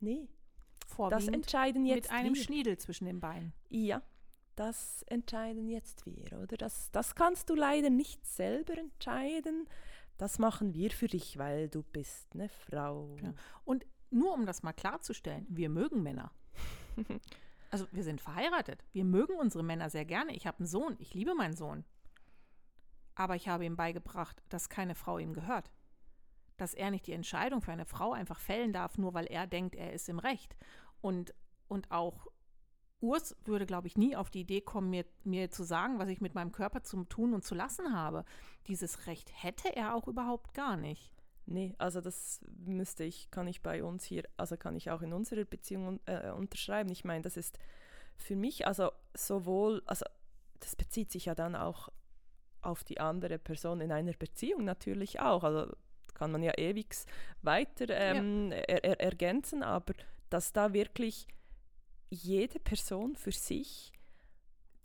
nee, 0.00 0.28
das 1.10 1.28
entscheiden 1.28 1.86
jetzt 1.86 2.10
mit 2.10 2.18
einem 2.18 2.34
wir. 2.34 2.42
Schniedel 2.42 2.78
zwischen 2.78 3.06
den 3.06 3.20
Beinen. 3.20 3.52
Ja, 3.68 4.02
das 4.56 5.02
entscheiden 5.08 5.68
jetzt 5.68 6.06
wir, 6.06 6.38
oder? 6.40 6.56
Das, 6.56 6.90
das 6.92 7.14
kannst 7.14 7.50
du 7.50 7.54
leider 7.54 7.90
nicht 7.90 8.24
selber 8.26 8.78
entscheiden 8.78 9.68
das 10.18 10.38
machen 10.38 10.74
wir 10.74 10.90
für 10.90 11.08
dich, 11.08 11.38
weil 11.38 11.68
du 11.68 11.82
bist 11.82 12.28
eine 12.34 12.48
Frau. 12.48 13.16
Ja. 13.22 13.34
Und 13.64 13.86
nur 14.10 14.32
um 14.32 14.46
das 14.46 14.62
mal 14.62 14.72
klarzustellen, 14.72 15.46
wir 15.48 15.68
mögen 15.68 16.02
Männer. 16.02 16.30
also 17.70 17.86
wir 17.90 18.04
sind 18.04 18.20
verheiratet. 18.20 18.84
Wir 18.92 19.04
mögen 19.04 19.34
unsere 19.34 19.64
Männer 19.64 19.90
sehr 19.90 20.04
gerne. 20.04 20.34
Ich 20.34 20.46
habe 20.46 20.58
einen 20.58 20.68
Sohn, 20.68 20.96
ich 20.98 21.14
liebe 21.14 21.34
meinen 21.34 21.56
Sohn. 21.56 21.84
Aber 23.16 23.36
ich 23.36 23.48
habe 23.48 23.64
ihm 23.64 23.76
beigebracht, 23.76 24.42
dass 24.48 24.68
keine 24.68 24.94
Frau 24.94 25.18
ihm 25.18 25.32
gehört. 25.32 25.70
Dass 26.56 26.74
er 26.74 26.90
nicht 26.90 27.06
die 27.06 27.12
Entscheidung 27.12 27.60
für 27.60 27.72
eine 27.72 27.86
Frau 27.86 28.12
einfach 28.12 28.38
fällen 28.38 28.72
darf, 28.72 28.98
nur 28.98 29.14
weil 29.14 29.26
er 29.26 29.46
denkt, 29.46 29.74
er 29.74 29.92
ist 29.92 30.08
im 30.08 30.20
Recht. 30.20 30.56
Und, 31.00 31.34
und 31.68 31.90
auch 31.90 32.28
Urs 33.00 33.36
würde, 33.44 33.66
glaube 33.66 33.86
ich, 33.86 33.96
nie 33.96 34.16
auf 34.16 34.30
die 34.30 34.40
Idee 34.40 34.60
kommen, 34.60 34.90
mir, 34.90 35.04
mir 35.24 35.50
zu 35.50 35.62
sagen, 35.62 35.98
was 35.98 36.08
ich 36.08 36.20
mit 36.20 36.34
meinem 36.34 36.52
Körper 36.52 36.82
zum 36.82 37.08
Tun 37.08 37.34
und 37.34 37.44
zu 37.44 37.54
lassen 37.54 37.94
habe. 37.94 38.24
Dieses 38.66 39.06
Recht 39.06 39.30
hätte 39.42 39.74
er 39.76 39.94
auch 39.94 40.08
überhaupt 40.08 40.54
gar 40.54 40.76
nicht. 40.76 41.10
Nee, 41.46 41.74
also 41.76 42.00
das 42.00 42.40
müsste 42.64 43.04
ich, 43.04 43.30
kann 43.30 43.46
ich 43.46 43.62
bei 43.62 43.84
uns 43.84 44.04
hier, 44.04 44.24
also 44.38 44.56
kann 44.56 44.76
ich 44.76 44.90
auch 44.90 45.02
in 45.02 45.12
unserer 45.12 45.44
Beziehung 45.44 46.00
äh, 46.06 46.30
unterschreiben. 46.30 46.90
Ich 46.90 47.04
meine, 47.04 47.22
das 47.22 47.36
ist 47.36 47.58
für 48.16 48.36
mich, 48.36 48.66
also 48.66 48.90
sowohl, 49.14 49.82
also 49.86 50.06
das 50.60 50.74
bezieht 50.74 51.12
sich 51.12 51.26
ja 51.26 51.34
dann 51.34 51.54
auch 51.54 51.90
auf 52.62 52.82
die 52.82 52.98
andere 52.98 53.38
Person 53.38 53.82
in 53.82 53.92
einer 53.92 54.14
Beziehung 54.14 54.64
natürlich 54.64 55.20
auch. 55.20 55.44
Also 55.44 55.70
kann 56.14 56.32
man 56.32 56.42
ja 56.42 56.56
ewig 56.56 56.94
weiter 57.42 57.90
ähm, 57.90 58.50
ja. 58.50 58.58
er, 58.58 58.84
er, 58.84 59.00
ergänzen, 59.00 59.62
aber 59.62 59.92
dass 60.30 60.52
da 60.52 60.72
wirklich 60.72 61.26
jede 62.14 62.58
Person 62.58 63.16
für 63.16 63.32
sich 63.32 63.92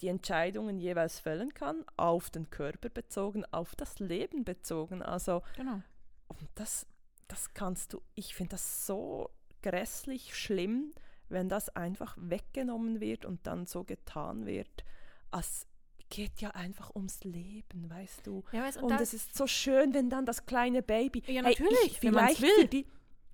die 0.01 0.07
Entscheidungen 0.07 0.79
jeweils 0.79 1.19
fällen 1.19 1.53
kann, 1.53 1.83
auf 1.97 2.29
den 2.29 2.49
Körper 2.49 2.89
bezogen, 2.89 3.45
auf 3.51 3.75
das 3.75 3.99
Leben 3.99 4.45
bezogen. 4.45 5.01
Also 5.01 5.41
genau. 5.55 5.81
und 6.27 6.49
das, 6.55 6.85
das 7.27 7.53
kannst 7.53 7.93
du, 7.93 8.01
ich 8.15 8.33
finde 8.33 8.51
das 8.51 8.85
so 8.85 9.29
grässlich 9.61 10.35
schlimm, 10.35 10.93
wenn 11.27 11.49
das 11.49 11.69
einfach 11.69 12.15
weggenommen 12.19 13.01
wird 13.01 13.25
und 13.25 13.45
dann 13.45 13.65
so 13.65 13.83
getan 13.83 14.45
wird, 14.45 14.83
als 15.31 15.67
geht 16.09 16.41
ja 16.41 16.51
einfach 16.51 16.95
ums 16.95 17.23
Leben, 17.23 17.89
weißt 17.89 18.25
du. 18.25 18.43
Ja, 18.51 18.63
weißt, 18.63 18.77
und, 18.77 18.91
und 18.91 19.01
es 19.01 19.13
ist 19.13 19.35
so 19.35 19.45
schön, 19.45 19.93
wenn 19.93 20.09
dann 20.09 20.25
das 20.25 20.45
kleine 20.45 20.81
Baby. 20.81 21.21
Ja, 21.27 21.43
natürlich, 21.43 21.77
hey, 21.79 21.87
ich, 21.87 22.01
wenn 22.01 22.13
vielleicht 22.13 22.41
will. 22.41 22.61
Für 22.61 22.67
die, 22.67 22.85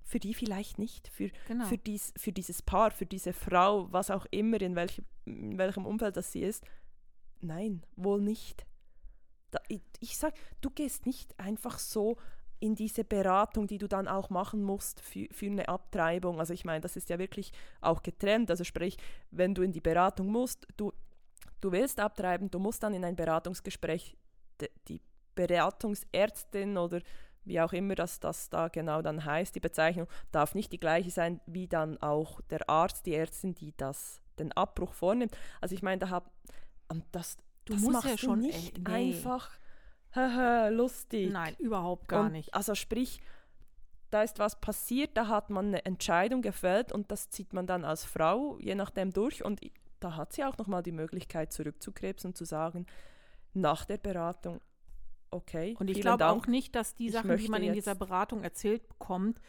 für 0.06 0.20
die 0.20 0.34
vielleicht 0.34 0.78
nicht, 0.78 1.08
für, 1.08 1.30
genau. 1.48 1.64
für, 1.64 1.76
dies, 1.76 2.14
für 2.16 2.32
dieses 2.32 2.62
Paar, 2.62 2.92
für 2.92 3.06
diese 3.06 3.32
Frau, 3.32 3.92
was 3.92 4.10
auch 4.10 4.24
immer, 4.30 4.60
in, 4.60 4.76
welch, 4.76 5.02
in 5.24 5.58
welchem 5.58 5.84
Umfeld 5.84 6.16
das 6.16 6.30
sie 6.30 6.42
ist. 6.42 6.64
Nein, 7.40 7.82
wohl 7.96 8.22
nicht. 8.22 8.64
Da, 9.50 9.58
ich, 9.68 9.82
ich 9.98 10.16
sage, 10.16 10.34
du 10.60 10.70
gehst 10.70 11.06
nicht 11.06 11.38
einfach 11.40 11.80
so 11.80 12.16
in 12.60 12.76
diese 12.76 13.02
Beratung, 13.02 13.66
die 13.66 13.78
du 13.78 13.88
dann 13.88 14.06
auch 14.06 14.30
machen 14.30 14.62
musst 14.62 15.00
für, 15.00 15.26
für 15.32 15.46
eine 15.46 15.68
Abtreibung. 15.68 16.38
Also 16.38 16.54
ich 16.54 16.64
meine, 16.64 16.80
das 16.80 16.96
ist 16.96 17.10
ja 17.10 17.18
wirklich 17.18 17.52
auch 17.80 18.02
getrennt. 18.02 18.48
Also 18.48 18.62
sprich, 18.62 18.96
wenn 19.32 19.54
du 19.54 19.62
in 19.62 19.72
die 19.72 19.80
Beratung 19.80 20.28
musst, 20.28 20.68
du, 20.76 20.92
du 21.60 21.72
willst 21.72 21.98
abtreiben, 21.98 22.48
du 22.48 22.60
musst 22.60 22.84
dann 22.84 22.94
in 22.94 23.04
ein 23.04 23.16
Beratungsgespräch, 23.16 24.16
die, 24.60 24.70
die 24.86 25.00
Beratungsärztin 25.34 26.78
oder 26.78 27.00
wie 27.46 27.60
auch 27.60 27.72
immer 27.72 27.94
das, 27.94 28.20
das 28.20 28.50
da 28.50 28.68
genau 28.68 29.02
dann 29.02 29.24
heißt, 29.24 29.54
die 29.54 29.60
Bezeichnung 29.60 30.08
darf 30.32 30.54
nicht 30.54 30.72
die 30.72 30.80
gleiche 30.80 31.10
sein 31.10 31.40
wie 31.46 31.68
dann 31.68 31.96
auch 32.02 32.40
der 32.50 32.68
Arzt, 32.68 33.06
die 33.06 33.14
Ärztin, 33.14 33.54
die 33.54 33.74
das, 33.76 34.20
den 34.38 34.52
Abbruch 34.52 34.92
vornimmt. 34.92 35.36
Also 35.60 35.74
ich 35.74 35.82
meine, 35.82 35.98
da 35.98 36.10
hab, 36.10 36.30
das, 37.12 37.38
Du 37.66 37.74
das 37.74 37.82
machst 37.82 38.08
ja 38.08 38.16
schon 38.16 38.40
nicht 38.40 38.78
nee. 38.78 38.94
einfach 38.94 39.50
lustig. 40.70 41.30
Nein, 41.30 41.54
überhaupt 41.58 42.08
gar 42.08 42.26
Und 42.26 42.32
nicht. 42.32 42.54
Also 42.54 42.74
sprich, 42.74 43.20
da 44.10 44.22
ist 44.22 44.38
was 44.38 44.60
passiert, 44.60 45.16
da 45.16 45.28
hat 45.28 45.50
man 45.50 45.66
eine 45.66 45.84
Entscheidung 45.84 46.42
gefällt 46.42 46.92
und 46.92 47.10
das 47.10 47.28
zieht 47.28 47.52
man 47.52 47.66
dann 47.66 47.84
als 47.84 48.04
Frau 48.04 48.56
je 48.58 48.74
nachdem 48.74 49.12
durch 49.12 49.44
und 49.44 49.60
da 50.00 50.16
hat 50.16 50.32
sie 50.32 50.44
auch 50.44 50.56
nochmal 50.58 50.82
die 50.82 50.92
Möglichkeit 50.92 51.52
zurückzukrebsen 51.52 52.30
und 52.30 52.36
zu 52.36 52.44
sagen, 52.44 52.86
nach 53.52 53.84
der 53.84 53.98
Beratung, 53.98 54.60
okay, 55.30 55.74
Und 55.78 55.90
ich 55.90 56.00
glaube 56.00 56.26
auch 56.26 56.46
nicht, 56.46 56.74
dass 56.74 56.94
die 56.94 57.10
Sachen, 57.10 57.36
die 57.36 57.48
man 57.48 57.62
in 57.62 57.72
dieser 57.72 57.94
Beratung 57.94 58.42
erzählt 58.42 58.88
bekommt, 58.88 59.40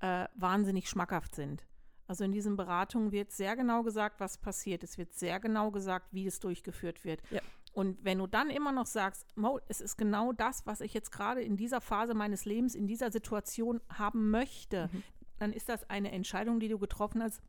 äh, 0.00 0.26
wahnsinnig 0.34 0.88
schmackhaft 0.88 1.34
sind. 1.34 1.66
Also 2.06 2.24
in 2.24 2.32
diesen 2.32 2.56
Beratungen 2.56 3.12
wird 3.12 3.32
sehr 3.32 3.56
genau 3.56 3.82
gesagt, 3.82 4.20
was 4.20 4.36
passiert. 4.36 4.82
Es 4.84 4.98
wird 4.98 5.14
sehr 5.14 5.40
genau 5.40 5.70
gesagt, 5.70 6.08
wie 6.12 6.26
es 6.26 6.38
durchgeführt 6.38 7.02
wird. 7.04 7.22
Ja. 7.30 7.40
Und 7.72 8.04
wenn 8.04 8.18
du 8.18 8.26
dann 8.26 8.50
immer 8.50 8.72
noch 8.72 8.86
sagst, 8.86 9.26
Mo, 9.36 9.58
es 9.68 9.80
ist 9.80 9.96
genau 9.96 10.32
das, 10.32 10.66
was 10.66 10.80
ich 10.80 10.92
jetzt 10.94 11.10
gerade 11.10 11.42
in 11.42 11.56
dieser 11.56 11.80
Phase 11.80 12.14
meines 12.14 12.44
Lebens, 12.44 12.74
in 12.74 12.86
dieser 12.86 13.10
Situation 13.10 13.80
haben 13.88 14.30
möchte, 14.30 14.90
Mhm. 14.92 15.02
dann 15.38 15.52
ist 15.52 15.68
das 15.68 15.88
eine 15.88 16.12
Entscheidung, 16.12 16.60
die 16.60 16.68
du 16.68 16.78
getroffen 16.78 17.22
hast, 17.22 17.40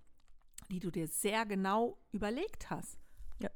die 0.71 0.79
du 0.79 0.89
dir 0.89 1.07
sehr 1.07 1.45
genau 1.45 1.97
überlegt 2.11 2.69
hast. 2.69 2.97
Ja. 3.39 3.49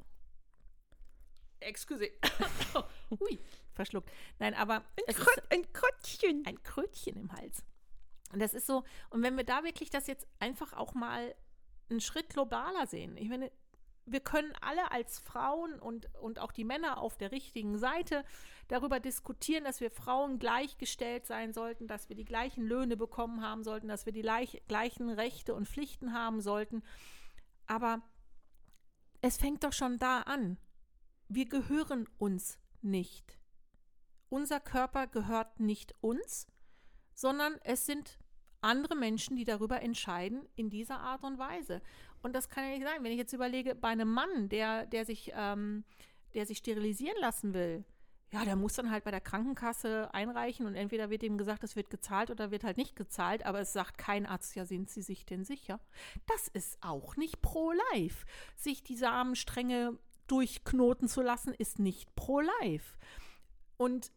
Excuse. 1.62 2.10
Ui, 3.20 3.40
verschluckt. 3.80 4.12
Nein, 4.40 4.54
aber 4.54 4.84
ist, 5.08 5.20
Krö- 5.20 5.54
ein 5.54 5.72
Krötchen. 5.72 6.44
ein 6.46 6.62
Krötchen 6.64 7.16
im 7.16 7.32
Hals. 7.32 7.64
Und 8.34 8.40
das 8.42 8.54
ist 8.54 8.68
so, 8.68 8.84
und 9.10 9.24
wenn 9.24 9.38
wir 9.38 9.46
da 9.46 9.64
wirklich 9.64 9.90
das 9.90 10.08
jetzt 10.08 10.28
einfach 10.40 10.74
auch 10.74 10.94
mal 10.94 11.34
einen 11.90 12.02
Schritt 12.02 12.30
globaler 12.30 12.86
sehen, 12.88 13.16
ich 13.16 13.30
meine, 13.30 13.52
wir 14.06 14.20
können 14.20 14.52
alle 14.62 14.92
als 14.92 15.20
Frauen 15.20 15.80
und, 15.80 16.14
und 16.16 16.40
auch 16.40 16.52
die 16.52 16.66
Männer 16.66 16.98
auf 16.98 17.18
der 17.18 17.32
richtigen 17.32 17.78
Seite 17.78 18.26
darüber 18.68 19.00
diskutieren, 19.00 19.64
dass 19.64 19.80
wir 19.80 19.92
Frauen 19.92 20.40
gleichgestellt 20.40 21.26
sein 21.26 21.54
sollten, 21.54 21.88
dass 21.88 22.10
wir 22.10 22.16
die 22.18 22.26
gleichen 22.26 22.66
Löhne 22.66 22.98
bekommen 22.98 23.42
haben 23.42 23.64
sollten, 23.64 23.88
dass 23.88 24.06
wir 24.06 24.14
die 24.14 24.22
gleich, 24.22 24.62
gleichen 24.68 25.10
Rechte 25.10 25.54
und 25.54 25.70
Pflichten 25.70 26.14
haben 26.14 26.42
sollten. 26.42 26.84
Aber 27.68 28.02
es 29.22 29.38
fängt 29.38 29.64
doch 29.64 29.74
schon 29.74 30.00
da 30.00 30.22
an. 30.24 30.58
Wir 31.30 31.48
gehören 31.48 32.08
uns 32.18 32.60
nicht. 32.82 33.39
Unser 34.30 34.60
Körper 34.60 35.08
gehört 35.08 35.60
nicht 35.60 35.96
uns, 36.02 36.48
sondern 37.14 37.56
es 37.64 37.86
sind 37.86 38.20
andere 38.62 38.96
Menschen, 38.96 39.36
die 39.36 39.46
darüber 39.46 39.82
entscheiden 39.82 40.48
in 40.56 40.70
dieser 40.70 41.00
Art 41.00 41.24
und 41.24 41.38
Weise. 41.38 41.82
Und 42.22 42.34
das 42.36 42.50
kann 42.50 42.66
ja 42.66 42.72
nicht 42.72 42.84
sein. 42.84 43.04
Wenn 43.04 43.12
ich 43.12 43.18
jetzt 43.18 43.34
überlege, 43.34 43.76
bei 43.76 43.90
einem 43.90 44.12
Mann, 44.12 44.50
der, 44.50 44.86
der, 44.86 45.06
sich, 45.06 45.32
ähm, 45.36 45.84
der 46.34 46.46
sich 46.46 46.58
sterilisieren 46.58 47.18
lassen 47.20 47.54
will, 47.54 47.86
ja, 48.32 48.46
der 48.46 48.56
muss 48.56 48.74
dann 48.74 48.92
halt 48.92 49.06
bei 49.06 49.12
der 49.12 49.22
Krankenkasse 49.22 50.14
einreichen 50.14 50.68
und 50.68 50.76
entweder 50.76 51.10
wird 51.10 51.24
ihm 51.24 51.40
gesagt, 51.40 51.64
es 51.64 51.76
wird 51.76 51.90
gezahlt 51.90 52.30
oder 52.30 52.52
wird 52.52 52.64
halt 52.64 52.78
nicht 52.78 52.96
gezahlt, 52.96 53.44
aber 53.44 53.60
es 53.60 53.74
sagt 53.74 53.98
kein 53.98 54.28
Arzt, 54.28 54.56
ja, 54.56 54.66
sind 54.66 54.90
Sie 54.90 55.02
sich 55.02 55.26
denn 55.26 55.44
sicher? 55.44 55.80
Das 56.28 56.48
ist 56.48 56.78
auch 56.82 57.16
nicht 57.16 57.42
pro-life. 57.42 58.28
Sich 58.56 58.84
die 58.84 58.98
Samenstränge 58.98 59.98
durchknoten 60.28 61.08
zu 61.08 61.24
lassen, 61.24 61.56
ist 61.56 61.80
nicht 61.80 62.16
pro-life. 62.16 62.96
Und 63.78 64.12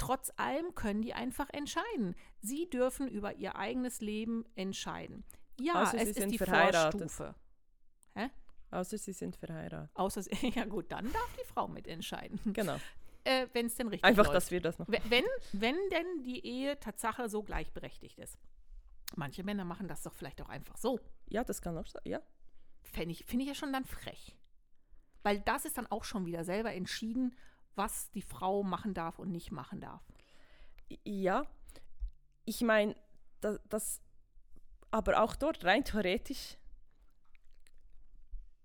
trotz 0.00 0.32
allem 0.36 0.74
können 0.74 1.02
die 1.02 1.14
einfach 1.14 1.48
entscheiden. 1.50 2.16
Sie 2.40 2.68
dürfen 2.68 3.06
über 3.08 3.34
ihr 3.36 3.56
eigenes 3.56 4.00
Leben 4.00 4.44
entscheiden. 4.56 5.24
Ja, 5.60 5.86
sie 5.86 5.98
es 5.98 6.08
ist 6.16 6.30
die. 6.30 6.38
Vorstufe. 6.38 7.34
Außer 8.72 8.98
sie 8.98 9.12
sind 9.12 9.34
verheiratet. 9.36 9.90
Außer, 9.94 10.22
sie- 10.22 10.30
ja 10.54 10.64
gut, 10.64 10.92
dann 10.92 11.12
darf 11.12 11.36
die 11.40 11.44
Frau 11.46 11.68
mitentscheiden. 11.68 12.40
Genau. 12.52 12.76
Äh, 13.22 13.48
Wenn 13.52 13.66
es 13.66 13.74
denn 13.74 13.88
richtig 13.88 14.02
Einfach, 14.04 14.24
läuft. 14.24 14.34
dass 14.36 14.50
wir 14.50 14.62
das 14.62 14.78
noch. 14.78 14.88
We- 14.88 15.02
Wenn, 15.10 15.24
wenn 15.52 15.76
denn 15.90 16.22
die 16.22 16.42
Ehe 16.42 16.80
Tatsache 16.80 17.28
so 17.28 17.42
gleichberechtigt 17.42 18.18
ist. 18.18 18.38
Manche 19.14 19.42
Männer 19.44 19.66
machen 19.66 19.88
das 19.88 20.02
doch 20.02 20.14
vielleicht 20.14 20.40
auch 20.40 20.48
einfach 20.48 20.78
so. 20.78 20.98
Ja, 21.28 21.44
das 21.44 21.60
kann 21.60 21.76
auch 21.76 21.86
sein. 21.86 22.00
Ja. 22.06 22.22
Finde 22.82 23.12
ich, 23.12 23.26
finde 23.26 23.42
ich 23.42 23.48
ja 23.50 23.54
schon 23.54 23.74
dann 23.74 23.84
frech. 23.84 24.38
Weil 25.22 25.40
das 25.40 25.66
ist 25.66 25.76
dann 25.76 25.86
auch 25.88 26.04
schon 26.04 26.24
wieder 26.24 26.44
selber 26.44 26.72
entschieden, 26.72 27.36
was 27.80 28.10
die 28.10 28.20
Frau 28.20 28.62
machen 28.62 28.92
darf 28.92 29.18
und 29.18 29.30
nicht 29.30 29.50
machen 29.52 29.80
darf. 29.80 30.02
Ja, 31.02 31.46
ich 32.44 32.60
meine, 32.60 32.94
das, 33.40 33.58
das, 33.70 34.02
aber 34.90 35.22
auch 35.22 35.34
dort 35.34 35.64
rein 35.64 35.82
theoretisch, 35.82 36.58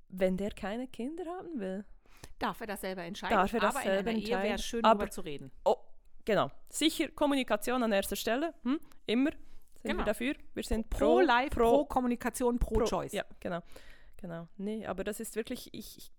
wenn 0.10 0.36
der 0.36 0.52
keine 0.52 0.88
Kinder 0.88 1.24
haben 1.26 1.60
will. 1.62 1.86
Darf 2.40 2.60
er 2.60 2.68
das 2.68 2.82
selber 2.82 3.04
entscheiden? 3.04 3.38
Darf 3.38 3.54
er 3.54 3.60
das 3.62 3.76
aber 3.76 3.84
selber 3.86 4.12
in 4.12 4.18
einer 4.18 4.26
Ehe 4.26 4.44
wäre 4.44 4.56
es 4.56 4.66
schön, 4.66 4.84
Aber- 4.84 5.00
darüber 5.00 5.12
zu 5.12 5.22
reden. 5.22 5.52
Oh, 5.64 5.78
genau. 6.26 6.52
Sicher 6.70 7.08
Kommunikation 7.10 7.82
an 7.84 7.92
erster 7.94 8.18
Stelle. 8.18 8.54
Hm? 8.64 8.80
Immer 9.06 9.32
sind 9.32 9.84
Genau. 9.84 10.00
wir 10.00 10.06
dafür. 10.06 10.36
Wir 10.54 10.64
sind 10.64 10.90
Pro, 10.90 10.98
pro, 10.98 11.20
Life, 11.22 11.52
pro, 11.52 11.86
Kommunikation, 11.86 12.60
pro, 12.60 12.84
Choice. 12.84 13.14
Ja, 13.14 13.24
genau. 13.40 13.62
Genau. 14.18 14.48
Nee, 14.58 14.86
aber 14.86 15.06
das 15.06 15.20
ist 15.22 15.36
wirklich, 15.38 15.70
ich, 15.74 15.98
ich, 15.98 16.12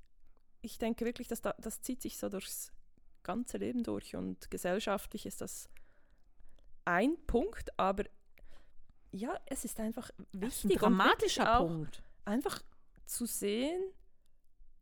ich 0.63 0.79
denke 0.79 1.05
wirklich, 1.05 1.29
dass 1.29 1.43
da, 1.43 1.55
das 1.59 1.83
zieht 1.83 2.01
sich 2.01 2.17
so 2.17 2.29
durchs 2.31 2.73
ganze 3.27 3.59
Leben 3.59 3.83
durch 3.83 4.17
und 4.17 4.51
gesellschaftlich 4.51 5.27
ist 5.27 5.41
das 5.41 5.69
ein 6.85 7.17
Punkt, 7.27 7.79
aber 7.79 8.05
ja, 9.11 9.39
es 9.47 9.65
ist 9.65 9.81
einfach 9.81 10.09
ist 10.11 10.19
ein 10.19 10.41
wichtig 10.41 10.63
wirklich 10.65 10.79
dramatischer 10.79 11.59
Punkt. 11.59 12.03
einfach 12.25 12.63
zu 13.07 13.27
sehen, 13.27 13.83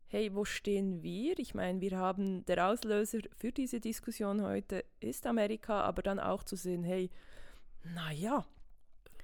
hey, 0.06 0.34
wo 0.34 0.44
stehen 0.44 1.02
wir? 1.02 1.38
Ich 1.38 1.54
meine, 1.54 1.80
wir 1.80 1.96
haben 1.98 2.44
der 2.44 2.68
Auslöser 2.68 3.18
für 3.36 3.52
diese 3.52 3.80
Diskussion 3.80 4.42
heute 4.42 4.84
ist 5.00 5.26
Amerika, 5.26 5.80
aber 5.80 6.02
dann 6.02 6.20
auch 6.20 6.44
zu 6.44 6.56
sehen, 6.56 6.84
hey, 6.84 7.10
naja, 7.82 8.46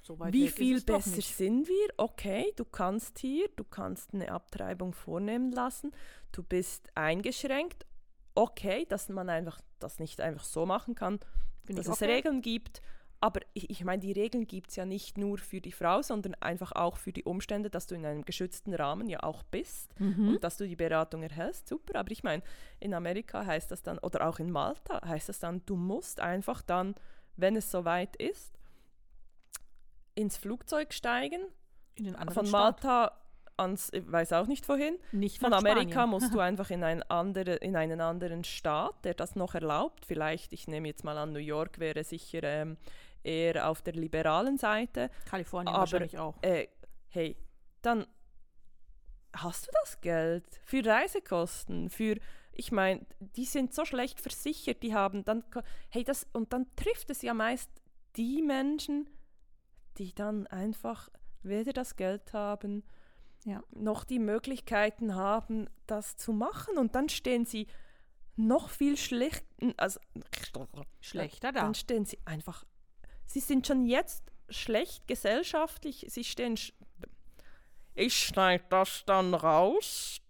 So 0.03 0.19
wie 0.33 0.49
viel 0.49 0.81
besser 0.81 1.21
sind 1.21 1.69
wir? 1.69 1.89
Okay, 1.97 2.53
du 2.57 2.65
kannst 2.65 3.19
hier, 3.19 3.49
du 3.57 3.65
kannst 3.65 4.15
eine 4.15 4.33
Abtreibung 4.33 4.93
vornehmen 4.95 5.53
lassen, 5.53 5.93
du 6.33 6.43
bist 6.43 6.89
eingeschränkt. 6.95 7.87
Okay, 8.35 8.87
dass 8.89 9.09
man 9.09 9.29
einfach 9.29 9.61
das 9.79 9.99
nicht 9.99 10.21
einfach 10.21 10.45
so 10.45 10.67
machen 10.67 10.95
kann, 10.95 11.21
Finde 11.65 11.83
dass 11.83 11.89
es 11.89 12.03
okay. 12.03 12.13
Regeln 12.13 12.43
gibt. 12.43 12.81
Aber 13.23 13.41
ich, 13.53 13.69
ich 13.69 13.85
meine, 13.85 14.01
die 14.01 14.13
Regeln 14.13 14.47
gibt 14.47 14.71
es 14.71 14.77
ja 14.77 14.87
nicht 14.87 15.19
nur 15.19 15.37
für 15.37 15.61
die 15.61 15.73
Frau, 15.73 16.01
sondern 16.01 16.35
einfach 16.37 16.73
auch 16.73 16.97
für 16.97 17.13
die 17.13 17.25
Umstände, 17.25 17.69
dass 17.69 17.87
du 17.87 17.95
in 17.95 18.07
einem 18.07 18.25
geschützten 18.25 18.73
Rahmen 18.73 19.11
ja 19.11 19.23
auch 19.23 19.43
bist 19.43 19.93
Mhm. 20.01 20.29
und 20.29 20.45
dass 20.45 20.57
du 20.57 20.67
die 20.67 20.77
Beratung 20.77 21.23
erhältst. 21.23 21.69
Super, 21.69 21.99
aber 21.99 22.11
ich 22.13 22.23
meine, 22.23 22.43
in 22.79 22.95
Amerika 22.95 23.45
heißt 23.45 23.71
das 23.71 23.83
dann, 23.83 23.99
oder 23.99 24.27
auch 24.27 24.39
in 24.39 24.51
Malta 24.51 25.07
heißt 25.07 25.29
das 25.29 25.39
dann, 25.39 25.61
du 25.67 25.77
musst 25.77 26.21
einfach 26.21 26.63
dann, 26.63 26.95
wenn 27.37 27.57
es 27.57 27.71
soweit 27.71 28.17
ist, 28.17 28.59
ins 30.15 30.39
Flugzeug 30.39 30.95
steigen, 30.95 31.43
von. 32.33 32.51
Malta 32.51 33.20
ans, 33.61 33.91
ich 33.93 34.11
weiß 34.11 34.33
auch 34.33 34.47
nicht 34.47 34.69
wohin, 34.69 34.97
Nicht 35.13 35.39
von 35.39 35.53
Amerika 35.53 36.07
musst 36.07 36.35
du 36.35 36.41
einfach 36.41 36.71
in, 36.71 36.83
ein 36.83 37.03
andere, 37.05 37.55
in 37.57 37.77
einen 37.77 38.01
anderen 38.01 38.45
Staat, 38.45 39.05
der 39.05 39.15
das 39.15 39.37
noch 39.37 39.55
erlaubt. 39.55 40.05
Vielleicht, 40.07 40.53
ich 40.53 40.67
nehme 40.67 40.89
jetzt 40.89 41.05
mal 41.05 41.17
an, 41.19 41.33
New 41.33 41.39
York 41.39 41.79
wäre 41.79 42.03
sicher 42.05 42.43
ähm, 42.43 42.77
eher 43.23 43.69
auf 43.69 43.83
der 43.83 43.95
liberalen 43.95 44.59
Seite. 44.59 45.11
Kalifornien 45.27 45.69
aber- 45.69 45.81
wahrscheinlich 45.81 46.19
auch. 46.19 46.35
Äh, 46.43 46.69
hey, 47.09 47.37
dann 47.83 48.07
hast 49.33 49.67
du 49.69 49.71
das 49.83 50.01
Geld 50.01 50.45
für 50.65 50.85
Reisekosten, 50.85 51.91
für, 51.91 52.17
ich 52.53 52.73
meine, 52.73 53.07
die 53.21 53.45
sind 53.45 53.75
so 53.75 53.85
schlecht 53.85 54.21
versichert, 54.21 54.83
die 54.83 54.95
haben 54.95 55.25
dann, 55.25 55.45
hey, 55.89 56.05
das, 56.05 56.27
und 56.33 56.53
dann 56.53 56.67
trifft 56.77 57.11
es 57.11 57.23
ja 57.23 57.35
meist 57.35 57.71
die 58.17 58.43
Menschen, 58.43 59.09
die 59.99 60.15
dann 60.15 60.47
einfach 60.49 61.11
weder 61.43 61.73
das 61.73 61.97
Geld 61.97 62.33
haben, 62.33 62.83
Ja. 63.45 63.63
noch 63.71 64.05
die 64.05 64.19
Möglichkeiten 64.19 65.15
haben, 65.15 65.69
das 65.87 66.17
zu 66.17 66.33
machen. 66.33 66.77
Und 66.77 66.95
dann 66.95 67.09
stehen 67.09 67.47
sie 67.47 67.67
noch 68.37 68.71
viel 68.71 68.97
schlecht, 68.97 69.45
also 69.77 70.01
Schlechter 71.01 71.53
da. 71.53 71.63
dann 71.63 71.75
stehen 71.75 72.05
sie 72.05 72.19
einfach, 72.25 72.65
sie 73.27 73.41
sind 73.41 73.67
schon 73.67 73.87
jetzt 73.87 74.25
schlecht 74.49 75.07
gesellschaftlich, 75.07 76.07
sie 76.09 76.25
stehen, 76.25 76.57
sch 76.57 76.73
ich 77.95 78.17
schneide 78.17 78.65
das 78.71 79.05
dann 79.05 79.35
raus. 79.35 80.21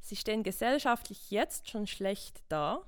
Sie 0.00 0.16
stehen 0.16 0.42
gesellschaftlich 0.42 1.30
jetzt 1.30 1.68
schon 1.68 1.86
schlecht 1.86 2.42
da 2.48 2.82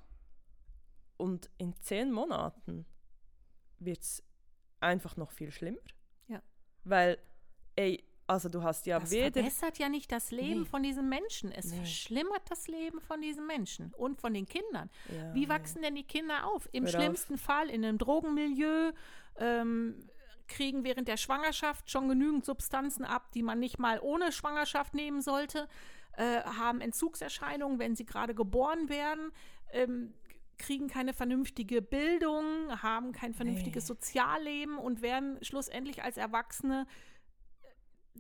und 1.16 1.51
in 1.59 1.74
zehn 1.83 2.11
Monaten 2.11 2.87
wird 3.79 4.01
es 4.01 4.22
einfach 4.81 5.16
noch 5.16 5.31
viel 5.31 5.53
schlimmer. 5.53 5.81
Ja. 6.26 6.43
Weil, 6.85 7.18
ey, 7.76 8.08
also 8.29 8.49
du 8.49 8.62
hast 8.62 8.87
ja 8.87 9.01
Das 9.01 9.11
weder... 9.11 9.33
verbessert 9.33 9.79
ja 9.79 9.89
nicht 9.89 10.12
das 10.12 10.31
Leben 10.31 10.61
Nee. 10.61 10.66
von 10.66 10.83
diesen 10.83 11.09
Menschen. 11.09 11.51
Es 11.51 11.66
Nee. 11.72 11.79
verschlimmert 11.79 12.43
das 12.51 12.68
Leben 12.68 13.01
von 13.01 13.20
diesen 13.20 13.47
Menschen 13.47 13.93
und 13.97 14.20
von 14.20 14.33
den 14.35 14.47
Kindern. 14.47 14.91
Ja, 15.09 15.35
Wie 15.35 15.45
ja. 15.45 15.49
wachsen 15.49 15.83
denn 15.83 15.95
die 15.95 16.05
Kinder 16.05 16.47
auf? 16.47 16.68
Im 16.72 16.85
Hör 16.85 16.89
auf. 16.91 16.95
schlimmsten 16.95 17.39
Fall 17.39 17.68
in 17.70 17.85
einem 17.85 17.99
Drogenmilieu, 17.99 18.93
ähm, 19.39 20.09
kriegen 20.47 20.85
während 20.85 21.09
der 21.09 21.16
Schwangerschaft 21.16 21.91
schon 21.91 22.09
genügend 22.09 22.45
Substanzen 22.45 23.05
ab, 23.05 23.33
die 23.33 23.43
man 23.43 23.59
nicht 23.59 23.79
mal 23.79 23.99
ohne 24.01 24.33
Schwangerschaft 24.33 24.95
nehmen 24.95 25.20
sollte, 25.20 25.68
äh, 26.16 26.43
haben 26.43 26.81
Entzugserscheinungen, 26.81 27.79
wenn 27.79 27.95
sie 27.97 28.07
gerade 28.07 28.35
geboren 28.35 28.89
werden, 28.89 29.31
ähm, 29.72 30.14
kriegen 30.57 30.89
keine 30.89 31.12
vernünftige 31.12 31.81
Bildung, 31.83 32.45
haben 32.83 33.12
kein 33.12 33.33
vernünftiges 33.35 33.85
Nee. 33.85 33.89
Sozialleben 33.89 34.76
und 34.79 35.03
werden 35.03 35.39
schlussendlich 35.43 36.03
als 36.03 36.16
Erwachsene 36.16 36.87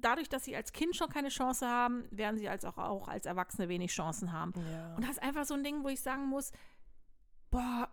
dadurch, 0.00 0.28
dass 0.28 0.44
sie 0.44 0.56
als 0.56 0.72
Kind 0.72 0.96
schon 0.96 1.08
keine 1.08 1.28
Chance 1.28 1.66
haben, 1.66 2.04
werden 2.10 2.38
sie 2.38 2.48
als 2.48 2.64
auch, 2.64 2.78
auch 2.78 3.08
als 3.08 3.26
Erwachsene 3.26 3.68
wenig 3.68 3.90
Chancen 3.92 4.32
haben. 4.32 4.52
Ja. 4.70 4.94
Und 4.96 5.02
das 5.02 5.12
ist 5.12 5.22
einfach 5.22 5.44
so 5.44 5.54
ein 5.54 5.64
Ding, 5.64 5.84
wo 5.84 5.88
ich 5.88 6.00
sagen 6.00 6.26
muss, 6.26 6.52
boah, 7.50 7.88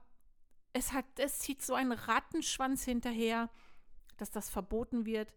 es 0.73 0.93
hat, 0.93 1.05
es 1.17 1.39
zieht 1.39 1.61
so 1.61 1.73
einen 1.73 1.91
Rattenschwanz 1.93 2.83
hinterher, 2.83 3.49
dass 4.17 4.31
das 4.31 4.49
verboten 4.49 5.05
wird. 5.05 5.33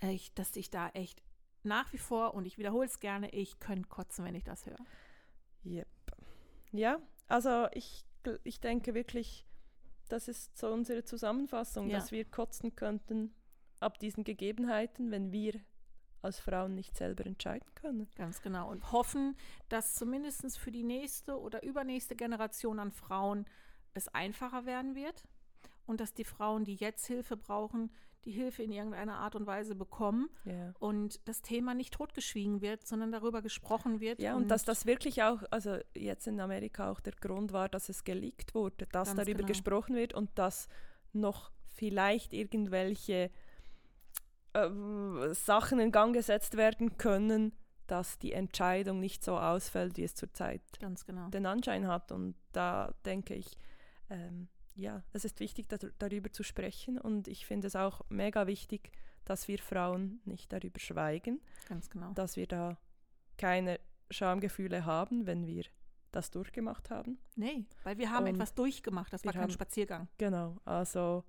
Ich, 0.00 0.34
dass 0.34 0.54
ich 0.56 0.70
da 0.70 0.88
echt 0.90 1.22
nach 1.62 1.92
wie 1.92 1.98
vor, 1.98 2.34
und 2.34 2.44
ich 2.44 2.58
wiederhole 2.58 2.86
es 2.86 2.98
gerne, 3.00 3.30
ich 3.30 3.60
könnte 3.60 3.88
kotzen, 3.88 4.24
wenn 4.24 4.34
ich 4.34 4.44
das 4.44 4.66
höre. 4.66 4.84
Yep. 5.64 5.88
Ja, 6.72 6.98
also 7.28 7.68
ich, 7.72 8.04
ich 8.42 8.60
denke 8.60 8.94
wirklich, 8.94 9.46
das 10.08 10.28
ist 10.28 10.58
so 10.58 10.72
unsere 10.72 11.04
Zusammenfassung, 11.04 11.88
Ja. 11.88 11.98
dass 11.98 12.10
wir 12.10 12.24
kotzen 12.24 12.74
könnten 12.74 13.34
ab 13.80 13.98
diesen 13.98 14.24
Gegebenheiten, 14.24 15.10
wenn 15.10 15.32
wir 15.32 15.60
als 16.22 16.38
Frauen 16.38 16.74
nicht 16.74 16.96
selber 16.96 17.26
entscheiden 17.26 17.66
können. 17.74 18.08
Ganz 18.16 18.42
genau. 18.42 18.70
Und 18.70 18.92
hoffen, 18.92 19.36
dass 19.68 19.94
zumindest 19.94 20.58
für 20.58 20.70
die 20.70 20.84
nächste 20.84 21.38
oder 21.38 21.62
übernächste 21.62 22.16
Generation 22.16 22.78
an 22.78 22.92
Frauen 22.92 23.46
es 23.94 24.08
einfacher 24.08 24.66
werden 24.66 24.94
wird 24.94 25.24
und 25.86 26.00
dass 26.00 26.14
die 26.14 26.24
Frauen, 26.24 26.64
die 26.64 26.74
jetzt 26.74 27.06
Hilfe 27.06 27.36
brauchen, 27.36 27.90
die 28.24 28.30
Hilfe 28.30 28.62
in 28.62 28.70
irgendeiner 28.70 29.16
Art 29.16 29.34
und 29.34 29.46
Weise 29.46 29.74
bekommen 29.74 30.30
Ja. 30.44 30.72
und 30.78 31.20
das 31.28 31.42
Thema 31.42 31.74
nicht 31.74 31.92
totgeschwiegen 31.94 32.60
wird, 32.60 32.86
sondern 32.86 33.10
darüber 33.10 33.42
gesprochen 33.42 34.00
wird. 34.00 34.20
Ja, 34.20 34.36
und 34.36 34.48
dass 34.48 34.64
das 34.64 34.86
wirklich 34.86 35.22
auch, 35.24 35.42
also 35.50 35.78
jetzt 35.94 36.28
in 36.28 36.40
Amerika 36.40 36.90
auch 36.90 37.00
der 37.00 37.14
Grund 37.14 37.52
war, 37.52 37.68
dass 37.68 37.88
es 37.88 38.04
geleakt 38.04 38.54
wurde, 38.54 38.86
dass 38.86 39.14
darüber 39.14 39.38
genau. 39.38 39.48
gesprochen 39.48 39.96
wird 39.96 40.14
und 40.14 40.30
dass 40.36 40.68
noch 41.12 41.50
vielleicht 41.66 42.32
irgendwelche 42.32 43.30
äh, 44.54 45.34
Sachen 45.34 45.78
in 45.80 45.92
Gang 45.92 46.14
gesetzt 46.14 46.56
werden 46.56 46.98
können, 46.98 47.52
dass 47.86 48.18
die 48.18 48.32
Entscheidung 48.32 49.00
nicht 49.00 49.24
so 49.24 49.38
ausfällt, 49.38 49.96
wie 49.96 50.04
es 50.04 50.14
zurzeit 50.14 50.62
genau. 51.06 51.28
den 51.28 51.46
Anschein 51.46 51.86
hat. 51.86 52.12
Und 52.12 52.34
da 52.52 52.94
denke 53.04 53.34
ich, 53.34 53.58
ähm, 54.08 54.48
ja, 54.74 55.02
es 55.12 55.24
ist 55.24 55.40
wichtig, 55.40 55.68
dar 55.68 55.78
darüber 55.98 56.30
zu 56.32 56.42
sprechen. 56.42 56.98
Und 56.98 57.28
ich 57.28 57.44
finde 57.46 57.66
es 57.66 57.76
auch 57.76 58.02
mega 58.08 58.46
wichtig, 58.46 58.92
dass 59.24 59.46
wir 59.48 59.58
Frauen 59.58 60.20
nicht 60.24 60.52
darüber 60.52 60.80
schweigen, 60.80 61.40
Ganz 61.68 61.90
genau. 61.90 62.12
dass 62.12 62.36
wir 62.36 62.46
da 62.46 62.78
keine 63.36 63.78
Schamgefühle 64.10 64.84
haben, 64.84 65.26
wenn 65.26 65.46
wir 65.46 65.64
das 66.10 66.30
durchgemacht 66.30 66.90
haben. 66.90 67.18
Nee, 67.36 67.64
weil 67.84 67.98
wir 67.98 68.10
haben 68.10 68.26
Und 68.26 68.34
etwas 68.34 68.54
durchgemacht. 68.54 69.12
Das 69.12 69.24
war 69.24 69.32
kein 69.32 69.42
haben- 69.42 69.50
Spaziergang. 69.50 70.08
Genau, 70.18 70.58
also 70.64 71.24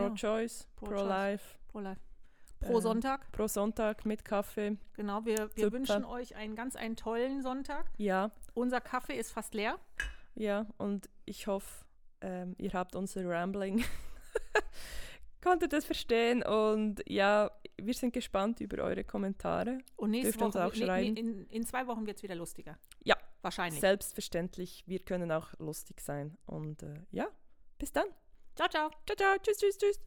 pro-choice, 0.00 0.68
Pro-choice. 0.76 0.98
pro-life, 1.00 1.58
Pro, 1.68 1.80
Life. 1.80 2.00
Pro 2.60 2.76
Ähm, 2.76 2.80
Sonntag. 2.80 3.32
pro 3.32 3.46
Sonntag 3.48 4.06
mit 4.06 4.24
Kaffee. 4.24 4.76
Genau, 4.94 5.24
wir, 5.24 5.36
wir 5.56 5.64
super. 5.66 5.72
wünschen 5.72 6.04
euch 6.04 6.34
einen 6.36 6.54
ganz 6.56 6.74
einen 6.76 6.96
tollen 6.96 7.42
Sonntag. 7.42 7.90
Ja, 7.98 8.30
Unser 8.54 8.80
Kaffee 8.80 9.16
ist 9.18 9.30
fast 9.32 9.54
leer. 9.54 9.78
ja, 10.34 10.66
und 10.78 11.08
ich 11.26 11.46
hoffe, 11.46 11.84
ähm, 12.22 12.54
ihr 12.58 12.72
habt 12.72 12.96
unser 12.96 13.28
Rambling 13.28 13.84
konntet 15.42 15.72
es 15.74 15.84
verstehen 15.84 16.42
und 16.42 17.02
ja, 17.08 17.50
wir 17.76 17.94
sind 17.94 18.12
gespannt 18.12 18.60
über 18.60 18.82
eure 18.82 19.04
Kommentare. 19.04 19.78
Und 19.96 20.10
nächste 20.10 20.38
Dürft 20.38 20.54
Woche, 20.56 20.66
auch 20.66 20.72
nee, 20.74 20.84
schreiben. 20.84 21.16
in, 21.16 21.46
in 21.46 21.64
zwei 21.66 21.86
Wochen 21.86 22.06
wird 22.06 22.16
es 22.16 22.22
wieder 22.22 22.34
lustiger. 22.34 22.78
Ja. 23.04 23.16
Wahrscheinlich. 23.42 23.80
Selbstverständlich, 23.80 24.82
wir 24.86 24.98
können 25.00 25.30
auch 25.30 25.52
lustig 25.58 26.00
sein. 26.00 26.36
Und 26.46 26.82
äh, 26.82 26.94
ja, 27.12 27.28
bis 27.78 27.92
dann. 27.92 28.06
Ciao, 28.56 28.68
ciao. 28.68 28.90
Ciao, 29.06 29.16
ciao, 29.16 29.38
tschüss, 29.38 29.58
tschüss, 29.58 29.78
tschüss. 29.78 30.00